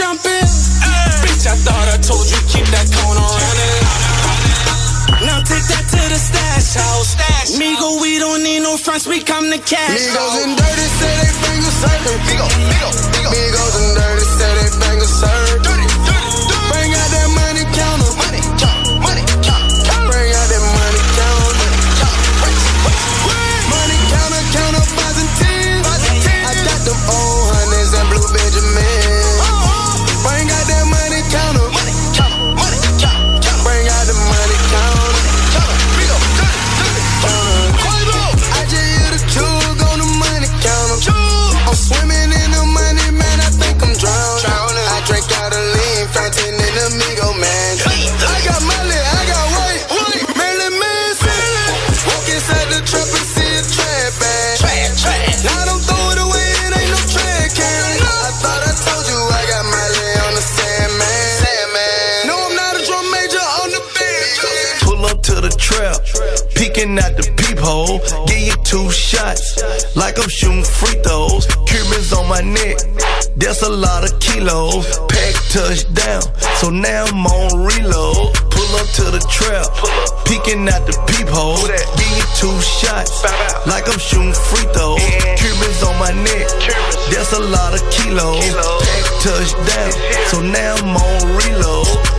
House 0.02 0.22
jumping. 0.22 0.46
Bitch, 1.22 1.46
I 1.46 1.56
thought 1.56 1.88
I 1.88 1.98
told 2.02 2.26
you 2.26 2.38
keep 2.50 2.66
that 2.74 2.86
cone 2.90 3.16
on 3.16 3.30
running. 3.30 3.82
Now 5.26 5.38
take 5.46 5.62
that 5.70 5.86
to 5.86 6.02
the 6.10 6.18
stash 6.18 6.74
house. 6.74 7.14
Migo, 7.58 8.00
we 8.00 8.18
don't 8.18 8.42
need 8.42 8.60
no 8.60 8.76
fronts, 8.76 9.06
we 9.06 9.20
come 9.22 9.50
to 9.50 9.58
cash. 9.58 10.10
Migos 10.10 10.42
and 10.42 10.56
dirty 10.58 10.88
say 10.98 11.12
they 11.22 11.32
fingers 11.46 11.76
serving. 11.78 12.18
Migos, 12.26 12.54
Migos, 12.70 12.98
Migos 13.30 13.74
and 13.78 13.90
dirty 13.94 14.26
say 14.26 14.50
they 14.58 14.70
fingers 14.82 15.14
serving. 15.20 15.41
Peeking 66.82 66.98
out 66.98 67.14
the 67.14 67.30
peephole, 67.38 68.02
give 68.26 68.42
you 68.42 68.56
two 68.66 68.90
shots. 68.90 69.54
Like 69.94 70.18
I'm 70.18 70.28
shooting 70.28 70.64
free 70.64 70.98
throws. 71.06 71.46
Cubans 71.62 72.12
on 72.12 72.26
my 72.26 72.40
neck, 72.40 72.74
that's 73.38 73.62
a 73.62 73.70
lot 73.70 74.02
of 74.02 74.18
kilos. 74.18 74.90
Pack 75.06 75.30
touchdown, 75.54 76.26
so 76.58 76.70
now 76.70 77.06
I'm 77.06 77.22
on 77.22 77.62
reload. 77.62 78.34
Pull 78.50 78.70
up 78.82 78.90
to 78.98 79.14
the 79.14 79.22
trap, 79.30 79.70
peeking 80.26 80.66
out 80.66 80.82
the 80.82 80.98
peephole, 81.06 81.62
give 81.70 82.14
you 82.18 82.26
two 82.34 82.58
shots. 82.58 83.22
Like 83.62 83.86
I'm 83.86 84.02
shooting 84.02 84.34
free 84.34 84.66
throws. 84.74 84.98
Cubans 85.38 85.86
on 85.86 85.94
my 86.02 86.10
neck, 86.10 86.50
that's 87.14 87.30
a 87.30 87.38
lot 87.38 87.78
of 87.78 87.82
kilos. 87.94 88.42
Pack 88.42 89.06
touchdown, 89.22 89.92
so 90.34 90.42
now 90.42 90.74
I'm 90.82 90.98
on 90.98 91.38
reload. 91.38 92.11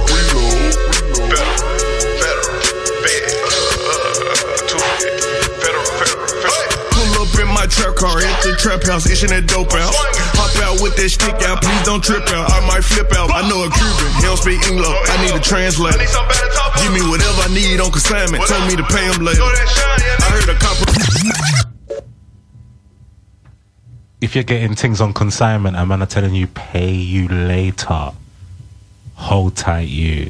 Car, 8.03 8.19
the 8.19 8.51
trap 8.59 8.83
house, 8.83 9.07
itching 9.07 9.31
that 9.31 9.47
dope 9.47 9.71
out. 9.71 9.95
Hop 10.35 10.51
out 10.59 10.83
with 10.83 10.99
that 10.99 11.07
stick 11.07 11.39
out, 11.47 11.63
please 11.63 11.83
don't 11.87 12.03
trip 12.03 12.27
out. 12.35 12.51
I 12.51 12.59
might 12.67 12.83
flip 12.83 13.07
out. 13.15 13.31
I 13.31 13.47
know 13.47 13.63
a 13.63 13.71
Cuban, 13.71 14.11
he 14.19 14.21
don't 14.27 14.35
speak 14.35 14.59
English. 14.67 14.91
I 14.91 15.15
need 15.23 15.31
a 15.31 15.39
translator. 15.39 16.03
Give 16.83 16.91
me 16.91 16.99
whatever 17.07 17.47
I 17.47 17.49
need 17.55 17.79
on 17.79 17.95
consignment. 17.95 18.43
Me 18.67 18.75
to 18.75 18.83
pay 18.83 19.07
him 19.07 19.23
later. 19.23 19.39
I 19.39 20.27
heard 20.35 20.51
a 20.51 20.57
copper. 20.59 20.83
If 24.19 24.35
you're 24.35 24.43
getting 24.43 24.75
things 24.75 24.99
on 25.01 25.13
consignment 25.13 25.75
man 25.75 26.01
are 26.01 26.05
telling 26.05 26.35
you 26.35 26.47
pay 26.47 26.91
you 26.91 27.27
later, 27.27 28.11
hold 29.15 29.55
tight 29.55 29.87
you. 29.87 30.27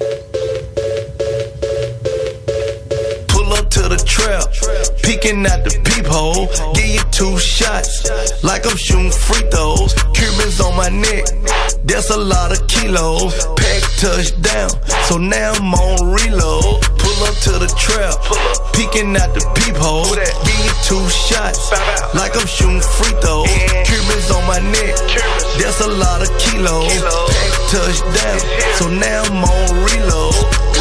Peeking 5.24 5.46
out 5.46 5.64
the 5.64 5.72
peephole, 5.88 6.48
give 6.76 7.00
you 7.00 7.04
two 7.12 7.40
shots. 7.40 8.04
Like 8.44 8.68
I'm 8.68 8.76
shooting 8.76 9.12
free 9.12 9.48
throws. 9.50 9.96
Cubans 10.12 10.60
on 10.60 10.76
my 10.76 10.90
neck, 10.90 11.24
that's 11.86 12.10
a 12.10 12.18
lot 12.18 12.52
of 12.52 12.68
kilos. 12.68 13.32
Pack 13.56 13.84
touchdown, 14.04 14.70
so 15.08 15.18
now 15.18 15.54
I'm 15.56 15.74
on 15.74 16.12
reload. 16.12 16.84
Pull 17.00 17.20
up 17.24 17.36
to 17.48 17.56
the 17.56 17.72
trap, 17.80 18.20
peeking 18.76 19.16
out 19.16 19.32
the 19.32 19.44
peephole, 19.56 20.12
give 20.12 20.60
you 20.60 20.76
two 20.84 21.04
shots. 21.08 21.72
Like 22.14 22.36
I'm 22.36 22.48
shooting 22.48 22.84
free 22.84 23.16
throws. 23.24 23.48
Cubans 23.88 24.28
on 24.28 24.44
my 24.44 24.60
neck, 24.60 25.00
that's 25.56 25.80
a 25.80 25.88
lot 25.88 26.20
of 26.20 26.30
kilos. 26.36 26.92
Pack 27.00 27.54
touchdown, 27.72 28.40
so 28.76 28.92
now 28.92 29.24
I'm 29.24 29.40
on 29.40 29.72
reload. 29.88 30.73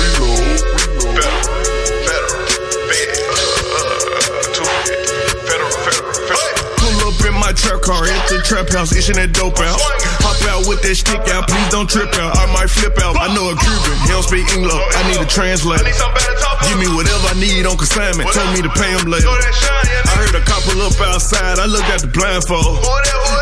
My 7.52 7.60
trap 7.60 7.84
car, 7.84 8.00
hit 8.08 8.16
the 8.32 8.40
trap 8.40 8.64
house, 8.72 8.96
itching 8.96 9.20
that 9.20 9.36
dope 9.36 9.60
out. 9.60 9.76
Hop 10.24 10.40
out 10.48 10.64
with 10.64 10.80
that 10.88 10.96
stick 10.96 11.20
out, 11.36 11.44
please 11.44 11.68
don't 11.68 11.84
trip 11.84 12.08
out. 12.16 12.32
I 12.40 12.48
might 12.48 12.72
flip 12.72 12.96
out. 13.04 13.12
I 13.20 13.28
know 13.36 13.52
a 13.52 13.54
Cuban, 13.60 13.96
he 14.00 14.08
don't 14.08 14.24
speak 14.24 14.48
English. 14.56 14.72
I 14.72 15.04
need 15.12 15.20
a 15.20 15.28
translator. 15.28 15.84
Give 15.84 16.78
me 16.80 16.88
whatever 16.96 17.28
I 17.28 17.36
need 17.36 17.68
on 17.68 17.76
consignment. 17.76 18.32
Told 18.32 18.48
me 18.56 18.64
to 18.64 18.72
pay 18.72 18.88
him 18.96 19.04
later. 19.04 19.28
I 19.28 20.12
heard 20.16 20.32
a 20.32 20.44
couple 20.48 20.80
up 20.80 20.96
outside, 21.12 21.60
I 21.60 21.68
looked 21.68 21.92
at 21.92 22.00
the 22.00 22.08
blindfold. 22.08 22.80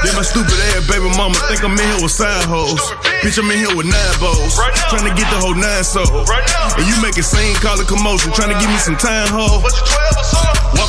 Then 0.02 0.18
my 0.18 0.26
stupid 0.26 0.58
ass 0.74 0.82
baby 0.90 1.06
mama 1.14 1.38
think 1.46 1.62
I'm 1.62 1.78
in 1.78 1.86
here 1.94 2.02
with 2.02 2.10
side 2.10 2.50
hoes. 2.50 2.82
Bitch, 3.22 3.38
I'm 3.38 3.46
in 3.54 3.62
here 3.62 3.74
with 3.78 3.86
nine 3.86 4.16
bows. 4.18 4.58
Trying 4.90 5.06
to 5.06 5.14
get 5.14 5.30
the 5.30 5.38
whole 5.38 5.54
nine 5.54 5.86
soul. 5.86 6.26
And 6.26 6.82
you 6.82 6.98
make 6.98 7.14
it 7.14 7.26
scene, 7.28 7.54
call 7.62 7.78
it 7.78 7.86
commotion. 7.86 8.34
Trying 8.34 8.50
to 8.50 8.58
give 8.58 8.70
me 8.74 8.80
some 8.82 8.98
time, 8.98 9.30
ho. 9.30 9.62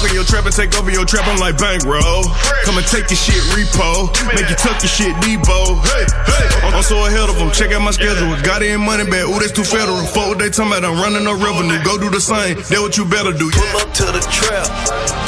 Walk 0.02 0.10
in 0.10 0.16
your 0.18 0.26
trap 0.26 0.50
and 0.50 0.56
take 0.56 0.74
over 0.82 0.90
your 0.90 1.06
trap, 1.06 1.30
I'm 1.30 1.38
like 1.38 1.62
bankroll. 1.62 2.26
Come 2.66 2.82
and 2.82 2.88
take 2.90 3.14
your 3.14 3.22
shit 3.22 3.38
repo. 3.54 4.10
Make 4.34 4.50
you 4.50 4.58
tuck 4.58 4.82
your 4.82 4.90
shit 4.90 5.14
Debo. 5.22 5.78
Hey, 5.94 6.10
hey. 6.26 6.74
I'm 6.74 6.82
so 6.82 7.06
ahead 7.06 7.30
of 7.30 7.38
them. 7.38 7.54
Check 7.54 7.70
out 7.70 7.86
my 7.86 7.92
schedule. 7.94 8.34
Got 8.42 8.66
it 8.66 8.74
in 8.74 8.82
money 8.82 9.06
back. 9.06 9.30
Ooh, 9.30 9.38
that's 9.38 9.54
too 9.54 9.62
federal. 9.62 10.02
Fuck 10.10 10.34
what 10.34 10.40
they 10.42 10.50
talking 10.50 10.74
about. 10.74 10.90
I'm 10.90 10.98
running 10.98 11.22
no 11.22 11.38
revenue. 11.38 11.78
Go 11.86 12.02
do 12.02 12.10
the 12.10 12.18
same. 12.18 12.58
That 12.74 12.82
what 12.82 12.98
you 12.98 13.06
better 13.06 13.30
do. 13.30 13.54
Pull 13.54 13.78
up 13.78 13.94
to 14.02 14.10
the 14.10 14.26
trap, 14.34 14.66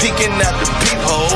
peeking 0.02 0.34
out 0.42 0.58
the 0.58 0.66
peephole, 0.82 1.30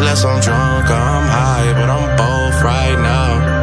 less 0.00 0.24
I'm 0.24 0.40
drunk, 0.40 0.90
I'm 0.90 1.26
high, 1.28 1.72
but 1.72 1.88
I'm 1.88 2.16
both 2.16 2.62
right 2.62 2.98
now. 3.00 3.55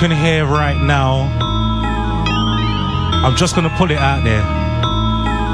can 0.00 0.10
hear 0.10 0.46
right 0.46 0.80
now, 0.80 1.28
I'm 3.22 3.36
just 3.36 3.54
gonna 3.54 3.68
pull 3.76 3.90
it 3.90 3.98
out 3.98 4.24
there. 4.24 4.40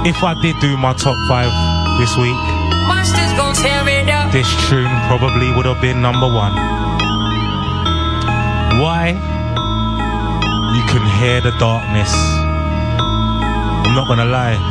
If 0.06 0.23
I 0.23 0.40
did 0.40 0.55
do 0.60 0.77
my 0.77 0.93
top 0.94 1.18
five 1.27 1.51
this 1.98 2.14
week, 2.14 2.39
this 4.31 4.47
tune 4.70 4.86
probably 5.10 5.51
would 5.51 5.66
have 5.66 5.81
been 5.82 6.01
number 6.01 6.28
one. 6.31 6.55
Why? 8.78 9.18
You 10.78 10.82
can 10.94 11.02
hear 11.18 11.40
the 11.40 11.51
darkness. 11.59 12.14
I'm 12.14 13.97
not 13.98 14.06
gonna 14.06 14.27
lie. 14.27 14.62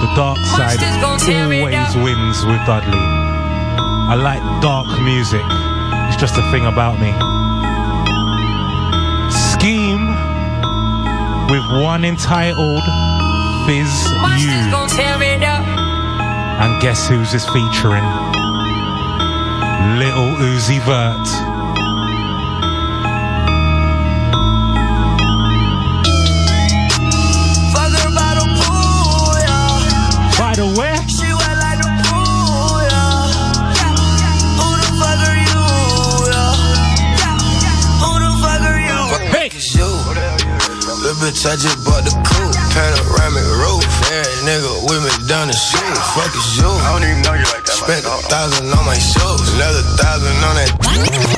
The 0.00 0.16
dark 0.16 0.38
side 0.56 0.80
always 1.04 1.94
wins 1.96 2.46
with 2.46 2.64
Dudley. 2.64 3.04
I 4.08 4.14
like 4.16 4.40
dark 4.62 4.88
music. 5.02 5.44
It's 6.08 6.16
just 6.16 6.38
a 6.38 6.50
thing 6.50 6.64
about 6.64 6.98
me. 6.98 7.39
with 11.50 11.66
one 11.82 12.04
entitled 12.04 12.82
Fizz 13.66 13.90
You. 14.38 14.70
And 16.62 16.80
guess 16.80 17.08
who's 17.08 17.34
is 17.34 17.44
featuring? 17.46 18.04
Little 19.98 20.36
Uzi 20.38 20.78
Vert. 20.86 21.26
By 30.38 30.54
the 30.54 30.74
way. 30.78 31.19
Bitch, 41.30 41.46
I 41.46 41.54
just 41.54 41.78
bought 41.84 42.02
the 42.02 42.10
coupe, 42.26 42.54
panoramic 42.74 43.46
roof. 43.62 43.86
Every 44.10 44.34
nigga 44.42 44.82
with 44.90 45.02
me 45.04 45.28
down 45.28 45.46
the 45.46 45.54
shoe. 45.54 45.78
Fuck 46.14 46.34
is 46.34 46.58
you. 46.58 46.66
I 46.66 46.98
don't 46.98 47.08
even 47.08 47.22
know 47.22 47.34
you 47.34 47.46
like 47.54 47.64
that. 47.64 47.78
Spent 47.78 48.04
a 48.04 48.16
thousand 48.26 48.66
on 48.66 48.84
my 48.84 48.98
shoes, 48.98 49.54
another 49.54 49.82
thousand 49.96 50.34
on 50.42 50.54
that. 50.58 51.29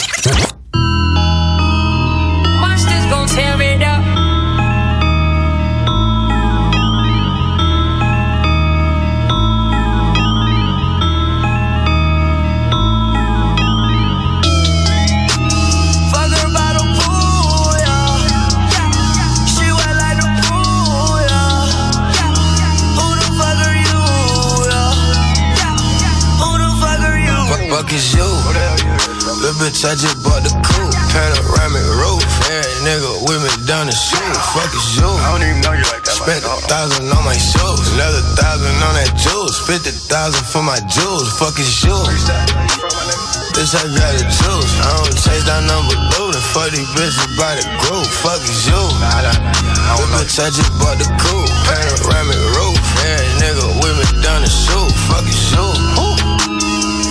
I 29.83 29.99
just 29.99 30.23
bought 30.23 30.47
the 30.47 30.55
coupe, 30.63 30.95
panoramic 31.11 31.83
roof. 31.99 32.23
Every 32.47 32.71
nigga 32.87 33.27
with 33.27 33.43
me 33.43 33.51
down 33.67 33.91
the 33.91 33.97
shoe. 33.97 34.23
Fuck 34.55 34.71
is 34.71 34.95
you. 34.95 35.11
I 35.11 35.35
don't 35.35 35.43
even 35.43 35.59
know 35.59 35.75
you 35.75 35.83
like 35.91 36.07
that. 36.07 36.23
Spent 36.23 36.47
a 36.47 36.55
thousand 36.71 37.11
on 37.11 37.23
my 37.27 37.35
shoes, 37.35 37.91
another 37.91 38.23
thousand 38.39 38.79
on 38.79 38.95
that 38.95 39.11
jewels. 39.19 39.59
Fifty 39.67 39.91
thousand 40.07 40.47
for 40.47 40.63
my 40.63 40.79
jewels. 40.87 41.35
Fuck 41.35 41.59
is 41.59 41.83
you. 41.83 41.99
This 43.59 43.75
I 43.75 43.83
got 43.91 44.13
the 44.15 44.23
juice. 44.23 44.73
I 44.87 45.03
don't 45.03 45.19
chase 45.19 45.43
down 45.51 45.67
number 45.67 45.99
looting. 46.15 46.47
Fuck 46.55 46.71
these 46.71 46.87
bitches 46.95 47.27
by 47.35 47.59
the 47.59 47.67
group. 47.83 48.07
Fuck 48.07 48.39
is 48.39 48.71
you. 48.71 48.79
Little 48.79 50.07
bitch, 50.15 50.39
I 50.39 50.47
just 50.55 50.71
bought 50.79 51.03
the 51.03 51.11
coupe, 51.19 51.51
panoramic 51.67 52.39
roof. 52.55 52.79
Every 53.03 53.27
nigga 53.43 53.67
with 53.83 53.99
me 53.99 54.07
down 54.23 54.47
the 54.47 54.51
shoe. 54.51 54.87
Fuck. 55.11 55.32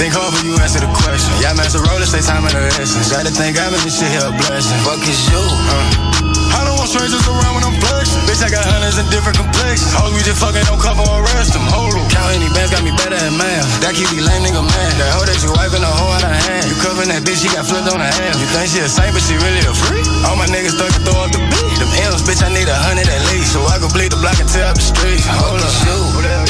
Think 0.01 0.17
hard 0.17 0.33
for 0.33 0.41
you 0.41 0.57
answer 0.57 0.81
the 0.81 0.89
question. 0.89 1.29
Yeah, 1.45 1.53
man, 1.53 1.69
it's 1.69 1.77
a 1.77 1.81
roller, 1.85 2.09
stay 2.09 2.25
time 2.25 2.41
in 2.41 2.49
the 2.49 2.73
essence. 2.81 3.13
Gotta 3.13 3.29
think 3.29 3.53
I 3.61 3.69
made 3.69 3.85
this 3.85 4.01
shit 4.01 4.09
here 4.09 4.25
a 4.25 4.33
blessing. 4.33 4.73
Fuck 4.81 4.97
is 5.05 5.29
you. 5.29 5.37
Uh. 5.37 6.57
I 6.57 6.65
don't 6.65 6.73
want 6.81 6.89
strangers 6.89 7.21
around 7.29 7.53
when 7.53 7.61
I'm 7.69 7.77
flexing. 7.77 8.17
Bitch, 8.25 8.41
I 8.41 8.49
got 8.49 8.65
hundreds 8.65 8.97
in 8.97 9.05
different 9.13 9.37
complexions. 9.37 9.93
Hoes 9.93 10.09
we 10.17 10.25
just 10.25 10.41
fucking 10.41 10.65
don't 10.65 10.81
cover 10.81 11.05
or 11.05 11.21
arrest 11.21 11.53
them. 11.53 11.61
Hold 11.69 11.93
on. 11.93 12.09
Count 12.09 12.33
any 12.33 12.49
bands 12.49 12.73
got 12.73 12.81
me 12.81 12.89
better 12.97 13.13
than 13.13 13.37
math. 13.37 13.69
That 13.85 13.93
keep 13.93 14.09
me 14.09 14.25
lame 14.25 14.41
nigga 14.41 14.65
mad. 14.65 14.91
That 14.97 15.13
hoe 15.13 15.25
that 15.29 15.37
you 15.37 15.53
wiping 15.53 15.85
a 15.85 15.93
hoe 15.93 16.17
out 16.17 16.25
of 16.25 16.33
hand. 16.33 16.65
You 16.65 16.73
covering 16.81 17.13
that 17.13 17.21
bitch, 17.21 17.45
she 17.45 17.53
got 17.53 17.69
flipped 17.69 17.85
on 17.85 18.01
her 18.01 18.09
ass. 18.09 18.41
You 18.41 18.49
think 18.57 18.73
she 18.73 18.81
a 18.81 18.89
saint, 18.89 19.13
but 19.13 19.21
she 19.21 19.37
really 19.37 19.61
a 19.69 19.73
freak? 19.85 20.01
All 20.25 20.33
my 20.33 20.49
niggas 20.49 20.81
stuck 20.81 20.97
and 20.97 21.05
throw 21.05 21.13
up 21.21 21.29
the 21.29 21.45
beat. 21.45 21.77
Them 21.77 21.93
M's, 22.09 22.25
bitch, 22.25 22.41
I 22.41 22.49
need 22.49 22.65
a 22.65 22.73
hundred 22.73 23.05
at 23.05 23.21
least. 23.29 23.53
So 23.53 23.61
I 23.69 23.77
can 23.77 23.93
bleed 23.93 24.09
the 24.09 24.17
block 24.17 24.41
and 24.41 24.49
tear 24.49 24.65
up 24.65 24.73
the 24.73 24.81
street. 24.81 25.21
Hold 25.29 25.61
Fuck 25.61 25.69
up. 25.69 25.69
is 25.69 25.85
you. 25.85 26.41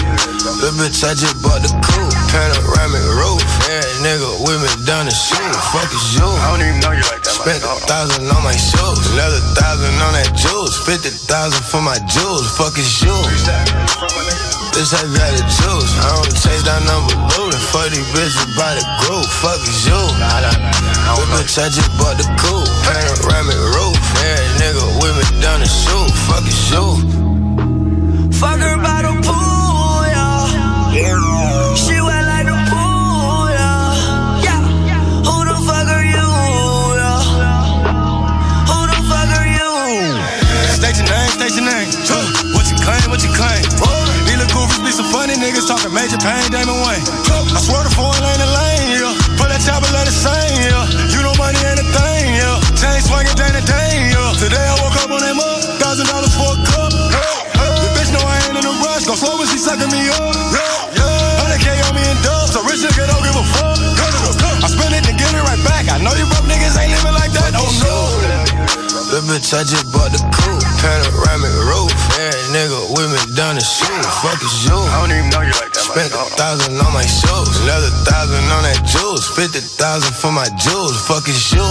Little 0.62 0.78
bitch, 0.78 1.02
I 1.04 1.18
just 1.18 1.42
bought 1.42 1.62
the 1.66 1.74
coupe, 1.82 2.11
panoramic 2.32 3.04
roof. 3.14 3.44
Every 3.68 3.92
nigga 4.02 4.32
with 4.48 4.60
me 4.64 4.72
down 4.88 5.06
the 5.06 5.14
shoe. 5.14 5.38
Fuck 5.76 5.92
is 5.92 6.16
you. 6.16 6.26
I 6.26 6.56
don't 6.56 6.64
even 6.64 6.80
know 6.80 6.96
you 6.96 7.06
like 7.12 7.24
that. 7.24 7.36
Spent 7.36 7.62
a 7.62 7.76
thousand 7.86 8.26
on 8.32 8.42
my 8.42 8.56
shoes, 8.56 9.00
another 9.14 9.44
thousand 9.60 9.94
on 10.02 10.16
that 10.16 10.32
jewels. 10.34 10.80
Fifty 10.88 11.12
thousand 11.12 11.64
for 11.68 11.84
my 11.84 12.00
jewels. 12.08 12.48
Fuck 12.56 12.80
is 12.80 12.90
you. 13.04 13.14
This 14.72 14.96
I 14.96 15.04
got 15.04 15.32
the 15.36 15.44
juice. 15.44 15.92
I 16.00 16.16
don't 16.16 16.32
chase 16.32 16.64
down 16.64 16.82
number 16.88 17.12
looting. 17.36 17.60
Fuck 17.76 17.92
these 17.92 18.08
bitches 18.16 18.48
by 18.56 18.80
the 18.80 18.86
group. 19.04 19.28
Fuck 19.44 19.60
is 19.68 19.84
you. 19.86 20.00
Little 21.12 21.28
bitch, 21.36 21.60
I 21.60 21.68
just 21.68 21.92
bought 22.00 22.16
the 22.16 22.24
coupe, 22.40 22.72
panoramic 22.88 23.60
roof. 23.76 24.00
Every 24.24 24.48
nigga 24.64 24.86
with 25.04 25.16
me 25.20 25.26
down 25.44 25.60
the 25.60 25.68
shoe. 25.68 26.08
Fuck 26.26 26.48
is 26.48 26.72
you. 26.72 26.86
Fuck 28.40 28.64
her 28.64 28.78
by 28.80 29.04
the 29.04 29.14
pool, 29.22 29.41
niggas 45.42 45.66
talking 45.66 45.90
major 45.90 46.22
pain, 46.22 46.46
Damon 46.54 46.78
Wayans. 46.86 47.10
I 47.52 47.60
swear 47.60 47.82
the 47.82 47.90
foreign 47.98 48.22
lane 48.22 48.38
to 48.38 48.50
lane, 48.54 48.90
yeah. 48.94 49.14
Put 49.42 49.50
that 49.50 49.60
chopper, 49.66 49.90
let 49.90 50.06
it 50.06 50.14
sing, 50.14 50.54
yeah. 50.62 50.86
You 51.10 51.26
know 51.26 51.34
money 51.42 51.58
ain't 51.66 51.82
a 51.82 51.88
thing, 51.90 52.38
yeah. 52.38 52.62
Chain 52.78 53.02
swinging, 53.02 53.34
day 53.34 53.50
to 53.50 53.64
day, 53.66 54.14
yeah. 54.14 54.38
Today 54.38 54.62
I 54.62 54.78
woke 54.86 54.96
up 55.02 55.10
on 55.10 55.20
that 55.26 55.34
mug, 55.34 55.66
thousand 55.82 56.06
dollars 56.14 56.32
for 56.38 56.54
a 56.54 56.58
cup. 56.70 56.94
The 56.94 57.90
bitch 57.98 58.14
know 58.14 58.22
I 58.22 58.38
ain't 58.46 58.62
in 58.62 58.66
a 58.70 58.74
rush, 58.86 59.10
go 59.10 59.18
slow 59.18 59.42
when 59.42 59.50
she 59.50 59.58
sucking 59.58 59.90
me 59.90 60.14
up. 60.14 60.30
Yeah, 60.94 61.50
100K 61.50 61.68
on 61.90 61.98
me 61.98 62.06
in 62.06 62.18
dubs, 62.22 62.54
so 62.54 62.62
rich 62.62 62.86
nigga 62.86 63.10
don't 63.10 63.26
give 63.26 63.34
a 63.34 63.46
fuck. 63.58 63.82
I 64.62 64.70
spend 64.70 64.94
it 64.94 65.04
to 65.10 65.14
get 65.18 65.34
it 65.34 65.42
right 65.42 65.62
back. 65.66 65.90
I 65.90 65.98
know 65.98 66.14
you 66.14 66.30
broke 66.30 66.46
niggas 66.46 66.78
ain't 66.78 66.94
living 66.94 67.18
like 67.18 67.34
that. 67.34 67.58
Oh 67.58 67.66
no. 67.82 68.14
Little 69.10 69.26
bitch, 69.26 69.50
I 69.58 69.66
just 69.66 69.90
bought 69.90 70.14
the 70.14 70.22
panoramic 70.82 71.54
roof. 71.64 71.94
Every 72.18 72.42
nigga 72.52 72.80
with 72.98 73.10
me 73.14 73.22
down 73.38 73.56
the 73.56 73.64
shoe. 73.64 73.88
Fuck 74.26 74.42
is 74.42 74.66
you. 74.66 74.74
I 74.74 75.06
don't 75.06 75.14
even 75.14 75.30
know 75.30 75.46
you 75.46 75.54
like 75.62 75.72
that. 75.72 75.86
Spent 75.86 76.12
a 76.12 76.26
thousand 76.36 76.76
on 76.82 76.92
my 76.92 77.06
shoes, 77.06 77.54
another 77.62 77.94
thousand 78.04 78.44
on 78.50 78.66
that 78.66 78.82
jewels. 78.84 79.30
Fifty 79.38 79.62
thousand 79.62 80.14
for 80.18 80.34
my 80.34 80.50
jewels. 80.58 80.98
Fuck 81.06 81.30
is 81.30 81.40
you. 81.54 81.64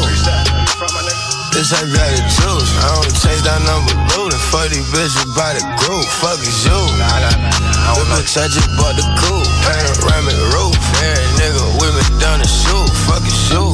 This 1.51 1.75
I 1.75 1.83
got 1.83 2.09
the 2.15 2.23
juice. 2.31 2.71
I 2.79 2.95
don't 2.95 3.11
chase 3.11 3.43
that 3.43 3.61
number 3.67 3.91
looting. 4.15 4.39
Fuck 4.55 4.71
these 4.71 4.87
bitches 4.95 5.27
by 5.35 5.59
the 5.59 5.65
group. 5.83 6.07
Fuck 6.23 6.39
is 6.47 6.63
you. 6.63 6.79
Little 7.91 8.07
bitch, 8.15 8.39
I 8.39 8.47
just 8.47 8.71
bought 8.79 8.95
the 8.95 9.03
coupe, 9.19 9.51
panoramic 9.67 10.39
roof. 10.55 10.79
Every 11.03 11.27
nigga 11.43 11.65
with 11.83 11.95
me 11.99 12.05
down 12.23 12.39
the 12.39 12.47
shoe. 12.47 12.87
Fuck 13.05 13.27
is 13.27 13.51
you. 13.51 13.70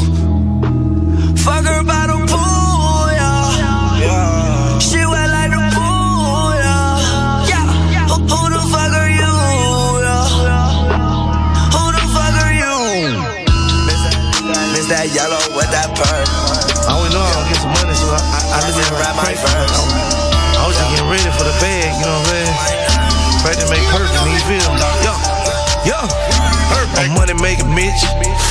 Yellow 15.16 15.40
with 15.56 15.72
that 15.72 15.88
purr. 15.96 16.22
I 16.84 16.92
always 16.92 17.12
know 17.16 17.24
I 17.24 17.32
don't 17.32 17.48
get 17.48 17.60
some 17.64 17.72
money, 17.72 17.96
so 17.96 18.04
I, 18.12 18.20
I, 18.20 18.40
I 18.52 18.58
look 18.68 18.76
at 18.76 18.84
it 18.84 19.00
Rap 19.00 19.16
my 19.16 19.32
like 19.32 19.40
verse. 19.40 19.72
I 20.60 20.62
was 20.68 20.76
just 20.76 20.88
getting 20.92 21.08
ready 21.08 21.30
for 21.32 21.48
the 21.48 21.56
bag, 21.56 21.88
you 21.96 22.04
know 22.04 22.20
what 22.20 22.28
I'm 22.28 22.36
saying? 22.36 22.52
Try 23.40 23.52
to 23.56 23.66
make 23.72 23.84
perfect, 23.88 24.12
me 24.28 24.36
feel 24.44 24.68
me. 24.76 24.80
Yo, 25.00 25.12
yo. 25.88 25.98
I'm 27.00 27.12
money 27.16 27.32
making 27.40 27.72
bitch. 27.72 28.00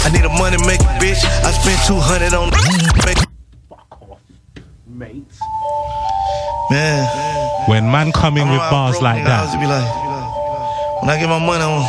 I 0.06 0.10
need 0.10 0.26
a 0.26 0.30
money 0.30 0.58
making 0.66 0.90
bitch. 0.98 1.22
I 1.46 1.54
spent 1.54 1.78
200 1.86 2.34
on 2.34 2.50
make 3.06 3.22
Mates. 4.90 5.38
Man. 6.72 7.06
When 7.70 7.90
man 7.92 8.12
coming 8.12 8.50
with 8.50 8.62
bars 8.74 9.02
like 9.02 9.26
I 9.26 9.38
always 9.38 9.54
that, 9.54 9.60
be 9.60 9.66
like, 9.66 11.02
when 11.02 11.10
I 11.10 11.18
get 11.20 11.30
my 11.30 11.42
money 11.42 11.64
on, 11.64 11.82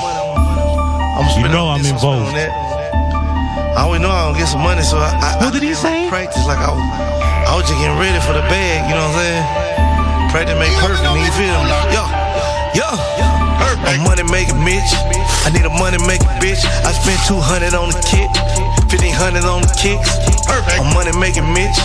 I'm 1.17 1.29
you 1.41 1.49
know 1.49 1.69
I'm 1.69 1.83
this, 1.83 1.93
I'm 1.93 1.97
involved. 1.97 2.66
I 3.77 3.85
always 3.85 4.01
know 4.01 4.11
I 4.11 4.25
don't 4.33 4.39
get 4.39 4.49
some 4.49 4.63
money, 4.65 4.83
so 4.83 4.97
I, 4.97 5.13
I 5.21 5.45
what 5.45 5.53
did 5.53 5.63
he 5.63 5.75
say? 5.75 6.09
Practice 6.09 6.47
like 6.49 6.59
I, 6.59 6.73
was- 6.73 6.81
I 7.47 7.53
was 7.55 7.69
just 7.69 7.77
getting 7.79 7.99
ready 8.01 8.19
for 8.25 8.33
the 8.33 8.43
bag, 8.49 8.89
you 8.89 8.97
know 8.97 9.05
what 9.07 9.21
I'm 9.21 9.21
saying? 9.21 9.45
Practice 10.33 10.57
make 10.59 10.75
perfect, 10.81 11.05
you 11.05 11.31
feel 11.37 11.53
me? 11.61 11.71
Yo, 11.93 12.03
yo. 12.75 12.89
I'm 13.87 14.03
money 14.03 14.25
making 14.27 14.59
bitch. 14.67 14.91
I 15.47 15.53
need 15.55 15.63
a 15.63 15.71
money 15.71 15.97
making 16.11 16.27
bitch. 16.43 16.59
I 16.83 16.91
spent 16.91 17.21
200 17.31 17.71
on 17.79 17.89
the 17.95 18.01
kit, 18.03 18.27
1500 18.91 19.47
on 19.47 19.63
the 19.63 19.71
kicks. 19.79 20.11
I'm 20.83 20.91
money 20.97 21.15
making 21.15 21.47
bitch. 21.55 21.79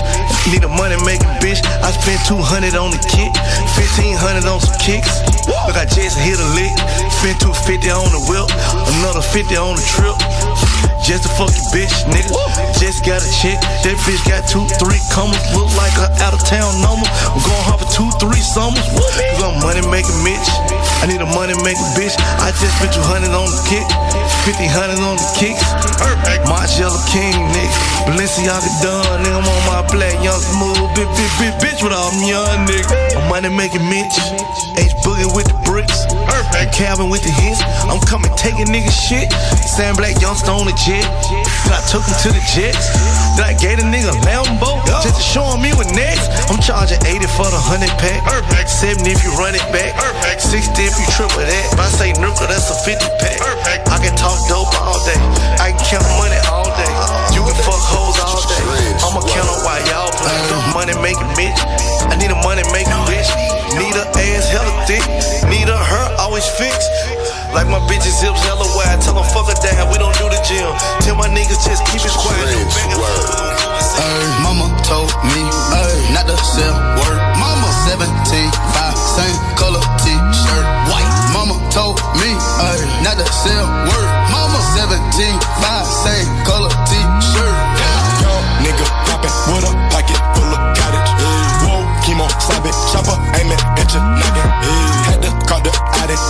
Need 0.50 0.66
a 0.66 0.72
money 0.72 0.98
making 1.06 1.30
bitch. 1.44 1.62
I 1.86 1.94
spent 1.94 2.20
200 2.26 2.74
on 2.74 2.90
the 2.90 3.02
kit, 3.06 3.30
1500 3.78 4.50
on 4.50 4.60
some 4.60 4.78
kicks. 4.82 5.22
Look, 5.46 5.78
I 5.78 5.86
just 5.86 6.18
hit 6.18 6.42
a 6.42 6.48
lick. 6.58 6.74
Spent 7.22 7.38
250 7.44 7.94
on 7.94 8.10
the 8.10 8.22
whip, 8.26 8.50
another 8.98 9.22
50 9.22 9.54
on 9.62 9.78
the 9.78 9.86
trip. 9.86 10.18
Just 11.02 11.26
a 11.26 11.32
fucking 11.34 11.66
bitch, 11.74 12.06
nigga. 12.14 12.30
Just 12.78 13.02
got 13.02 13.26
a 13.26 13.30
chick. 13.42 13.58
That 13.82 13.98
bitch 14.06 14.22
got 14.30 14.46
two, 14.46 14.62
three 14.78 15.02
commas. 15.10 15.42
Look 15.58 15.66
like 15.74 15.94
a 15.98 16.14
out 16.22 16.38
of 16.38 16.42
town 16.46 16.78
number. 16.78 17.10
I'm 17.26 17.42
going 17.42 17.66
hard 17.66 17.82
for 17.82 17.90
two, 17.90 18.10
three 18.22 18.42
summers. 18.42 18.86
Cause 18.86 19.42
I'm 19.42 19.58
money 19.66 19.82
making 19.90 20.14
bitch. 20.22 20.46
I 21.02 21.10
need 21.10 21.18
a 21.18 21.30
money 21.34 21.58
making 21.66 21.90
bitch. 21.98 22.14
I 22.38 22.54
just 22.54 22.78
spent 22.78 22.94
200 22.94 23.34
on 23.34 23.50
the 23.50 23.62
kick. 23.66 23.86
50 24.46 24.70
hundred 24.70 25.02
on 25.02 25.18
the 25.18 25.30
kicks. 25.38 25.62
My 26.46 26.70
yellow 26.78 27.02
King, 27.10 27.34
nigga. 27.50 27.78
Balenciaga 28.06 28.70
done, 28.86 29.26
nigga. 29.26 29.42
I'm 29.42 29.50
on 29.50 29.62
my 29.66 29.82
black 29.90 30.14
young 30.22 30.38
smooth. 30.38 30.78
Bitch, 30.94 31.10
bitch, 31.18 31.34
bitch, 31.42 31.56
bitch 31.62 31.80
with 31.82 31.94
all 31.94 32.14
them 32.14 32.22
young 32.30 32.70
niggas. 32.70 33.18
I'm 33.18 33.26
money 33.30 33.50
making 33.50 33.82
Mitch. 33.90 34.14
H 34.78 34.94
Boogie 35.02 35.30
with 35.34 35.50
the 35.50 35.58
bricks. 35.66 36.11
Calvin 36.82 37.14
with 37.14 37.22
the 37.22 37.30
hits. 37.30 37.62
I'm 37.86 38.02
coming 38.10 38.34
taking 38.34 38.66
nigga 38.72 38.90
shit. 38.90 39.30
Sam 39.62 39.94
Black 39.94 40.18
Youngstone 40.18 40.66
on 40.66 40.68
the 40.68 40.74
jet. 40.74 41.06
Then 41.70 41.78
I 41.78 41.82
took 41.86 42.02
him 42.02 42.18
to 42.26 42.30
the 42.34 42.42
Jets. 42.50 42.90
Then 43.38 43.46
I 43.46 43.54
gave 43.54 43.78
the 43.78 43.86
nigga 43.86 44.10
Lambo. 44.26 44.82
Just 45.06 45.20
to 45.20 45.24
show 45.24 45.46
him 45.54 45.62
me 45.62 45.70
what 45.78 45.92
next. 45.94 46.26
I'm 46.50 46.58
charging 46.58 46.98
80 47.06 47.30
for 47.38 47.46
the 47.54 47.62
100 47.70 47.86
pack. 48.02 48.26
70 48.66 49.06
if 49.14 49.22
you 49.22 49.30
run 49.38 49.54
it 49.54 49.62
back. 49.70 49.94
60 50.42 50.74
if 50.82 50.96
you 50.98 51.06
triple 51.14 51.46
that. 51.46 51.66
If 51.70 51.80
I 51.80 51.88
say 51.94 52.10
nickel, 52.18 52.50
that's 52.50 52.72
a 52.74 52.78
50 52.82 52.98
pack. 53.22 53.38
I 53.92 54.02
can 54.02 54.18
talk 54.18 54.42
dope 54.50 54.74
all 54.82 54.98
day. 55.06 55.20
I 55.62 55.76
can 55.76 55.86
count 55.86 56.08
money 56.18 56.40
all 56.50 56.66
day. 56.66 56.94
You 57.36 57.46
can 57.46 57.58
fuck 57.62 57.78
hoes 57.78 58.18
all 58.26 58.42
day. 58.42 58.64
I'ma 59.06 59.22
count 59.22 59.50
on 59.54 59.60
why 59.62 59.78
y'all 59.86 60.10
play. 60.18 60.34
Money 60.74 60.98
making 61.04 61.30
bitch. 61.38 61.62
I 62.10 62.18
need 62.18 62.34
a 62.34 62.40
money 62.42 62.66
making 62.74 62.98
bitch. 63.06 63.30
Need 63.78 63.96
a 63.96 64.06
ass 64.18 64.50
hella 64.50 64.74
thick. 64.90 65.04
Need 65.46 65.70
a 65.70 65.78
her 65.78 66.08
always 66.32 66.48
fixed. 66.56 66.88
Like 67.52 67.68
my 67.68 67.84
bitches 67.92 68.24
hips 68.24 68.40
hella 68.48 68.64
wide. 68.72 69.04
Tell 69.04 69.20
them 69.20 69.28
fuck 69.36 69.52
her 69.52 69.60
down. 69.60 69.92
We 69.92 70.00
don't 70.00 70.16
do 70.16 70.32
the 70.32 70.40
gym. 70.48 70.72
Tell 71.04 71.20
my 71.20 71.28
niggas 71.28 71.60
just 71.68 71.84
keep 71.92 72.00
it 72.00 72.16
quiet. 72.16 72.56
No 72.88 73.04
back. 73.04 73.60
Ay, 74.00 74.24
mama 74.40 74.72
told 74.88 75.12
me 75.28 75.44
ay, 75.76 76.16
not 76.16 76.32
to 76.32 76.38
sell 76.40 76.72
word. 76.96 77.20
Mama 77.36 77.68
17, 77.92 78.48
5, 78.48 78.96
same 78.96 79.36
color 79.60 79.84
t-shirt, 80.00 80.66
white. 80.88 81.12
Mama 81.36 81.60
told 81.68 82.00
me 82.16 82.32
ay, 82.64 82.80
not 83.04 83.20
to 83.20 83.28
sell 83.28 83.68
word. 83.92 84.10
Mama 84.32 84.60
17, 84.80 85.36
5, 85.36 85.84
same 85.84 86.32
color 86.48 86.72
t-shirt. 86.88 87.56
Young 88.24 88.44
nigga 88.64 88.88
poppin' 89.04 89.36
with 89.52 89.68
a 89.68 89.74
pocket 89.92 90.22
full 90.32 90.48
of 90.48 90.62
cottage. 90.80 91.12
Whoa, 91.68 91.84
chemo, 92.08 92.32
slap 92.40 92.64
it, 92.64 92.76
chopper, 92.96 93.20
aim 93.36 93.52
it, 93.52 93.60
hit 93.76 93.92
your 93.92 94.00
noggin. 94.00 94.48
Had 95.11 95.11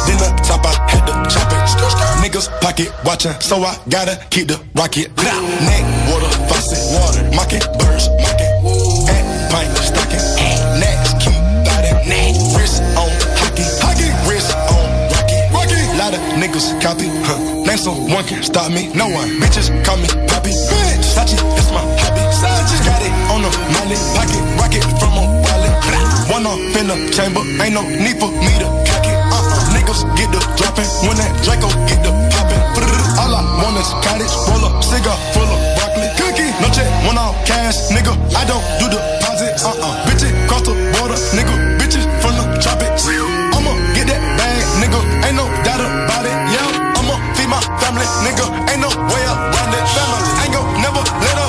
then 0.06 0.18
the 0.20 0.30
top, 0.44 0.66
I 0.66 0.74
had 0.90 1.06
to 1.08 1.14
chop 1.30 1.52
it. 1.52 1.62
Niggas 2.22 2.50
pocket 2.62 2.94
watchin', 3.06 3.40
so 3.42 3.58
I 3.64 3.78
gotta 3.90 4.20
keep 4.30 4.48
the 4.48 4.62
rocket. 4.76 5.10
Neck, 5.18 5.84
water, 6.10 6.30
faucet, 6.46 6.82
water, 6.94 7.24
mocking, 7.34 7.64
birds, 7.82 8.06
mocking. 8.22 8.52
At 9.10 9.26
pint, 9.50 9.72
stocking, 9.82 10.22
next, 10.78 11.18
keep 11.18 11.38
biting. 11.66 11.98
Wrist 12.54 12.82
on 12.94 13.10
hockey, 13.42 13.66
hockey, 13.82 14.10
wrist 14.30 14.54
on 14.70 14.86
rocky, 15.10 15.38
rocky. 15.50 15.82
Lot 15.98 16.14
of 16.14 16.22
niggas 16.38 16.78
copy, 16.82 17.10
huh? 17.26 17.40
Name 17.66 17.78
someone 17.78 18.24
can 18.26 18.44
stop 18.44 18.72
me, 18.72 18.94
no 18.94 19.10
one. 19.10 19.30
Bitches 19.42 19.74
call 19.84 19.98
me 19.98 20.08
Poppy, 20.30 20.54
bitch. 20.54 21.02
Sachi, 21.02 21.38
that's 21.58 21.72
my 21.74 21.82
hobby. 22.06 22.22
Sachi, 22.30 22.78
got 22.86 23.02
it 23.02 23.14
on 23.34 23.42
the 23.42 23.50
molly, 23.74 23.98
pocket, 24.14 24.44
rocket 24.62 24.86
from 25.02 25.18
a 25.18 25.26
wallet. 25.42 25.74
One 26.30 26.46
off 26.46 26.78
in 26.78 26.88
the 26.88 27.10
chamber, 27.12 27.42
ain't 27.62 27.74
no 27.74 27.82
need 27.82 28.20
for 28.20 28.30
me 28.30 28.54
to 28.62 28.91
it. 29.92 30.08
Get 30.16 30.32
the 30.32 30.40
dropping 30.56 30.88
when 31.04 31.18
that 31.20 31.32
Draco 31.44 31.68
get 31.88 32.00
the 32.04 32.12
popping. 32.32 32.64
All 33.20 33.36
I 33.36 33.44
want 33.60 33.76
is 33.76 33.92
cottage, 34.00 34.32
roll 34.48 34.64
up, 34.64 34.84
cigar 34.84 35.18
full 35.36 35.44
of 35.44 35.60
broccoli. 35.76 36.08
Cookie, 36.16 36.48
no 36.64 36.68
check, 36.72 36.88
one 37.04 37.20
off 37.20 37.36
cash, 37.46 37.92
nigga. 37.92 38.16
I 38.36 38.48
don't 38.48 38.64
do 38.80 38.88
deposits. 38.88 39.64
Uh-uh. 39.68 40.08
Bitches 40.08 40.32
cross 40.48 40.64
the 40.64 40.74
border, 40.96 41.20
nigga. 41.36 41.54
Bitches 41.78 42.08
from 42.24 42.40
the 42.40 42.46
tropics. 42.64 43.08
I'ma 43.52 43.76
get 43.94 44.08
that 44.08 44.22
bag, 44.40 44.64
nigga. 44.80 45.00
Ain't 45.28 45.36
no 45.36 45.46
doubt 45.68 45.84
about 45.84 46.24
it. 46.24 46.36
Yeah, 46.56 46.98
I'ma 46.98 47.20
feed 47.36 47.52
my 47.52 47.60
family, 47.84 48.08
nigga. 48.24 48.48
Ain't 48.72 48.80
no 48.80 48.90
way 49.12 49.24
around 49.28 49.76
it. 49.76 49.84
Family 49.92 50.24
ain't 50.48 50.54
gon' 50.56 50.68
never 50.80 51.04
let 51.04 51.41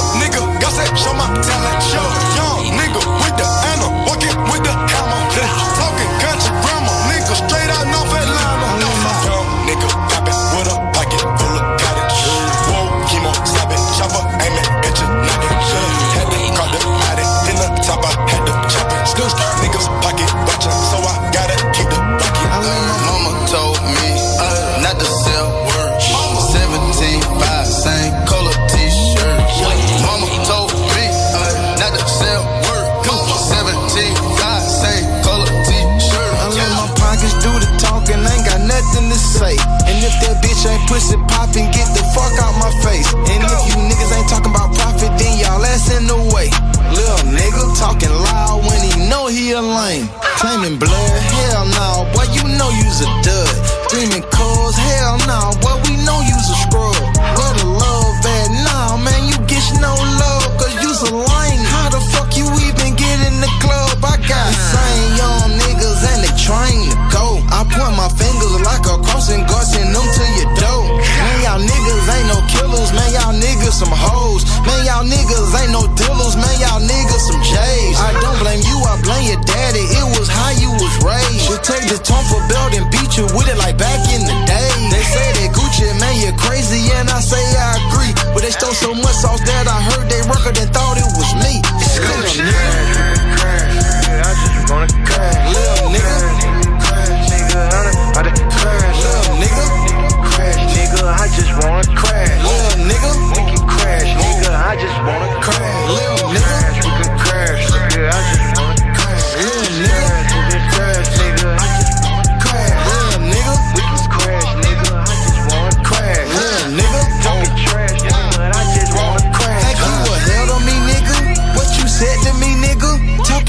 nothing 38.92 39.08
to 39.08 39.16
say. 39.16 39.56
And 39.88 39.96
if 40.04 40.12
that 40.20 40.44
bitch 40.44 40.68
ain't 40.68 40.84
pussy 40.88 41.16
poppin', 41.28 41.70
get 41.72 41.88
the 41.96 42.04
fuck 42.12 42.32
out 42.44 42.52
my 42.60 42.68
face. 42.84 43.08
And 43.14 43.40
if 43.40 43.62
you 43.72 43.80
niggas 43.88 44.12
ain't 44.12 44.28
talking 44.28 44.52
about 44.52 44.74
profit, 44.76 45.12
then 45.16 45.38
y'all 45.40 45.64
ass 45.64 45.88
in 45.96 46.06
the 46.06 46.16
way. 46.32 46.52
Little 46.92 47.24
nigga 47.32 47.72
talking 47.78 48.12
loud 48.12 48.60
when 48.68 48.80
he 48.84 49.08
know 49.08 49.28
he 49.28 49.52
a 49.52 49.62
lame. 49.62 50.08
Claiming 50.36 50.76
blood, 50.78 51.18
hell 51.40 51.64
no, 51.64 52.04
boy, 52.12 52.28
you 52.36 52.44
know 52.58 52.68
you's 52.68 53.00
a 53.00 53.08
dud. 53.24 53.48
Screaming 53.88 54.24
cause, 54.28 54.76
hell 54.76 55.16
no, 55.24 55.52
boy, 55.64 55.71
like 69.28 69.38
a 69.38 69.46
crossing 69.46 69.92
them 69.92 70.02
to 70.02 70.24
your 70.34 70.50
door. 70.58 70.98
Man, 70.98 71.36
y'all 71.46 71.62
niggas 71.62 72.06
ain't 72.10 72.26
no 72.26 72.38
killers, 72.50 72.90
man, 72.90 73.06
y'all 73.14 73.34
niggas 73.34 73.78
some 73.78 73.92
hoes. 73.92 74.42
Man, 74.66 74.82
y'all 74.86 75.06
niggas 75.06 75.54
ain't 75.62 75.70
no 75.70 75.86
dealers, 75.94 76.34
man, 76.34 76.54
y'all 76.58 76.82
niggas 76.82 77.22
some 77.30 77.38
J's. 77.42 77.98
I 78.02 78.18
don't 78.18 78.38
blame 78.42 78.62
you, 78.66 78.76
I 78.82 78.98
blame 79.02 79.30
your 79.30 79.42
daddy, 79.46 79.84
it 79.94 80.06
was 80.18 80.26
how 80.28 80.50
you 80.58 80.70
was 80.74 80.94
raised. 81.06 81.46
Should 81.46 81.62
take 81.62 81.86
the 81.86 81.98
tone 82.02 82.24
belt 82.48 82.74
and 82.74 82.88
beat 82.90 83.14
you 83.16 83.24
with 83.36 83.46
it 83.46 83.58
like 83.58 83.78
back 83.78 84.00
in 84.10 84.26
the 84.26 84.34
day. 84.46 84.70
They 84.90 85.04
say 85.06 85.28
that 85.38 85.54
Gucci, 85.54 85.86
man, 86.00 86.18
you're 86.18 86.36
crazy, 86.38 86.90
and 86.98 87.08
I 87.10 87.20
say 87.20 87.42
I 87.54 87.78
agree. 87.86 88.12
But 88.34 88.42
they 88.42 88.50
stole 88.50 88.74
so 88.74 88.94
much 88.94 89.14
sauce 89.22 89.42
that 89.46 89.66
I 89.68 89.78
heard 89.92 90.10
they 90.10 90.22
record 90.26 90.58
and 90.58 90.70
thought 90.74 90.98
it 90.98 91.06
was 91.14 91.30
me. 91.38 91.62
Little 92.02 92.42
nigga. 92.42 92.81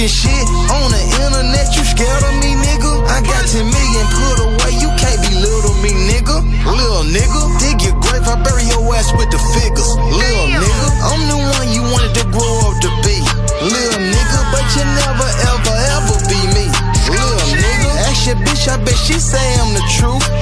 Talking 0.03 0.19
shit 0.19 0.47
on 0.67 0.91
the 0.91 0.99
internet, 1.15 1.71
you 1.79 1.83
scared 1.87 2.23
of 2.27 2.35
me, 2.43 2.59
nigga? 2.59 2.91
I 3.07 3.23
got 3.23 3.47
10 3.47 3.63
million 3.63 4.05
put 4.11 4.35
away, 4.43 4.75
you 4.75 4.91
can't 4.99 5.15
belittle 5.23 5.79
me, 5.79 5.95
nigga. 5.95 6.43
Little 6.67 7.07
nigga, 7.07 7.39
dig 7.63 7.79
your 7.87 7.95
grave, 8.03 8.27
I 8.27 8.35
bury 8.43 8.67
your 8.67 8.83
ass 8.91 9.15
with 9.15 9.31
the 9.31 9.39
figures. 9.55 9.95
Little 10.11 10.59
nigga, 10.59 10.87
I'm 11.07 11.23
the 11.31 11.39
one 11.39 11.71
you 11.71 11.87
wanted 11.87 12.11
to 12.19 12.25
grow 12.35 12.67
up 12.67 12.75
to 12.83 12.91
be. 13.07 13.23
Little 13.63 14.03
nigga, 14.03 14.39
but 14.51 14.67
you 14.75 14.83
never 14.83 15.29
ever 15.55 15.75
ever 15.95 16.15
be 16.27 16.39
me. 16.51 16.67
Little 17.07 17.55
nigga, 17.55 18.03
ask 18.03 18.27
your 18.27 18.35
bitch, 18.43 18.67
I 18.67 18.75
bet 18.83 18.99
she 18.99 19.15
say 19.15 19.55
I'm 19.55 19.71
the 19.71 19.87
truth. 19.87 20.32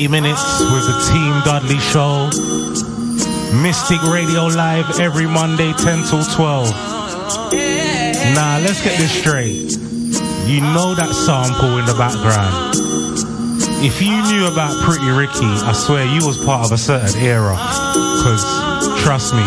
30 0.00 0.08
minutes 0.08 0.60
with 0.72 0.86
the 0.86 0.96
Team 1.12 1.42
Dudley 1.44 1.78
Show. 1.78 2.30
Mystic 3.60 4.00
Radio 4.04 4.46
Live 4.46 4.98
every 4.98 5.26
Monday, 5.26 5.74
10 5.74 6.04
till 6.08 6.24
12. 6.24 6.70
Nah, 8.32 8.60
let's 8.64 8.82
get 8.82 8.96
this 8.96 9.12
straight. 9.12 9.76
You 10.48 10.62
know 10.72 10.94
that 10.94 11.12
sample 11.12 11.76
in 11.76 11.84
the 11.84 11.92
background. 11.92 12.76
If 13.84 14.00
you 14.00 14.16
knew 14.32 14.46
about 14.46 14.72
Pretty 14.84 15.10
Ricky, 15.10 15.52
I 15.68 15.74
swear 15.74 16.06
you 16.06 16.26
was 16.26 16.42
part 16.46 16.64
of 16.64 16.72
a 16.72 16.78
certain 16.78 17.20
era. 17.20 17.56
Cause 18.24 18.40
trust 19.04 19.34
me, 19.34 19.44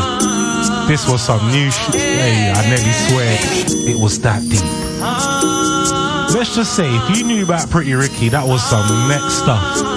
this 0.87 1.09
was 1.09 1.23
some 1.23 1.41
new 1.49 1.71
shit. 1.71 1.95
Hey, 1.95 2.53
I 2.53 2.61
nearly 2.69 2.93
swear 3.09 3.89
it 3.89 3.99
was 3.99 4.19
that 4.19 4.43
deep 4.43 4.83
let's 6.35 6.55
just 6.55 6.75
say 6.75 6.89
if 6.89 7.17
you 7.17 7.23
knew 7.23 7.43
about 7.43 7.69
Pretty 7.69 7.93
Ricky, 7.93 8.29
that 8.29 8.45
was 8.45 8.63
some 8.63 9.07
next 9.07 9.35
stuff 9.35 9.92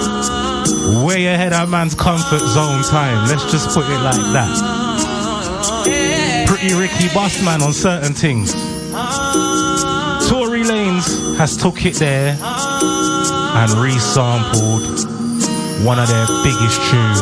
way 0.87 1.27
ahead 1.27 1.53
of 1.53 1.69
man's 1.69 1.95
comfort 1.95 2.39
zone 2.39 2.83
time. 2.83 3.27
Let's 3.27 3.49
just 3.51 3.69
put 3.75 3.85
it 3.85 3.99
like 3.99 4.21
that. 4.33 4.85
Pretty 6.47 6.73
Ricky 6.73 7.07
Bossman 7.09 7.61
on 7.61 7.73
certain 7.73 8.13
things. 8.13 8.53
Tory 10.29 10.63
Lanez 10.63 11.37
has 11.37 11.57
took 11.57 11.85
it 11.85 11.95
there 11.95 12.31
and 12.31 13.71
resampled 13.71 15.05
one 15.85 15.99
of 15.99 16.07
their 16.07 16.27
biggest 16.43 16.81
tunes. 16.89 17.21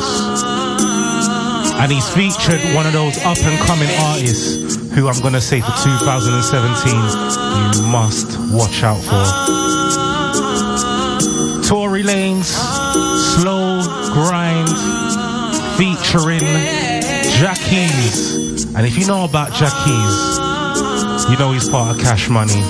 And 1.78 1.92
he's 1.92 2.08
featured 2.10 2.62
one 2.76 2.86
of 2.88 2.94
those 2.94 3.18
up 3.26 3.38
and 3.38 3.60
coming 3.68 3.90
artists 4.00 4.76
who 4.94 5.08
I'm 5.10 5.20
going 5.22 5.34
to 5.34 5.42
say 5.42 5.60
for 5.60 5.72
2017 5.84 6.96
you 7.76 7.84
must 7.92 8.38
watch 8.52 8.82
out 8.84 9.02
for. 9.02 9.26
Tory 11.68 12.04
Lanez 12.04 12.75
featuring 16.06 16.42
Jacquees. 17.40 18.66
And 18.76 18.86
if 18.86 18.98
you 18.98 19.08
know 19.08 19.24
about 19.26 19.50
Jacquees, 19.52 21.30
you 21.30 21.38
know 21.38 21.52
he's 21.52 21.70
part 21.70 21.96
of 21.96 22.02
Cash 22.02 22.30
Money. 22.30 22.62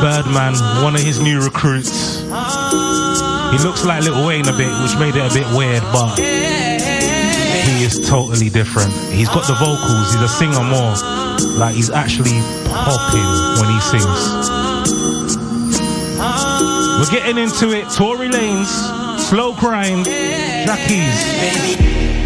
Birdman, 0.00 0.54
one 0.82 0.94
of 0.94 1.00
his 1.00 1.20
new 1.20 1.40
recruits. 1.40 2.20
He 2.20 3.58
looks 3.62 3.84
like 3.84 4.02
Little 4.02 4.26
Wayne 4.26 4.48
a 4.48 4.56
bit, 4.56 4.70
which 4.82 4.96
made 4.98 5.14
it 5.16 5.24
a 5.24 5.32
bit 5.32 5.46
weird, 5.56 5.82
but 5.92 6.18
he 6.18 7.84
is 7.84 8.08
totally 8.08 8.50
different. 8.50 8.92
He's 9.12 9.28
got 9.28 9.46
the 9.46 9.54
vocals, 9.54 10.12
he's 10.12 10.22
a 10.22 10.28
singer 10.28 10.62
more. 10.62 10.94
Like 11.58 11.74
he's 11.74 11.90
actually 11.90 12.40
popping 12.66 13.30
when 13.60 13.68
he 13.72 13.80
sings. 13.80 14.50
We're 16.98 17.10
getting 17.10 17.38
into 17.38 17.72
it. 17.72 17.88
Tory 17.90 18.28
Lanez, 18.28 19.18
slow 19.18 19.54
grind. 19.54 20.06
já 20.64 20.76
quis. 20.78 22.23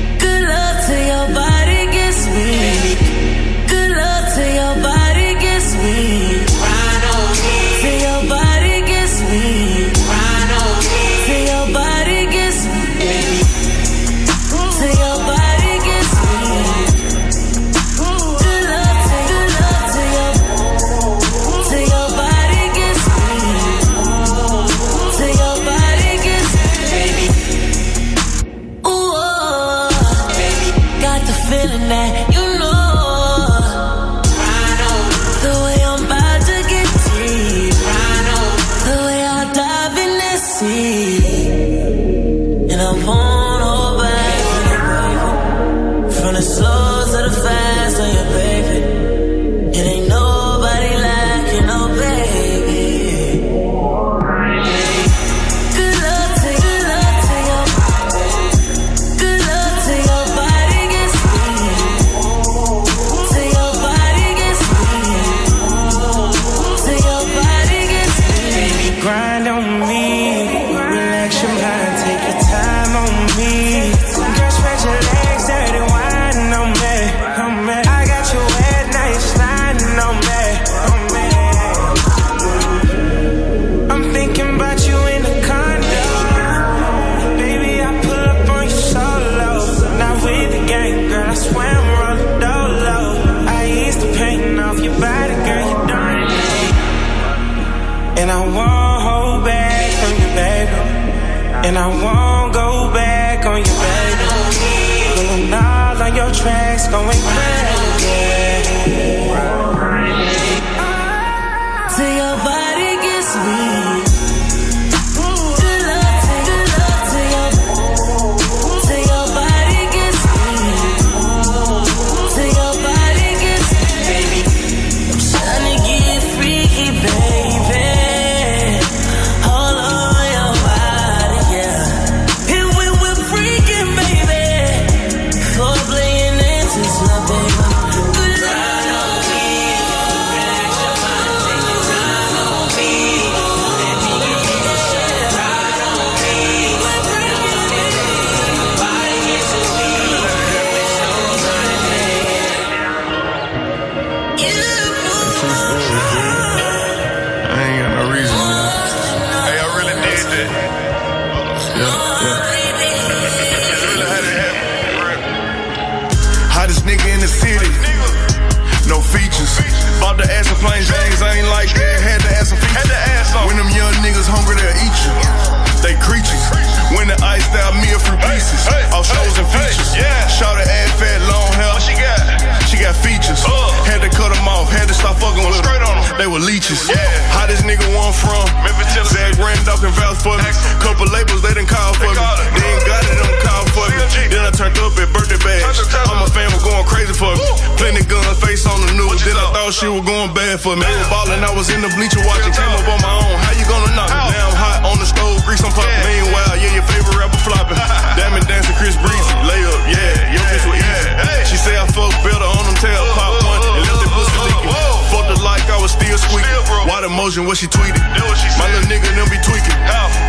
Motion, 217.19 217.51
what 217.51 217.59
she 217.59 217.67
tweeted? 217.67 217.99
My 217.99 218.71
little 218.71 218.87
nigga, 218.87 219.11
them 219.19 219.27
be 219.27 219.43
tweaking. 219.43 219.75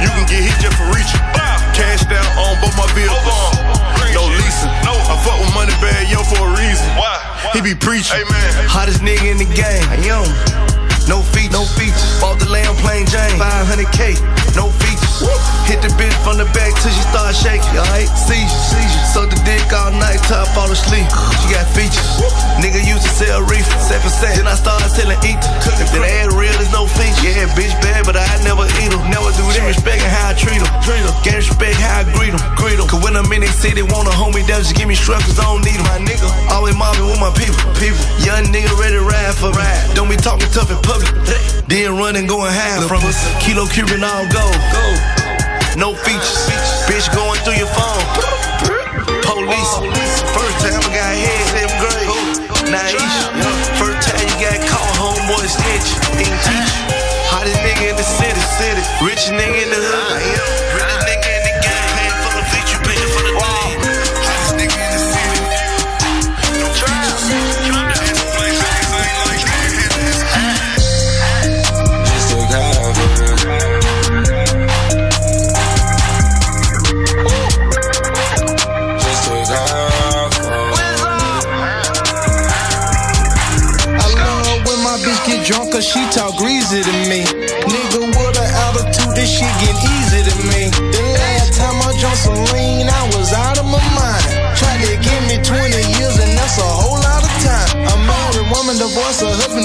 You 0.02 0.10
can 0.10 0.26
get 0.26 0.42
hit 0.42 0.58
just 0.58 0.74
for 0.74 0.90
reaching. 0.90 1.22
Cashed 1.78 2.10
out 2.10 2.26
on 2.34 2.58
both 2.66 2.74
my 2.74 2.90
vehicles. 2.98 3.22
No 4.18 4.26
leasing. 4.26 4.74
I 4.90 5.14
fuck 5.22 5.38
with 5.38 5.54
money 5.54 5.74
bag, 5.78 6.10
yo, 6.10 6.26
for 6.26 6.42
a 6.42 6.50
reason. 6.58 6.90
why 6.98 7.14
He 7.54 7.62
be 7.62 7.78
preaching. 7.78 8.26
Hottest 8.66 9.06
nigga 9.06 9.30
in 9.30 9.38
the 9.38 9.46
game. 9.54 9.86
I 9.86 10.02
am. 10.10 10.26
No 11.06 11.22
features. 11.22 11.54
No 11.54 11.64
features. 11.78 12.20
Bought 12.22 12.40
the 12.42 12.50
lamb 12.50 12.76
plain 12.82 13.06
Jane. 13.06 13.38
500k. 13.38 14.18
No 14.58 14.74
features. 14.82 15.09
Hit 15.68 15.84
the 15.84 15.92
bitch 16.00 16.16
from 16.24 16.40
the 16.40 16.48
back 16.56 16.72
till 16.80 16.92
she 16.92 17.04
start 17.12 17.36
shaking. 17.36 17.76
Alright, 17.76 18.08
seizure. 18.16 18.48
seizure. 18.48 19.04
Suck 19.12 19.28
the 19.28 19.40
dick 19.44 19.68
all 19.76 19.92
night 19.92 20.18
till 20.24 20.40
I 20.40 20.48
fall 20.56 20.72
asleep. 20.72 21.06
She 21.44 21.52
got 21.52 21.68
features. 21.76 22.00
Nigga 22.64 22.80
used 22.82 23.04
to 23.04 23.12
sell 23.12 23.44
reefer. 23.44 23.68
7%. 23.84 24.00
Then 24.40 24.48
I 24.48 24.56
started 24.56 24.88
selling. 24.88 25.20
If 25.20 25.92
the 25.92 26.00
ad 26.00 26.32
real, 26.32 26.52
there's 26.56 26.72
no 26.72 26.88
feature. 26.88 27.36
Yeah, 27.36 27.52
bitch 27.54 27.76
bad, 27.84 28.08
but 28.08 28.16
I 28.16 28.26
never 28.48 28.64
eat 28.80 28.96
her. 28.96 29.02
Never 29.12 29.30
do 29.36 29.44
them 29.52 29.68
respecting 29.68 30.08
how 30.08 30.32
I 30.32 30.34
treat 30.40 30.62
her. 30.64 30.70
Can't 31.22 31.44
respect 31.44 31.76
how 31.78 32.02
I 32.02 32.04
greet 32.16 32.32
her. 32.32 32.42
Greet. 32.56 32.80
Cause 32.80 33.04
when 33.04 33.20
I'm 33.20 33.28
in 33.36 33.42
the 33.44 33.52
city, 33.52 33.84
want 33.84 34.08
a 34.08 34.16
homie 34.16 34.48
down, 34.48 34.64
just 34.64 34.76
give 34.76 34.88
me 34.88 34.96
structures. 34.96 35.38
I 35.40 35.44
don't 35.44 35.64
need 35.68 35.76
'em. 35.76 35.86
My 35.86 36.00
nigga. 36.00 36.28
Always 36.50 36.76
mobbing 36.76 37.06
with 37.12 37.20
my 37.20 37.32
people. 37.36 37.60
People. 37.76 38.00
Young 38.24 38.48
nigga 38.56 38.72
ready 38.80 38.96
to 38.96 39.04
ride 39.04 39.36
for 39.36 39.52
ride. 39.52 39.84
Don't 39.96 40.10
be 40.10 40.18
talking 40.18 40.48
tough 40.56 40.72
in 40.72 40.80
public. 40.82 41.12
Then 41.68 41.98
running, 41.98 42.26
going 42.26 42.52
half 42.52 42.88
from 42.88 43.04
us. 43.06 43.20
Kilo 43.44 43.68
Cuban 43.68 44.04
all 44.04 44.26
go. 44.32 44.46
No 45.78 45.94
features. 45.94 46.50
Bitch 46.90 47.08
going 47.14 47.40
through 47.46 47.60
your 47.62 47.72
phone. 47.78 48.04
Police. 49.22 49.74
First 50.34 50.58
time 50.66 50.82
I 50.82 50.90
got 50.90 51.14
hit, 51.14 51.42
seventh 51.54 51.78
grade. 51.82 52.10
Naisha. 52.74 53.30
First 53.78 54.10
time 54.10 54.26
you 54.26 54.38
got 54.42 54.58
caught, 54.66 54.94
homeboy 54.98 55.46
snitch. 55.46 55.90
Ain't 56.18 56.38
teach. 56.42 56.72
Hottest 57.30 57.60
nigga 57.62 57.92
in 57.92 57.96
the 57.96 58.04
city, 58.04 58.42
city. 58.58 58.82
Rich 59.06 59.30
nigga 59.30 59.64
in 59.64 59.70
the 59.70 59.82
hood. 59.82 60.09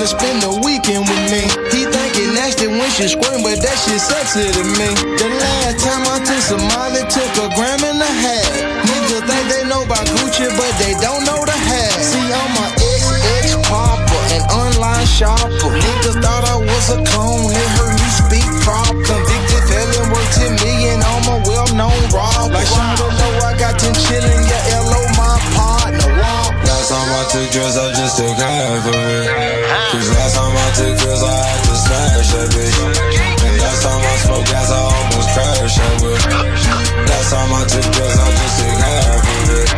To 0.05 0.09
spend 0.13 0.43
the 0.45 0.53
weekend 0.61 1.09
with 1.09 1.25
me. 1.33 1.41
He 1.73 1.89
think 1.89 2.13
it 2.21 2.29
nasty 2.37 2.69
when 2.69 2.91
she 2.93 3.09
squirting, 3.09 3.41
but 3.41 3.57
that 3.57 3.77
shit 3.81 3.97
sexy 3.97 4.45
to 4.53 4.65
me. 4.77 4.89
The 5.17 5.29
last 5.33 5.81
time 5.81 6.05
I 6.05 6.21
took 6.21 6.43
some 6.45 6.61
Molly, 6.77 7.01
took 7.09 7.33
a 7.41 7.49
gram 7.57 7.81
and 7.81 7.97
a 8.05 8.13
half. 8.13 8.53
Niggas 8.85 9.25
think 9.25 9.45
they 9.49 9.65
know 9.65 9.81
about 9.81 10.05
Gucci, 10.13 10.45
but 10.61 10.73
they 10.77 10.93
don't 11.01 11.25
know 11.25 11.41
the 11.49 11.57
half. 11.57 11.97
See, 12.05 12.21
I'm 12.21 12.53
a 12.53 12.67
ex-ex 12.77 13.57
popper, 13.65 14.21
an 14.37 14.45
online 14.53 15.09
shopper. 15.09 15.73
Niggas 15.73 16.21
thought 16.21 16.45
I 16.53 16.61
was 16.61 16.87
a 16.93 17.01
clone, 17.09 17.49
they 17.49 17.69
heard 17.81 17.97
me 17.97 18.09
speak 18.13 18.49
proper. 18.61 19.01
Convicted 19.09 19.63
felon, 19.73 20.13
worth 20.13 20.37
10 20.37 20.53
million, 20.61 21.01
I'm 21.01 21.27
a 21.33 21.37
well-known 21.49 21.97
robber. 22.13 22.53
Like 22.53 22.69
Shonda 22.69 23.09
know 23.09 23.33
I 23.41 23.57
got 23.57 23.81
10 23.81 23.97
chillin', 24.05 24.43
yeah, 24.53 24.85
LO 24.85 25.01
my 25.17 25.33
partner. 25.57 26.13
Last 26.69 26.93
time 26.93 27.09
I 27.09 27.25
took 27.33 27.49
drugs, 27.57 27.81
Last 37.25 37.33
time 37.33 37.55
I 37.55 37.65
took 37.65 37.81
drugs, 37.91 38.19
I 38.21 38.29
just 38.37 38.57
took 38.61 38.77
half 38.85 39.25
of 39.25 39.49
it. 39.49 39.69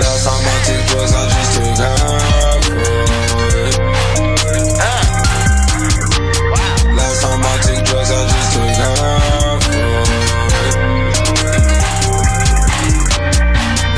Last 0.00 0.24
time 0.24 0.40
I 0.40 0.56
took 0.64 0.80
drugs, 0.88 1.12
I 1.12 1.28
just 1.28 1.52
took 1.52 1.76
half 1.76 2.64
of 2.64 2.80
it. 2.80 3.76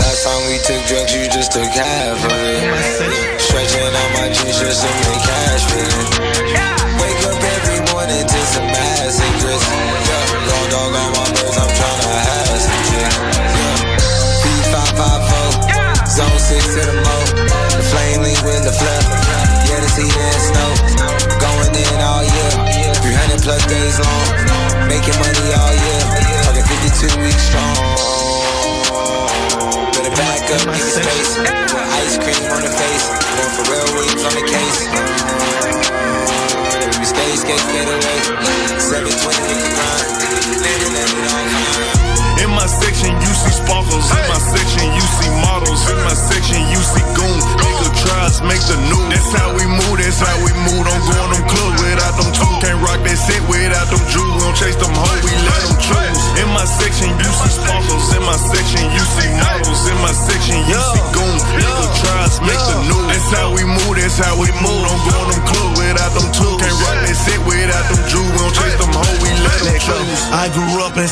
Last 0.01 0.25
time 0.25 0.43
we 0.51 0.59
took 0.59 0.83
drugs, 0.89 1.13
you 1.15 1.31
just 1.31 1.53
took 1.53 1.71
half 1.71 2.25
of 2.25 2.33
it. 2.33 3.41
Stretching 3.41 3.87
out 3.87 4.11
my 4.15 4.27
jeans 4.35 4.59
just 4.59 4.83
to 4.83 4.89
make 4.89 5.23
cash 5.23 5.65
with 5.73 6.09
it. 6.09 6.14
Heat 20.05 20.21
and 20.21 20.37
snow. 20.37 20.71
Going 21.41 21.73
in 21.81 22.01
all 22.05 22.21
year. 22.21 22.51
300 23.01 23.41
plus 23.41 23.65
days 23.65 23.97
long. 24.05 24.29
Making 24.85 25.17
money 25.17 25.49
all 25.57 25.73
year. 25.73 26.03
Fucking 26.45 26.69
52 27.09 27.25
weeks 27.25 27.41
strong. 27.41 27.73
Better 29.97 30.13
back 30.13 30.45
up, 30.53 30.61
give 30.61 30.69
me 30.69 30.77
space. 30.77 31.41
Put 31.73 31.89
ice 32.05 32.21
cream 32.21 32.45
on 32.53 32.61
the 32.61 32.73
face. 32.77 33.07
Going 33.33 33.53
for 33.57 33.65
real 33.73 33.89
wings 33.97 34.21
on 34.29 34.35
the 34.37 34.45
case. 34.45 34.81
We 37.01 37.05
stay, 37.09 37.31
skate, 37.41 37.65
skate 37.65 37.89
away. 37.89 38.19
720 38.77 39.41
in 39.41 39.57
the 39.57 39.71
grind. 39.73 40.14
In 42.45 42.51
my 42.51 42.67
section, 42.67 43.17
you 43.25 43.33
see 43.33 43.57
sparkles. 43.57 44.05
In 44.13 44.21
my 44.29 44.37
section, 44.37 44.93
you 44.93 45.01
see 45.01 45.31
models. 45.41 45.81
In 45.89 45.97
my 46.05 46.13
section, 46.13 46.61
you 46.69 46.77
see 46.77 47.01
goon. 47.17 47.41
Nigga 47.57 47.89
tries, 48.05 48.45
make 48.45 48.61
the 48.69 48.77
news. 48.85 49.09
That's 49.09 49.33
how 49.33 49.57
we 49.57 49.65
move, 49.65 49.97
that's 49.97 50.21
how 50.21 50.37
we 50.45 50.53
move. 50.69 50.85
Don't 50.85 51.05
go 51.09 51.34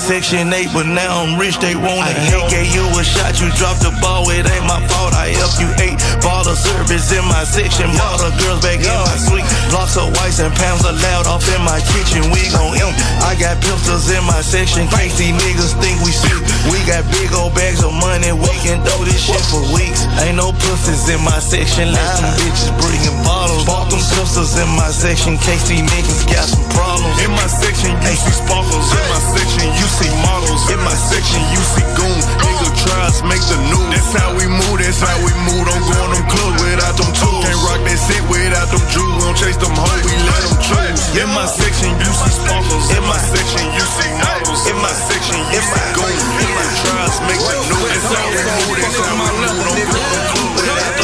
Section 0.02 0.50
8, 0.50 0.74
but 0.74 0.90
now 0.90 1.22
I'm 1.22 1.38
rich, 1.38 1.62
they 1.62 1.78
want 1.78 2.10
it. 2.10 2.18
Hate 2.26 2.50
gave 2.50 2.74
you 2.74 2.82
a 2.98 3.06
shot, 3.06 3.38
you 3.38 3.46
dropped 3.54 3.86
the 3.86 3.94
ball, 4.02 4.26
it 4.34 4.42
ain't 4.42 4.66
my 4.66 4.82
fault. 4.90 5.14
I 5.14 5.30
helped 5.30 5.62
you 5.62 5.70
eight. 5.78 5.94
Bought 6.18 6.50
a 6.50 6.58
service 6.58 7.14
in 7.14 7.22
my 7.30 7.46
section, 7.46 7.86
bought 7.94 8.18
the 8.18 8.34
girls 8.42 8.66
back 8.66 8.82
in 8.82 8.98
my 9.06 9.14
suite. 9.14 9.46
Blocks 9.70 9.94
of 9.94 10.10
whites 10.18 10.42
and 10.42 10.50
pounds 10.58 10.82
allowed 10.82 11.30
off 11.30 11.46
in 11.54 11.62
my 11.62 11.78
kitchen, 11.94 12.34
we 12.34 12.42
gon' 12.50 12.74
eat. 12.74 12.94
I 13.22 13.38
got 13.38 13.62
pistols 13.62 14.10
in 14.10 14.26
my 14.26 14.42
section, 14.42 14.90
case 14.90 15.14
these 15.22 15.38
niggas 15.38 15.78
think 15.78 15.94
we 16.02 16.10
sweet. 16.10 16.42
We 16.66 16.82
got 16.82 17.06
big 17.14 17.30
old 17.38 17.54
bags 17.54 17.86
of 17.86 17.94
money, 17.94 18.34
we 18.34 18.52
can 18.66 18.82
throw 18.82 19.06
this 19.06 19.22
shit 19.22 19.38
for 19.54 19.62
weeks. 19.70 20.02
Ain't 20.26 20.34
no 20.34 20.50
pussies 20.50 21.06
in 21.14 21.22
my 21.22 21.38
section, 21.38 21.94
let 21.94 22.02
them 22.18 22.34
bitches 22.42 22.74
bringin' 22.82 23.22
bottles. 23.22 23.41
Bought 23.62 23.94
them 23.94 24.02
pistols 24.02 24.59
in 24.59 24.66
my 24.74 24.90
section, 24.90 25.39
these 25.39 25.86
niggas 25.86 26.26
got 26.26 26.51
some 26.51 26.66
problems. 26.74 27.14
In 27.22 27.30
my 27.30 27.47
section, 27.47 27.94
you 28.02 28.14
see 28.18 28.34
sparkles. 28.34 28.90
In 28.90 29.06
my 29.06 29.22
section, 29.22 29.70
you 29.78 29.86
see 29.86 30.10
models. 30.18 30.66
In 30.66 30.80
my 30.82 30.97
section, 30.98 31.39
you 31.55 31.62
see 31.62 31.86
goon. 31.94 32.18
Nigga 32.43 32.68
tries, 32.82 33.22
make 33.22 33.44
the 33.47 33.59
news. 33.70 33.86
That's 33.94 34.12
how 34.18 34.34
we 34.34 34.51
move, 34.51 34.82
that's 34.82 34.98
how 34.98 35.14
we 35.22 35.30
move. 35.47 35.62
Don't 35.62 35.84
go 35.86 35.94
in 35.94 36.10
them 36.10 36.26
clubs 36.26 36.59
without 36.59 36.94
them 36.98 37.10
tools. 37.14 37.44
Can't 37.47 37.62
rock 37.62 37.80
that 37.86 37.98
set 38.02 38.22
without 38.26 38.66
them 38.66 38.82
jewels. 38.90 39.22
Don't 39.22 39.39
chase 39.39 39.59
them 39.62 39.74
hoes, 39.78 40.02
we 40.10 40.14
let 40.26 40.43
them 40.43 40.59
choose. 40.59 41.02
In 41.22 41.30
my 41.30 41.47
section, 41.47 41.94
you 42.02 42.10
see 42.10 42.34
sparkles. 42.34 42.86
In 42.98 43.05
my 43.06 43.20
section, 43.30 43.62
you 43.78 43.84
see 43.94 44.10
models. 44.26 44.62
In 44.66 44.78
my 44.82 44.94
section, 45.06 45.39
you 45.55 45.62
see 45.62 45.86
goon. 45.94 46.18
Nigga 46.34 46.66
tries, 46.82 47.14
make 47.30 47.39
the 47.39 47.56
news. 47.70 47.90
That's 47.94 48.10
how 48.10 48.26
we 48.26 48.43
move, 48.43 48.74
that's 48.74 48.98
how 48.98 49.06
we 49.06 49.22
move. 49.22 49.55
Don't 49.55 49.70
go 49.70 49.78
in 49.78 50.10
them 50.10 50.18
clubs 50.26 50.51
without 50.59 50.94
them 50.98 51.01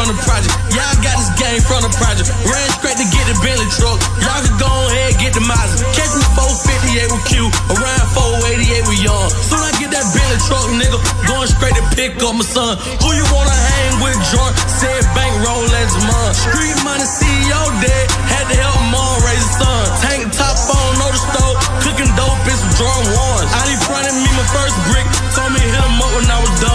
from 0.00 0.16
the 0.16 0.20
project. 0.24 0.56
Y'all 0.72 0.96
got 1.04 1.16
this 1.20 1.32
game 1.36 1.60
from 1.60 1.84
the 1.84 1.92
project. 2.00 2.32
Ran 2.48 2.68
straight 2.80 2.96
to 2.96 3.04
get 3.12 3.24
the 3.28 3.36
Bentley 3.44 3.68
truck. 3.76 4.00
Y'all 4.24 4.40
can 4.40 4.56
go 4.56 4.72
ahead 4.88 5.20
get 5.20 5.36
the 5.36 5.44
Mazda. 5.44 5.84
Catch 5.92 6.16
me 6.16 6.24
458 6.32 7.12
with 7.12 7.24
Q, 7.28 7.52
around 7.76 8.06
488 8.16 8.88
with 8.88 9.00
Young. 9.04 9.28
Soon 9.28 9.60
I 9.60 9.72
get 9.76 9.92
that 9.92 10.06
Bentley 10.16 10.40
truck, 10.48 10.64
nigga, 10.72 10.96
going 11.28 11.48
straight 11.52 11.76
to 11.76 11.84
pick 11.92 12.16
up 12.24 12.32
my 12.32 12.46
son. 12.48 12.80
Who 13.04 13.12
you 13.12 13.26
wanna 13.28 13.52
hang 13.52 14.00
with, 14.00 14.16
George? 14.32 14.56
Said 14.80 15.04
bankroll 15.12 15.68
as 15.68 15.92
mine. 16.08 16.32
Street 16.32 16.76
money 16.80 17.04
CEO 17.04 17.60
dead, 17.84 18.06
had 18.24 18.48
to 18.48 18.56
help 18.56 18.80
mom 18.88 19.20
raise 19.28 19.44
a 19.44 19.52
son. 19.60 19.84
Tank 20.00 20.32
top 20.32 20.56
on, 20.64 20.90
no 20.96 21.12
the 21.12 21.20
stove, 21.20 21.56
cooking 21.84 22.08
dope, 22.16 22.40
bitch 22.48 22.56
with 22.56 22.72
drum 22.80 23.04
ones. 23.04 23.52
Ali 23.52 23.76
fronted 23.84 24.16
me 24.16 24.30
my 24.32 24.46
first 24.48 24.76
brick, 24.88 25.04
told 25.36 25.52
me 25.52 25.60
hit 25.60 25.76
him 25.76 26.00
up 26.00 26.10
when 26.16 26.24
I 26.24 26.40
was 26.40 26.54
done. 26.64 26.69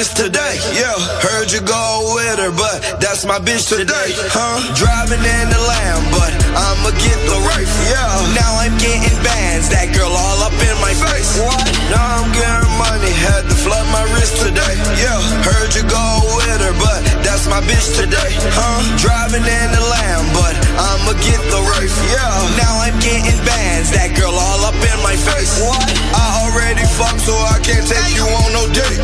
Flood 0.00 0.16
today. 0.16 0.56
Yeah, 0.72 0.96
heard 1.20 1.52
you 1.52 1.60
go 1.60 2.16
with 2.16 2.38
her, 2.40 2.52
but 2.56 2.80
that's 3.00 3.28
my 3.28 3.36
bitch 3.36 3.68
today. 3.68 4.16
Huh? 4.32 4.56
Driving 4.72 5.20
in 5.20 5.46
the 5.52 5.60
lamb, 5.60 6.02
but 6.16 6.32
I'ma 6.56 6.90
get 6.96 7.20
the 7.28 7.36
race. 7.52 7.68
Yeah, 7.92 8.08
now 8.32 8.64
I'm 8.64 8.72
getting 8.80 9.12
bands, 9.20 9.68
that 9.68 9.92
girl 9.92 10.08
all 10.08 10.40
up 10.40 10.56
in 10.56 10.76
my 10.80 10.96
face. 10.96 11.36
What? 11.36 11.60
Now 11.92 12.00
I'm 12.00 12.32
getting 12.32 12.72
money, 12.80 13.12
had 13.12 13.44
to 13.44 13.56
flood 13.60 13.84
my 13.92 14.04
wrist 14.16 14.40
today. 14.40 14.74
Yeah, 14.96 15.20
heard 15.44 15.68
you 15.76 15.84
go 15.84 16.06
with 16.32 16.60
her, 16.64 16.74
but 16.80 17.00
that's 17.40 17.48
my 17.48 17.64
bitch 17.64 17.96
today. 17.96 18.36
Huh? 18.52 18.84
Driving 19.00 19.40
in 19.40 19.68
the 19.72 19.80
lamb, 19.80 20.28
but 20.36 20.52
I'ma 20.76 21.16
get 21.24 21.40
the 21.48 21.60
race. 21.72 21.96
Yeah, 22.12 22.28
now 22.60 22.84
I'm 22.84 22.92
getting 23.00 23.40
bands, 23.48 23.88
that 23.96 24.12
girl 24.12 24.36
all 24.36 24.60
up 24.68 24.76
in 24.76 24.98
my 25.00 25.16
face. 25.16 25.56
What? 25.64 25.80
I 26.12 26.44
already 26.44 26.84
fucked, 26.84 27.24
so 27.24 27.32
I 27.32 27.56
can't 27.64 27.86
take 27.88 28.12
you 28.12 28.28
on 28.28 28.52
no 28.52 28.68
date. 28.76 29.00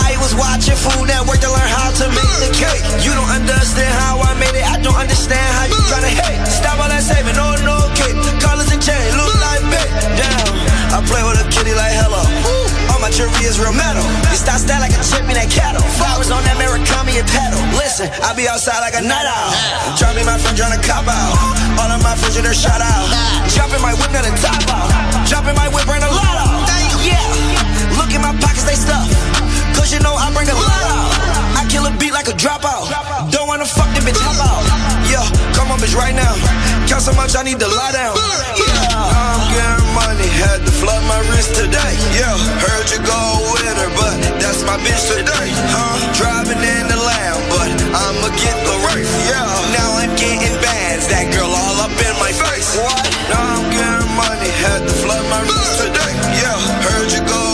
I 0.00 0.16
was 0.16 0.32
watching 0.32 0.80
Food 0.80 1.12
Network 1.12 1.44
to 1.44 1.50
learn 1.52 1.68
how 1.68 1.92
to 1.92 2.08
make 2.08 2.34
the 2.40 2.50
cake. 2.56 2.80
You 3.04 3.12
don't 3.12 3.28
understand 3.28 3.92
how 4.00 4.16
I 4.24 4.32
made 4.40 4.56
it. 4.56 4.64
I 4.64 4.77
Jewelry 13.18 13.50
is 13.50 13.58
real 13.58 13.74
metal. 13.74 14.06
You 14.30 14.38
style 14.38 14.62
style 14.62 14.78
like 14.78 14.94
a 14.94 15.02
chip 15.02 15.26
in 15.26 15.34
that 15.34 15.50
kettle. 15.50 15.82
Flowers 15.98 16.30
on 16.30 16.38
that 16.46 16.54
Murakami 16.54 17.18
and 17.18 17.26
pedal. 17.26 17.58
Listen, 17.74 18.06
I 18.22 18.30
be 18.30 18.46
outside 18.46 18.78
like 18.78 18.94
a 18.94 19.02
night 19.02 19.26
owl. 19.26 19.50
Drop 19.98 20.14
me 20.14 20.22
my 20.22 20.38
friend 20.38 20.54
tryna 20.54 20.78
cop 20.86 21.02
out. 21.02 21.34
All 21.82 21.90
of 21.90 21.98
my 21.98 22.14
friends 22.14 22.38
are 22.38 22.54
shot 22.54 22.78
out. 22.78 23.10
Jump 23.50 23.74
in 23.74 23.82
my 23.82 23.90
whip, 23.98 24.14
not 24.14 24.22
a 24.22 24.30
top 24.38 24.62
out. 24.70 24.86
Jump 25.26 25.50
in 25.50 25.58
my 25.58 25.66
whip, 25.66 25.82
bring 25.90 25.98
a 25.98 26.12
lot 26.14 26.36
out. 26.46 26.62
Yeah, 27.02 27.18
look 27.98 28.14
in 28.14 28.22
my 28.22 28.30
pockets, 28.38 28.62
they 28.62 28.78
stuff. 28.78 29.10
Cause 29.74 29.90
you 29.90 29.98
know 29.98 30.14
I 30.14 30.30
bring 30.30 30.46
a 30.46 30.54
lot 30.54 30.82
out. 30.86 31.10
I 31.58 31.66
kill 31.66 31.90
a 31.90 31.92
beat 31.98 32.14
like 32.14 32.30
a 32.30 32.38
dropout. 32.38 32.86
Don't 33.34 33.50
wanna 33.50 33.66
fuck 33.66 33.90
the 33.98 34.00
bitch, 34.06 34.22
hop 34.22 34.38
out. 34.46 34.97
Yeah, 35.08 35.24
come 35.56 35.72
on, 35.72 35.80
bitch, 35.80 35.96
right 35.96 36.14
now. 36.14 36.36
Count 36.86 37.02
so 37.02 37.12
much, 37.12 37.36
I 37.36 37.42
need 37.42 37.58
to 37.60 37.68
lie 37.68 37.92
down. 37.92 38.14
Yeah, 38.56 38.92
I'm 38.92 39.42
getting 39.48 39.88
money, 39.96 40.28
had 40.28 40.60
to 40.64 40.72
flood 40.72 41.02
my 41.08 41.20
wrist 41.32 41.56
today. 41.56 41.92
Yeah, 42.12 42.36
heard 42.60 42.86
you 42.92 43.00
go 43.00 43.22
with 43.56 43.76
her, 43.80 43.90
but 43.96 44.16
that's 44.36 44.62
my 44.68 44.76
bitch 44.84 45.08
today. 45.08 45.48
Huh? 45.72 45.96
Driving 46.12 46.60
in 46.60 46.84
the 46.92 47.00
lamb, 47.00 47.40
but 47.48 47.70
I'ma 47.96 48.28
get 48.36 48.56
the 48.68 48.76
race. 48.92 49.10
Yeah, 49.28 49.48
now 49.72 49.96
I'm 49.96 50.12
getting 50.16 50.56
bands, 50.60 51.08
that 51.08 51.32
girl 51.32 51.50
all 51.52 51.78
up 51.80 51.92
in 51.96 52.14
my 52.20 52.32
face. 52.32 52.76
What? 52.76 53.04
Now 53.32 53.42
I'm 53.56 53.66
getting 53.72 54.12
money, 54.12 54.50
had 54.60 54.84
to 54.84 54.94
flood 55.00 55.24
my 55.32 55.40
wrist 55.40 55.88
today. 55.88 56.12
Yeah, 56.36 56.56
heard 56.84 57.08
you 57.12 57.22
go 57.24 57.47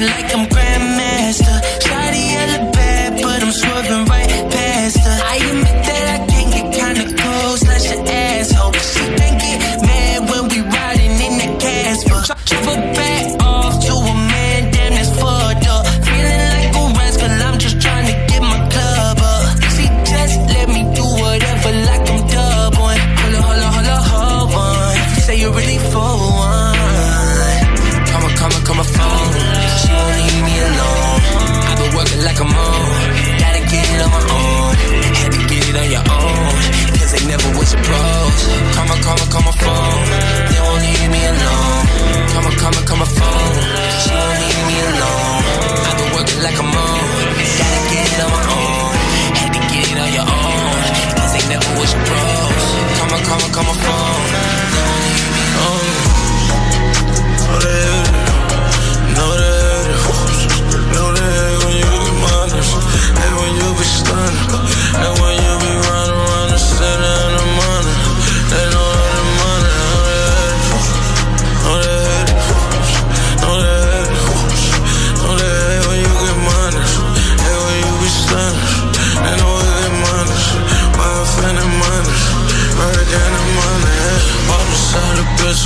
Party 0.00 0.12
like 0.12 0.34
I'm 0.34 0.46
Grandmaster. 0.48 1.60
Shawty 1.80 2.28
hella 2.32 2.70
bad, 2.72 3.22
but 3.22 3.42
I'm 3.42 3.52
swerving 3.52 4.04
right 4.06 4.28
past 4.50 4.98
her. 4.98 5.18
I 5.24 5.36
admit 5.36 5.84
that 5.84 6.04
I 6.14 6.26
can 6.26 6.50
get 6.50 6.72
kinda 6.72 7.22
cold, 7.22 7.58
slash 7.58 7.84
her 7.86 8.02
asshole. 8.06 8.72
She 8.72 9.04
can 9.18 9.38
get 9.38 9.82
mad 9.82 10.30
when 10.30 10.48
we 10.48 10.60
riding 10.60 11.12
in 11.26 11.34
the 11.42 11.58
Casper. 11.58 12.34
Her 12.66 12.94
back 12.94 13.09
Come 39.10 39.18
on, 39.18 39.28
come 39.28 39.46
on, 39.48 39.52
phone. 39.54 40.06
They 40.54 40.60
won't 40.62 40.82
leave 40.86 41.10
me 41.10 41.20
alone. 41.26 41.82
Come 42.30 42.46
on, 42.46 42.54
come 42.62 42.74
on, 42.78 42.84
come 42.86 43.00
on, 43.02 43.10
phone. 43.10 43.58
She 44.02 44.10
won't 44.14 44.38
leave 44.38 44.62
me 44.70 44.76
alone. 44.86 45.42
I've 45.82 45.96
been 45.98 46.10
working 46.14 46.40
like 46.46 46.54
I'm 46.54 46.70
on. 46.70 47.00
Gotta 47.58 47.80
get 47.90 48.06
it 48.06 48.20
on 48.22 48.30
my 48.30 48.44
own. 48.54 48.94
Had 49.34 49.50
to 49.50 49.62
get 49.66 49.90
it 49.90 49.98
on 49.98 50.10
your 50.14 50.26
own. 50.30 50.78
Cause 51.18 51.32
they 51.34 51.42
never 51.50 51.70
was 51.80 51.92
pros. 52.06 52.70
Come 53.02 53.10
on, 53.10 53.22
come 53.26 53.40
on, 53.42 53.50
come 53.50 53.66
on, 53.66 53.74
phone. 53.82 53.99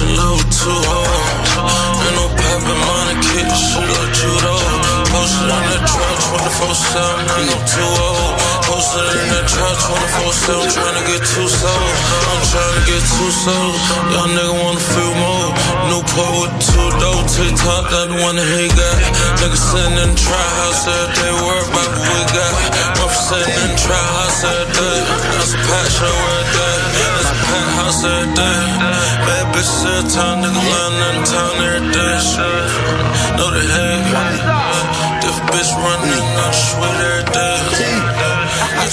In 0.00 0.10
level 0.16 0.42
two, 0.50 0.74
oh. 0.74 2.02
Ain't 2.02 2.16
no 2.18 2.26
poppin' 2.34 2.80
money, 2.82 3.14
the 3.20 3.54
shit 3.54 3.84
like 3.84 4.10
judo. 4.16 4.54
Posted 5.14 5.46
in 5.46 5.64
the 5.70 5.78
trap 5.86 6.16
24 6.34 6.74
7, 6.74 7.38
ain't 7.38 7.62
too 7.70 7.90
old. 8.02 8.34
Posted 8.66 9.06
in 9.14 9.26
the 9.30 9.42
trap 9.46 9.76
24 9.86 10.66
7, 10.66 10.74
tryna 10.74 11.02
get 11.06 11.22
two 11.22 11.46
souls. 11.46 11.98
I'm 12.26 12.42
tryna 12.50 12.82
get 12.90 13.02
two 13.06 13.30
souls. 13.30 13.78
Y'all 14.10 14.30
nigga 14.34 14.54
wanna 14.58 14.82
feel 14.82 15.14
more. 15.14 15.50
Newport 15.86 16.32
with 16.42 16.54
two 16.64 16.88
dope, 16.98 17.28
TikTok, 17.30 17.84
that 17.94 18.10
one 18.18 18.34
that 18.34 18.50
he 18.50 18.66
got. 18.74 18.96
Nigga 19.38 19.58
sitting 19.58 19.98
in 20.00 20.10
the 20.10 20.18
trap 20.18 20.50
house 20.58 20.90
day, 20.90 21.32
worry 21.38 21.62
about 21.70 21.90
what 21.94 22.02
we 22.02 22.20
got. 22.34 22.52
Mother 22.98 23.14
sitting 23.14 23.54
in 23.62 23.70
the 23.70 23.78
trap 23.78 24.08
house 24.18 24.42
every 24.42 24.74
day. 24.74 24.98
That's 25.38 25.54
a 25.54 25.60
pat 25.70 25.86
show 25.86 26.10
every 26.10 26.50
day. 26.58 26.83
That's 27.54 27.62
a 27.62 27.66
pat 27.66 27.76
house 27.78 28.04
every 28.04 28.34
day. 28.34 28.62
Bad 29.26 29.46
bitches 29.54 29.84
every 29.86 30.10
time, 30.10 30.38
nigga 30.42 30.62
lying 30.72 30.98
in 31.06 31.14
the 31.14 31.26
town 31.30 31.54
every 31.62 31.86
day. 31.94 32.18
Know 33.36 33.50
the 33.50 33.62
head. 33.74 34.02
This 35.22 35.38
bitch 35.50 35.70
running, 35.78 36.26
I'm 36.42 36.52
sweet 36.52 36.98
every 37.10 37.24
day. 37.32 38.03
My 38.84 38.90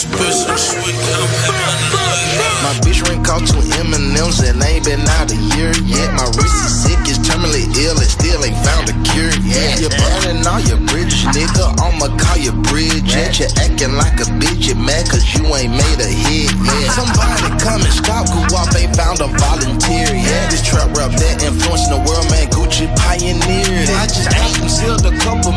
bitch 2.79 3.03
shrink 3.03 3.27
cost 3.27 3.51
two 3.51 3.59
M&M's 3.59 4.39
and 4.39 4.63
ain't 4.63 4.87
been 4.87 5.03
out 5.19 5.27
a 5.27 5.35
year 5.51 5.75
yet. 5.83 6.15
My 6.15 6.31
wrist 6.31 6.63
is 6.63 6.87
sick, 6.87 6.99
it's 7.11 7.19
terminally 7.19 7.67
ill, 7.75 7.99
and 7.99 8.07
still 8.07 8.39
ain't 8.39 8.55
found 8.63 8.87
a 8.87 8.95
cure 9.11 9.35
yet. 9.43 9.83
You're 9.83 9.91
burning 9.91 10.47
all 10.47 10.63
your 10.63 10.79
bridges, 10.87 11.27
nigga. 11.35 11.75
I'ma 11.75 12.07
call 12.15 12.39
your 12.39 12.55
bridge 12.71 13.03
yet. 13.11 13.35
You're 13.35 13.51
acting 13.59 13.99
like 13.99 14.15
a 14.23 14.31
bitch, 14.39 14.71
you 14.71 14.79
mad 14.79 15.11
cause 15.11 15.27
you 15.35 15.43
ain't 15.59 15.75
made 15.75 15.99
a 15.99 16.07
hit 16.07 16.55
yet. 16.55 16.95
Somebody 16.95 17.51
come 17.59 17.83
and 17.83 17.91
stop, 17.91 18.31
Guap 18.47 18.71
ain't 18.79 18.95
found 18.95 19.19
a 19.19 19.27
volunteer 19.27 20.07
yet. 20.07 20.47
This 20.55 20.63
trap 20.63 20.87
rap 20.95 21.11
that 21.19 21.43
influencing 21.43 21.91
the 21.91 21.99
world, 22.07 22.31
man. 22.31 22.47
Gucci 22.47 22.87
pioneered 22.95 23.91
it. 23.91 23.91
I 23.99 24.07
just 24.07 24.31
got 24.31 24.55
him 24.55 24.71
sealed 24.71 25.03
a 25.03 25.11
couple 25.19 25.51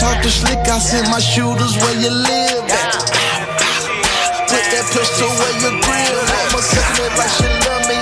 talking 0.00 0.32
slick, 0.32 0.64
I 0.64 0.78
send 0.78 1.10
my 1.12 1.20
shooters 1.20 1.76
where 1.76 1.96
you 2.00 2.08
live 2.08 2.64
at. 2.72 3.04
Put 4.48 4.64
that 4.72 4.86
pistol 4.96 5.28
where 5.28 5.54
you 5.60 5.70
grill 5.84 6.24
at. 6.24 6.46
My 6.56 6.60
sucking 6.64 7.04
it 7.04 7.12
like 7.20 7.32
she 7.36 7.44
love 7.68 7.84
me, 7.84 7.99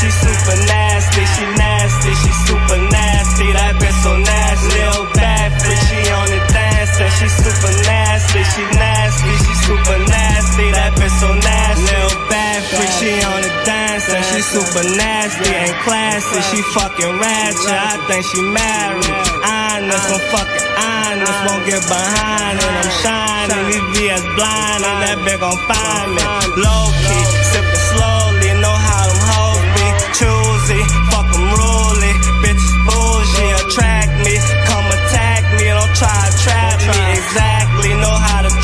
she 0.00 0.10
super 0.10 0.56
nasty. 0.68 1.22
She 1.36 1.44
nasty, 1.56 2.12
she 2.22 2.32
super 2.44 2.80
nasty. 2.92 3.48
That 3.52 3.74
bitch 3.80 3.96
so 4.04 4.12
nasty. 4.16 4.76
Lil 4.76 5.02
Bad 5.16 5.50
Freaky 5.60 6.02
on 6.12 6.28
the 6.28 6.40
dance 6.52 6.94
and 7.00 7.12
she 7.16 7.28
super 7.28 7.72
nasty. 7.88 8.42
She 8.52 8.64
nasty, 8.76 9.32
she 9.44 9.54
super 9.64 9.98
nasty. 10.04 10.66
That 10.72 10.92
bitch 11.00 11.16
so 11.20 11.30
nasty. 11.32 11.84
Lil 11.88 12.12
Bad 12.28 12.60
Freaky 12.68 13.14
on 13.24 13.40
the 13.40 13.52
dance 13.64 14.06
and 14.12 14.24
she 14.32 14.40
super 14.44 14.84
nasty. 14.96 15.48
Ain't 15.48 15.78
classy, 15.84 16.40
she 16.52 16.60
fucking 16.76 17.12
ratchet. 17.16 17.76
I 17.76 17.96
think 18.08 18.22
she 18.28 18.40
married. 18.42 19.12
Honest, 19.44 20.06
I'm 20.12 20.22
fucking 20.32 20.66
honest. 20.76 21.38
Won't 21.48 21.64
get 21.64 21.82
behind 21.88 22.58
it. 22.60 22.68
I'm 22.68 22.90
shining. 23.00 23.64
These 23.72 23.86
VS 23.96 24.24
blind 24.36 24.82
and 24.84 24.98
that 25.04 25.18
bitch 25.24 25.40
gon' 25.40 25.56
find 25.68 26.08
me. 26.14 26.22
Low 26.60 26.84
key, 27.04 27.22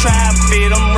Know 0.05 0.11
how 0.11 0.69
to 0.69 0.92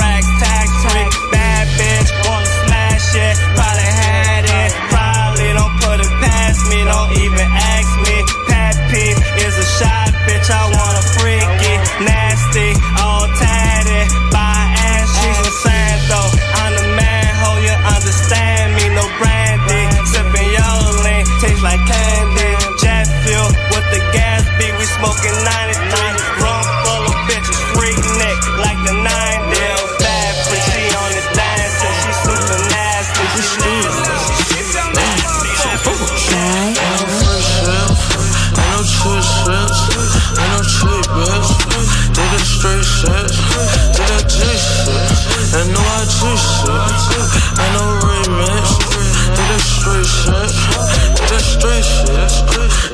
ain't 47.59 47.72
no 47.74 47.85
remix. 48.06 48.64
Did 49.35 49.47
that 49.51 49.62
straight 49.62 50.06
shit, 50.06 50.51
did 51.16 51.28
that 51.31 51.44
straight 51.44 51.85
shit, 51.85 52.09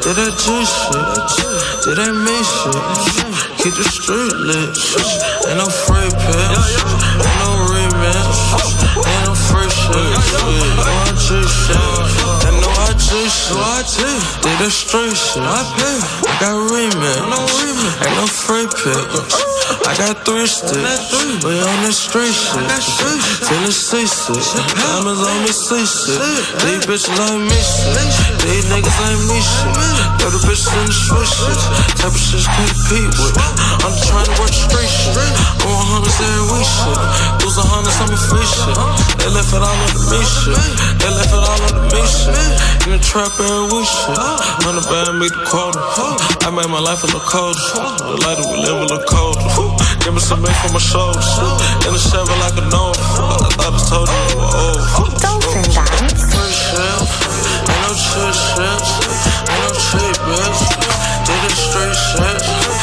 did 0.03 0.17
that 0.17 0.33
G 0.41 0.45
shit, 0.65 1.07
did 1.85 1.97
that 2.01 2.15
me 2.15 2.37
shit. 2.45 2.83
Keep 3.61 3.75
the 3.77 3.85
street 3.85 4.33
lit, 4.41 4.73
ain't 5.49 5.59
no 5.61 5.69
free 5.69 6.09
pill, 6.09 6.57
ain't 7.21 7.37
no 7.45 7.51
remix, 7.69 8.33
ain't 9.05 9.25
no 9.29 9.35
free 9.37 9.69
shit, 9.69 10.01
no 10.41 10.95
IG 11.13 11.29
shit, 11.45 11.77
and 12.49 12.57
no 12.61 12.71
IG 12.89 13.29
shit. 13.29 13.57
Did 14.41 14.59
the 14.65 14.71
straight 14.71 15.17
shit, 15.17 15.45
I 15.45 15.61
pay. 15.77 15.99
I 16.25 16.33
got 16.41 16.57
remix, 16.73 17.21
ain't 18.01 18.17
no 18.17 18.27
free 18.27 18.67
pill. 18.67 19.50
I 19.71 19.95
got 19.95 20.27
three 20.27 20.51
sticks, 20.51 21.15
we 21.47 21.55
on 21.55 21.79
the 21.87 21.95
street 21.95 22.35
shit, 22.35 22.67
feeling 23.47 23.71
seasick, 23.71 24.43
diamonds 24.75 25.23
on 25.23 25.39
me 25.47 25.53
seasick. 25.55 26.19
These 26.67 26.83
bitches 26.91 27.15
like 27.15 27.39
me 27.39 27.55
shit, 27.55 27.95
these 28.43 28.67
niggas 28.67 28.99
ain't 29.07 29.23
me 29.31 29.39
shit. 29.39 29.71
Got 30.19 30.35
the 30.35 30.43
bitches 30.43 30.75
in 30.75 30.87
the 30.91 30.97
street 30.97 31.31
shit, 31.31 31.61
type 32.03 32.11
of 32.11 32.19
shit 32.19 32.43
can't 32.51 32.75
compete 32.75 33.15
with. 33.15 33.39
I'm 33.39 33.95
trying 34.11 34.27
to 34.27 34.35
work 34.43 34.51
street 34.51 34.91
shit. 34.91 35.15
I 35.17 35.80
hundreds 35.91 36.19
every 36.23 36.45
week 36.55 36.67
shit. 36.67 37.03
Lose 37.43 37.59
a 37.59 37.65
hundred, 37.67 37.91
some 37.99 38.15
free 38.31 38.47
shit. 38.47 38.79
They 39.19 39.31
left 39.35 39.51
it 39.51 39.63
all 39.63 39.75
on 39.75 39.91
the 39.91 40.03
me 40.15 40.23
shit. 40.23 40.55
They 41.03 41.11
left 41.11 41.35
it 41.35 41.43
all 41.43 41.61
on 41.67 41.75
the 41.75 41.85
me 41.91 42.03
shit. 42.07 42.51
In 42.87 42.91
the 42.95 43.01
trap 43.03 43.35
every 43.35 43.67
week 43.75 43.91
shit. 43.91 44.15
Hundred 44.63 44.87
band 44.87 45.19
meet 45.19 45.35
the 45.35 45.43
quota. 45.51 45.83
I 46.47 46.49
made 46.55 46.71
my 46.71 46.79
life 46.79 47.03
a 47.03 47.11
little 47.11 47.27
colder. 47.27 47.59
The 48.07 48.17
lighter 48.23 48.47
we 48.47 48.63
live 48.63 48.79
a 48.79 48.87
little 48.87 49.07
colder. 49.11 49.43
Give 50.07 50.15
me 50.15 50.23
some 50.23 50.41
meat 50.41 50.55
for 50.63 50.71
my 50.71 50.81
shoulders. 50.81 51.27
In 51.85 51.93
the 51.93 52.01
Chevy 52.01 52.35
like 52.39 52.55
a 52.55 52.65
gnome. 52.71 52.95
I 52.95 53.51
thought 53.59 53.75
I 53.75 53.81
told 53.91 54.07
you 54.07 54.21
you 54.31 54.37
were 54.39 54.53
old. 54.55 55.13
Dolphin 55.19 55.67
dance. 55.75 56.23
Free 56.31 56.55
shit. 56.55 57.03
Ain't 57.67 57.83
no 57.83 57.91
cheap 57.99 58.35
shit. 58.39 58.87
Ain't 59.51 59.63
no 59.67 59.71
cheap 59.75 60.17
bitch. 60.23 60.63
Did 61.27 61.43
it 61.51 61.59
straight 61.59 61.99
shit. 61.99 62.80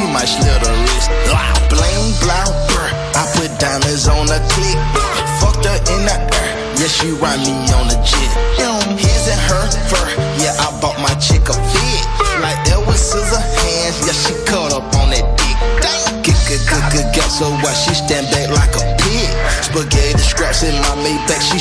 She 0.00 0.26
slit 0.26 0.66
her 0.66 0.76
wrist. 0.82 1.10
Blah, 1.26 1.52
bling, 1.68 2.06
blah, 2.20 2.48
brr. 2.68 2.88
I 3.16 3.24
put 3.36 3.50
diamonds 3.58 4.08
on 4.08 4.28
her 4.28 4.42
click. 4.48 4.78
Fucked 5.40 5.64
her 5.64 5.78
in 5.92 6.02
the 6.08 6.16
air, 6.16 6.52
yeah, 6.78 6.88
she 6.88 7.10
ride 7.12 7.40
me 7.40 7.52
on 7.72 7.88
the 7.88 7.98
jet. 8.04 8.59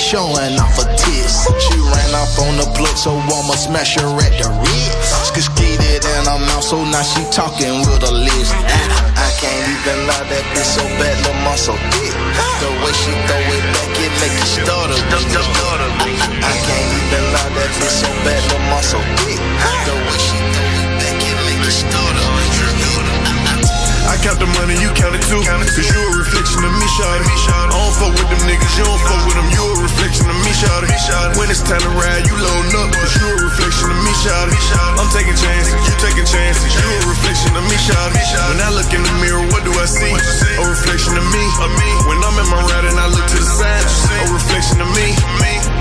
Showing 0.09 0.57
off 0.57 0.73
her 0.73 0.89
tits. 0.97 1.45
She 1.69 1.77
ran 1.77 2.11
off 2.17 2.33
on 2.41 2.57
the 2.57 2.65
plug, 2.73 2.97
so 2.97 3.13
I'ma 3.13 3.53
smash 3.53 3.93
her 4.01 4.09
at 4.25 4.33
the 4.41 4.49
Ritz. 4.57 5.29
Skated 5.39 6.03
in 6.03 6.25
her 6.25 6.41
mouth, 6.49 6.65
so 6.65 6.83
now 6.83 7.05
she 7.05 7.21
talking 7.29 7.85
with 7.85 8.01
a 8.01 8.11
list. 8.11 8.51
I, 8.51 8.65
I 9.15 9.29
can't 9.37 9.65
even 9.69 10.09
lie, 10.09 10.25
that 10.33 10.45
bitch 10.51 10.65
so 10.65 10.83
bad, 10.97 11.15
the 11.23 11.33
muscle 11.45 11.77
thick. 11.93 12.11
The 12.57 12.69
way 12.81 12.93
she 12.97 13.13
throw 13.29 13.53
it 13.53 13.65
back, 13.71 13.91
it 14.01 14.13
make 14.17 14.33
you 14.33 14.49
stutter. 14.49 14.97
I, 14.97 15.21
I, 15.21 16.27
I 16.41 16.55
can't 16.57 16.91
even 16.99 17.25
lie, 17.29 17.51
that 17.53 17.71
bitch 17.77 17.95
so 18.01 18.09
bad, 18.25 18.41
the 18.49 18.59
muscle 18.73 19.05
thick. 19.21 19.39
The 19.85 19.93
way 19.93 20.19
she 20.19 20.37
throw 20.41 20.69
it 20.73 20.89
back, 20.99 21.21
it 21.21 21.37
make 21.45 21.61
you 21.63 21.71
stutter. 21.71 23.38
I 24.07 24.15
count 24.23 24.39
the 24.39 24.47
money, 24.61 24.77
you 24.79 24.89
count 24.95 25.15
it 25.17 25.23
too. 25.27 25.41
Cause 25.43 25.89
you 25.89 25.99
a 25.99 26.11
reflection 26.15 26.63
of 26.63 26.73
me, 26.77 26.87
shawty. 26.95 27.25
I 27.25 27.67
don't 27.73 27.93
fuck 27.97 28.13
with 28.15 28.29
them 28.29 28.41
niggas, 28.47 28.73
you 28.77 28.85
don't 28.87 29.01
fuck 29.03 29.21
with 29.27 29.35
them. 29.35 29.49
You 29.51 29.63
a 29.63 29.75
reflection 29.83 30.25
of 30.29 30.37
me, 30.45 30.51
shawty. 30.55 30.87
When 31.35 31.51
it's 31.51 31.63
time 31.65 31.81
to 31.83 31.91
ride, 31.97 32.23
you 32.27 32.35
loading 32.39 32.75
up. 32.79 32.89
Cause 32.95 33.13
you 33.19 33.27
a 33.27 33.37
reflection 33.43 33.89
of 33.91 33.99
me, 34.05 34.13
shawty. 34.23 34.55
I'm 34.95 35.09
taking 35.11 35.35
chances, 35.35 35.75
you 35.75 35.93
taking 35.99 36.27
chances. 36.27 36.69
You 36.71 36.87
a 36.87 37.09
reflection 37.09 37.51
of 37.57 37.63
me, 37.67 37.77
shawty. 37.79 38.21
When 38.49 38.59
I 38.63 38.69
look 38.71 38.89
in 38.93 39.01
the 39.03 39.15
mirror, 39.19 39.45
what 39.51 39.63
do 39.67 39.71
I 39.75 39.85
see? 39.85 40.09
A 40.09 40.63
reflection 40.63 41.17
of 41.17 41.25
me. 41.33 41.43
When 42.07 42.19
I'm 42.23 42.37
in 42.39 42.47
my 42.49 42.61
ride 42.71 42.85
and 42.87 42.97
I 42.99 43.07
look 43.11 43.25
to 43.25 43.39
the 43.39 43.51
side, 43.57 43.83
a 44.23 44.31
reflection 44.31 44.79
of 44.81 44.89
me. 44.95 45.13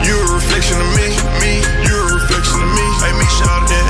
You 0.04 0.14
a 0.14 0.28
reflection 0.34 0.78
of 0.80 0.88
me. 0.96 1.16
You 1.86 1.96
a 1.96 2.08
reflection 2.22 2.58
of 2.60 2.70
me. 2.70 2.86
Hey, 3.02 3.12
me, 3.18 3.26
shawty. 3.40 3.82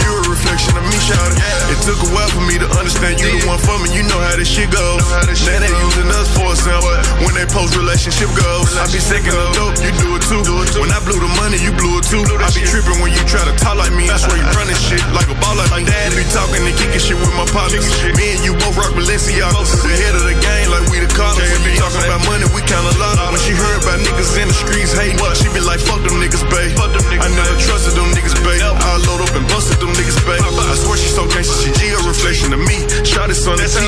You 0.00 0.10
a 0.10 0.22
reflection 0.28 0.74
of 0.76 0.84
me, 0.88 0.98
shawty. 1.06 1.38
It 1.38 1.49
took 1.80 1.96
a 2.04 2.08
while 2.12 2.28
for 2.28 2.44
me 2.44 2.60
to 2.60 2.68
understand 2.76 3.16
you 3.20 3.32
the 3.32 3.40
one 3.48 3.60
for 3.60 3.76
me. 3.80 3.88
You 3.96 4.04
know 4.04 4.20
how 4.20 4.36
this 4.36 4.48
shit 4.48 4.68
goes. 4.68 5.00
Now 5.08 5.24
they 5.24 5.72
using 5.72 6.08
us 6.12 6.28
for 6.36 6.52
example. 6.52 6.92
When 7.24 7.32
they 7.32 7.48
post 7.48 7.76
relationship 7.76 8.28
goals, 8.36 8.76
I 8.76 8.84
be 8.92 9.00
second 9.00 9.32
the 9.32 9.48
dope, 9.56 9.76
you 9.80 9.92
do 9.96 10.16
it 10.16 10.24
too. 10.28 10.44
When 10.80 10.92
I 10.92 11.00
blew 11.02 11.16
the 11.16 11.30
money, 11.40 11.56
you 11.60 11.72
blew 11.72 11.98
it 12.00 12.06
too. 12.06 12.20
I 12.20 12.48
be 12.52 12.62
tripping 12.68 13.00
when 13.00 13.12
you 13.16 13.22
try 13.24 13.42
to 13.44 13.54
talk 13.56 13.80
like 13.80 13.92
me. 13.96 14.08
I 14.12 14.20
swear 14.20 14.36
you 14.36 14.46
running 14.56 14.76
shit 14.86 15.00
like 15.16 15.28
a 15.32 15.36
ball 15.40 15.56
like 15.56 15.72
my 15.72 15.82
dad. 15.82 16.12
Be 16.12 16.24
talking 16.28 16.60
and 16.60 16.76
kicking 16.76 17.00
shit 17.00 17.16
with 17.16 17.32
my 17.32 17.48
partners. 17.48 17.88
Me 18.16 18.36
and 18.36 18.42
you 18.44 18.52
both 18.60 18.76
rock 18.76 18.92
Balenciaga. 18.92 19.56
The 19.80 19.92
head 19.96 20.14
of 20.14 20.24
the 20.28 20.36
game 20.36 20.68
like 20.68 20.84
we 20.92 21.00
the 21.00 21.10
cops. 21.16 21.40
Be 21.64 21.72
talking 21.80 22.04
about 22.04 22.20
money, 22.28 22.44
we 22.52 22.60
count 22.68 22.84
a 22.84 22.94
lot. 23.00 23.16
When 23.32 23.40
she 23.40 23.56
heard 23.56 23.80
about 23.80 24.04
niggas 24.04 24.36
in 24.36 24.52
the 24.52 24.56
streets 24.56 24.92
hating, 24.92 25.16
she 25.38 25.48
be 25.56 25.64
like, 25.64 25.80
fuck 25.80 26.04
them 26.04 26.20
niggas, 26.20 26.44
babe. 26.52 26.76
I 26.76 27.28
never 27.32 27.56
trusted 27.56 27.96
them 27.96 28.12
niggas, 28.12 28.36
babe. 28.44 28.60
I 28.60 29.00
load 29.08 29.24
up 29.24 29.32
and 29.32 29.46
busted 29.48 29.80
them 29.80 29.92
niggas, 29.96 30.20
babe. 30.28 30.42
I 30.44 30.76
swear 30.76 30.96
she 31.00 31.08
so 31.08 31.24
gangsta, 31.26 31.56
she 31.62 31.69
G 31.78 31.90
a 31.92 32.00
reflection 32.06 32.52
of 32.52 32.60
me. 32.60 32.78
Shot 33.06 33.30
it 33.30 33.38
on 33.46 33.56
the 33.58 33.66
T. 33.66 33.78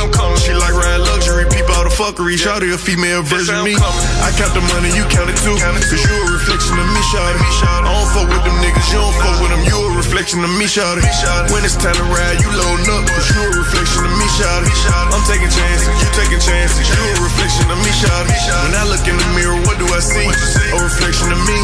She 0.42 0.52
like 0.54 0.74
riding 0.74 1.06
luxury, 1.06 1.46
peep 1.50 1.66
all 1.72 1.84
the 1.84 1.94
fuckery. 1.94 2.38
Shot 2.38 2.62
it 2.62 2.72
a 2.72 2.78
female 2.78 3.22
version 3.22 3.58
of 3.58 3.64
me. 3.64 3.74
I 3.78 4.30
count 4.38 4.54
the 4.54 4.64
money, 4.74 4.90
you 4.94 5.04
count 5.10 5.30
it 5.30 5.38
too. 5.42 5.54
Cause 5.58 6.02
you 6.02 6.14
a 6.14 6.28
reflection 6.32 6.76
of 6.78 6.88
me, 6.90 7.02
shawty. 7.10 7.38
I 7.38 7.82
don't 7.86 8.08
fuck 8.14 8.28
with 8.28 8.44
them 8.46 8.56
niggas, 8.62 8.88
you 8.92 9.00
don't 9.02 9.16
fuck 9.18 9.36
with 9.42 9.50
them. 9.50 9.62
You 9.66 9.76
a 9.76 9.90
reflection 9.96 10.44
of 10.44 10.52
me, 10.54 10.66
shawty. 10.66 11.02
When 11.50 11.62
it's 11.66 11.76
time 11.76 11.94
to 11.96 12.06
ride, 12.10 12.38
you 12.40 12.50
loading 12.54 12.88
up. 12.92 13.04
Cause 13.10 13.28
you 13.34 13.40
a 13.42 13.50
reflection 13.54 14.02
of 14.06 14.14
me, 14.14 14.26
shawty. 14.38 14.70
I'm 15.12 15.24
taking 15.26 15.50
chances, 15.50 15.90
you 15.98 16.08
taking 16.14 16.40
chances. 16.42 16.84
You 16.86 17.02
a 17.02 17.20
reflection 17.22 17.66
of 17.70 17.78
me, 17.82 17.90
shawty. 17.94 18.34
When 18.68 18.74
I 18.78 18.84
look 18.86 19.04
in 19.08 19.16
the 19.18 19.28
mirror, 19.34 19.58
what 19.66 19.76
do 19.78 19.86
I 19.90 20.00
see? 20.00 20.22
A 20.22 20.78
reflection 20.78 21.32
of 21.32 21.40
me. 21.46 21.56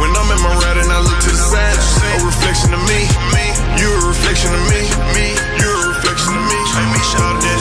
When 0.00 0.10
I'm 0.16 0.28
in 0.32 0.40
my 0.40 0.54
ride 0.62 0.78
and 0.78 0.90
I 0.90 1.00
look 1.00 1.18
to 1.20 1.30
the 1.30 1.42
side, 1.52 1.76
a 2.16 2.24
reflection 2.24 2.72
of 2.72 2.82
me. 2.88 3.59
You 3.78 3.86
a 3.86 4.08
reflection 4.08 4.50
of 4.54 4.62
me. 4.66 4.80
Me. 5.14 5.36
You 5.60 5.68
a 5.70 5.94
reflection 5.94 6.32
of 6.34 6.42
me. 6.48 6.58
Hey, 6.74 6.86
me, 6.90 7.00
shawty. 7.04 7.54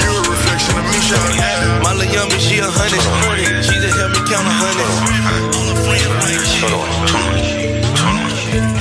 You 0.00 0.10
a 0.14 0.22
reflection 0.30 0.74
of 0.78 0.84
me, 0.88 0.98
shawty. 1.04 1.36
My 1.82 1.92
little 1.92 2.12
young 2.14 2.28
bitch, 2.30 2.48
she 2.48 2.58
a 2.62 2.68
hundred. 2.70 3.02
She 3.64 3.74
just 3.82 3.98
help 3.98 4.12
me 4.14 4.20
count 4.30 4.46
a 4.46 4.54
hundred. 4.54 5.98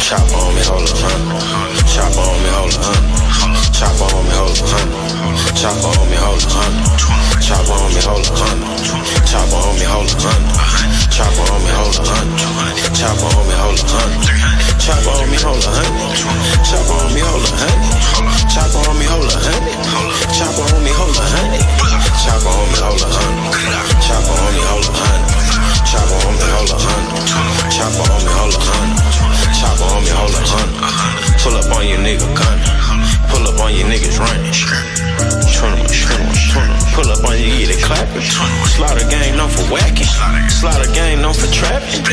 Chop 0.08 0.24
on 0.32 0.56
me, 0.56 0.62
hold 0.64 0.88
a 0.88 0.96
hundred. 0.96 1.84
Chop 1.84 2.16
on 2.16 2.38
me, 2.38 2.48
hold 2.48 2.72
a 2.72 2.80
hundred. 2.80 3.74
Chop 3.76 4.00
on 4.00 4.20
me, 4.24 4.30
hold 4.32 4.54
a 4.56 4.72
hundred. 4.72 5.52
Chop 5.52 5.80
on 5.84 6.08
me, 6.08 6.16
hold 6.16 6.44
a 6.44 6.48
hundred. 6.48 7.44
Chop 7.44 7.68
on 7.68 7.92
me, 7.92 8.02
hold 8.02 8.24
a 8.24 8.36
hundred. 8.40 8.88
Chop 9.28 9.52
on 9.52 9.76
me, 9.76 9.86
hold 9.86 10.08
a 10.08 10.16
hundred. 10.16 11.12
Chop 11.12 11.36
on 11.44 11.60
me, 11.60 11.72
hold 11.76 11.96
a 11.96 12.04
hundred. 12.08 12.96
Chop 12.96 13.20
on 13.20 13.48
me, 13.48 13.54
hold 13.60 13.80
a 13.80 13.88
hundred. 13.88 14.57
Chop 14.88 15.04
on 15.20 15.28
me, 15.28 15.36
hold 15.44 15.60
a 15.60 15.68
hundred. 15.68 16.16
Chop 16.64 16.88
on 16.88 17.12
me, 17.12 17.20
hold 17.20 17.44
a 17.44 17.52
hundred. 17.60 17.92
Chop 18.48 18.72
on 18.72 18.96
me, 18.96 19.04
hold 19.04 19.28
a 19.28 19.36
hundred. 19.36 19.76
Chop 20.32 20.56
on 20.64 20.80
me, 20.80 20.96
hold 20.96 21.12
a 21.12 21.28
hundred. 21.28 21.60
Chop 22.24 22.48
on 22.48 22.64
me, 22.72 22.80
hold 22.80 23.04
a 23.04 23.08
hundred. 23.12 23.68
Chop 24.00 24.24
on 24.32 24.48
me, 24.48 24.64
hold 24.64 24.88
a 24.88 24.96
hundred. 24.96 25.28
Chop 25.84 26.08
on 26.08 26.32
me, 26.40 26.48
hold 26.56 26.72
a 26.72 26.80
hundred. 26.80 27.20
Chop 27.68 28.00
on 28.00 28.16
me, 28.16 28.32
hold 28.32 28.56
a 28.56 28.64
hundred. 28.64 28.96
Chop 29.60 29.76
on 29.92 30.00
me, 30.08 30.12
hold 30.16 30.32
a 30.32 30.42
hundred. 30.56 30.80
Pull 31.44 31.60
up 31.60 31.68
on 31.76 31.84
your 31.84 32.00
nigga 32.00 32.24
gunning. 32.32 32.72
Pull 33.28 33.44
up 33.44 33.60
on 33.60 33.76
your 33.76 33.92
niggas 33.92 34.16
running. 34.24 34.56
Pull 36.96 37.12
up 37.12 37.28
on 37.28 37.36
you, 37.36 37.52
get 37.60 37.76
it 37.76 37.84
clapping. 37.84 38.24
Slaughter 38.72 39.04
gang 39.12 39.36
known 39.36 39.52
for 39.52 39.68
whacking. 39.68 40.08
Slaughter 40.48 40.88
gang 40.96 41.20
known 41.20 41.36
for 41.36 41.52
trapping. 41.52 42.08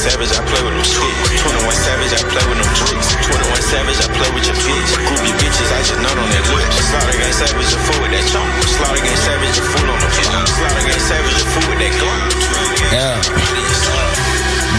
I'm 0.00 0.06
21 0.08 0.16
Savage, 0.16 0.32
I 0.32 0.40
play 0.48 0.64
with 0.64 0.72
them 0.72 0.88
sticks. 0.88 1.44
21 1.44 1.76
Savage, 1.76 2.12
I 2.16 2.24
play 2.32 2.44
with 2.48 2.56
them 2.56 2.72
tricks. 2.72 3.08
21 3.20 3.68
Savage, 3.68 4.00
I 4.00 4.08
play 4.16 4.30
with 4.32 4.46
your 4.48 4.56
fists. 4.56 4.96
Groupie 4.96 5.36
bitches, 5.36 5.68
I 5.76 5.80
just 5.84 6.00
nut 6.00 6.16
on 6.16 6.28
their 6.32 6.46
lips. 6.56 6.72
Slaughter 6.88 7.16
gang 7.20 7.34
Savage, 7.36 7.68
a 7.68 7.78
fool 7.84 8.00
with 8.00 8.12
that 8.16 8.24
chunk. 8.32 8.48
Slaughter 8.64 9.02
gang 9.04 9.20
Savage, 9.20 9.60
a 9.60 9.64
fool 9.68 9.88
on 9.92 10.00
the 10.00 10.08
floor. 10.08 10.40
Slaughter 10.56 10.84
gang 10.88 11.04
Savage, 11.04 11.36
a 11.36 11.46
fool 11.52 11.66
with 11.68 11.80
that 11.84 11.92
gun. 12.00 12.20
Yeah. 12.96 13.60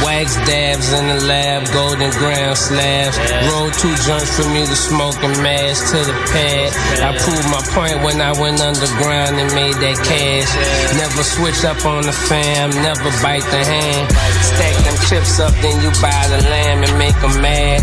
Wax 0.02 0.34
dabs 0.50 0.92
in 0.94 1.08
the 1.08 1.20
lab, 1.30 1.70
golden 1.70 2.10
gram 2.18 2.56
slabs. 2.56 3.18
Roll 3.54 3.70
two 3.70 3.94
joints 4.02 4.34
for 4.34 4.50
me 4.50 4.66
to 4.66 4.76
smoke 4.76 5.22
and 5.22 5.38
mash 5.46 5.78
to 5.94 6.02
the 6.02 6.18
pad. 6.34 6.74
I 7.06 7.14
proved 7.22 7.46
my 7.54 7.62
point 7.70 8.02
when 8.02 8.18
I 8.20 8.34
went 8.34 8.62
underground 8.62 9.38
and 9.38 9.54
made 9.54 9.78
that 9.78 9.98
cash. 10.02 10.50
Never 10.98 11.22
switch 11.22 11.62
up 11.66 11.86
on 11.86 12.02
the 12.02 12.12
fam, 12.14 12.72
never 12.82 13.14
bite 13.22 13.46
the 13.54 13.62
hand. 13.62 14.10
Stack 14.42 14.81
chips 15.08 15.40
up, 15.40 15.54
then 15.62 15.80
you 15.82 15.90
buy 16.02 16.24
the 16.30 16.42
lamb 16.50 16.84
and 16.84 16.96
make 16.98 17.16
them 17.22 17.34
mad. 17.42 17.82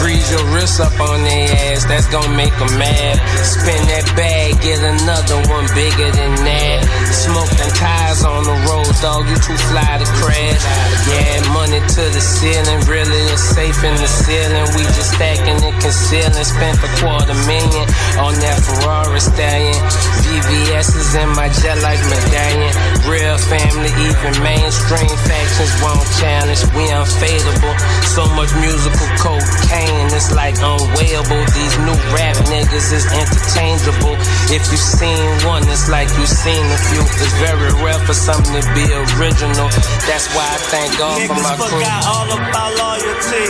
Freeze 0.00 0.28
your 0.30 0.44
wrists 0.52 0.80
up 0.80 0.94
on 1.00 1.22
their 1.24 1.48
ass, 1.72 1.84
that's 1.84 2.08
gonna 2.08 2.34
make 2.34 2.54
them 2.58 2.72
mad. 2.78 3.16
Spin 3.44 3.80
that 3.88 4.06
bag, 4.16 4.58
get 4.60 4.82
another 4.82 5.38
one 5.48 5.66
bigger 5.72 6.10
than 6.10 6.34
that. 6.44 6.84
Smoking 7.14 7.72
tires 7.78 8.24
on 8.24 8.44
the 8.44 8.56
road, 8.68 8.90
dog, 9.00 9.28
you 9.28 9.36
too 9.40 9.58
fly 9.70 9.98
to 9.98 10.08
crash. 10.20 10.62
Yeah, 11.08 11.40
money 11.54 11.80
to 11.80 12.02
the 12.12 12.20
ceiling, 12.20 12.80
really 12.90 13.28
it's 13.32 13.42
safe 13.42 13.78
in 13.84 13.94
the 13.96 14.08
ceiling. 14.08 14.66
We 14.74 14.82
just 14.96 15.14
stacking 15.14 15.60
and 15.62 15.76
concealing. 15.80 16.44
Spent 16.44 16.78
a 16.82 16.90
quarter 17.00 17.36
million 17.46 17.86
on 18.18 18.34
that 18.42 18.58
Ferrari 18.64 19.20
stallion. 19.20 19.78
VVS 20.24 20.94
is 20.96 21.14
in 21.14 21.28
my 21.34 21.48
jet 21.60 21.78
like 21.82 22.00
medallion. 22.08 22.72
Real 23.06 23.38
family, 23.50 23.92
even 24.06 24.32
mainstream 24.42 25.12
factions 25.28 25.72
won't 25.82 26.04
challenge. 26.18 26.57
We 26.74 26.90
unfadable. 26.90 27.74
So 28.14 28.26
much 28.34 28.50
musical 28.60 29.08
cocaine, 29.18 30.08
it's 30.14 30.30
like 30.34 30.56
unweighable. 30.58 31.42
These 31.54 31.74
new 31.86 31.98
rap 32.14 32.36
niggas 32.50 32.92
is 32.92 33.06
interchangeable. 33.14 34.14
If 34.50 34.62
you 34.70 34.78
seen 34.78 35.26
one, 35.46 35.62
it's 35.68 35.88
like 35.88 36.08
you 36.18 36.26
seen 36.26 36.64
a 36.66 36.78
few. 36.90 37.02
It's 37.22 37.34
very 37.42 37.70
rare 37.82 37.98
for 38.06 38.14
something 38.14 38.54
to 38.58 38.64
be 38.74 38.84
original. 39.18 39.68
That's 40.06 40.26
why 40.34 40.46
I 40.46 40.58
thank 40.72 40.90
God 40.98 41.18
for 41.26 41.34
my 41.34 41.54
Niggas 41.54 41.68
crew. 41.68 41.78
forgot 41.80 42.02
all 42.06 42.28
about 42.30 42.70
loyalty. 42.78 43.46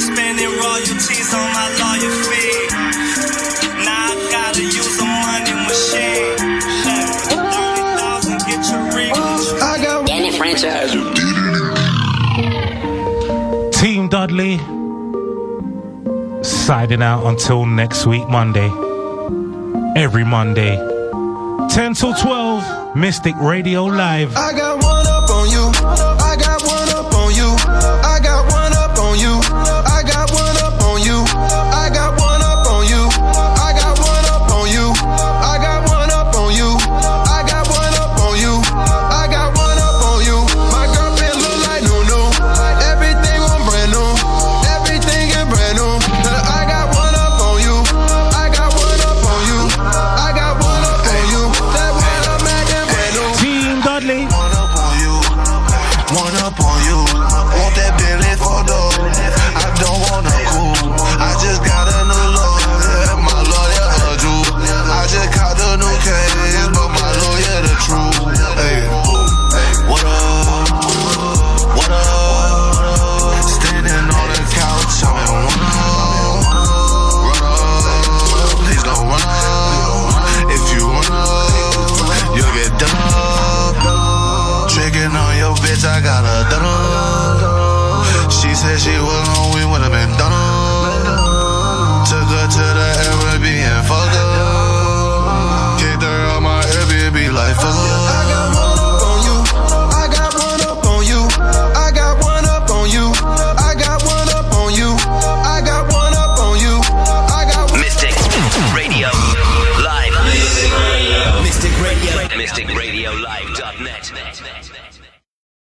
Spending 0.00 0.52
royalties 0.58 1.30
on 1.34 1.48
my 1.54 1.68
lawyer 1.80 2.12
fee. 2.26 2.66
Now 3.84 4.12
I 4.12 4.14
gotta 4.30 4.62
use 4.62 4.89
Dudley 14.10 14.58
signing 16.42 17.00
out 17.00 17.24
until 17.26 17.64
next 17.64 18.06
week, 18.06 18.28
Monday. 18.28 18.68
Every 19.96 20.24
Monday, 20.24 20.76
10 21.70 21.94
till 21.94 22.14
12, 22.14 22.96
Mystic 22.96 23.36
Radio 23.36 23.84
Live. 23.84 24.36
I 24.36 24.52
got 24.52 24.82
one 24.82 25.06
up 25.06 25.30
on 25.30 25.48
you. 25.50 26.09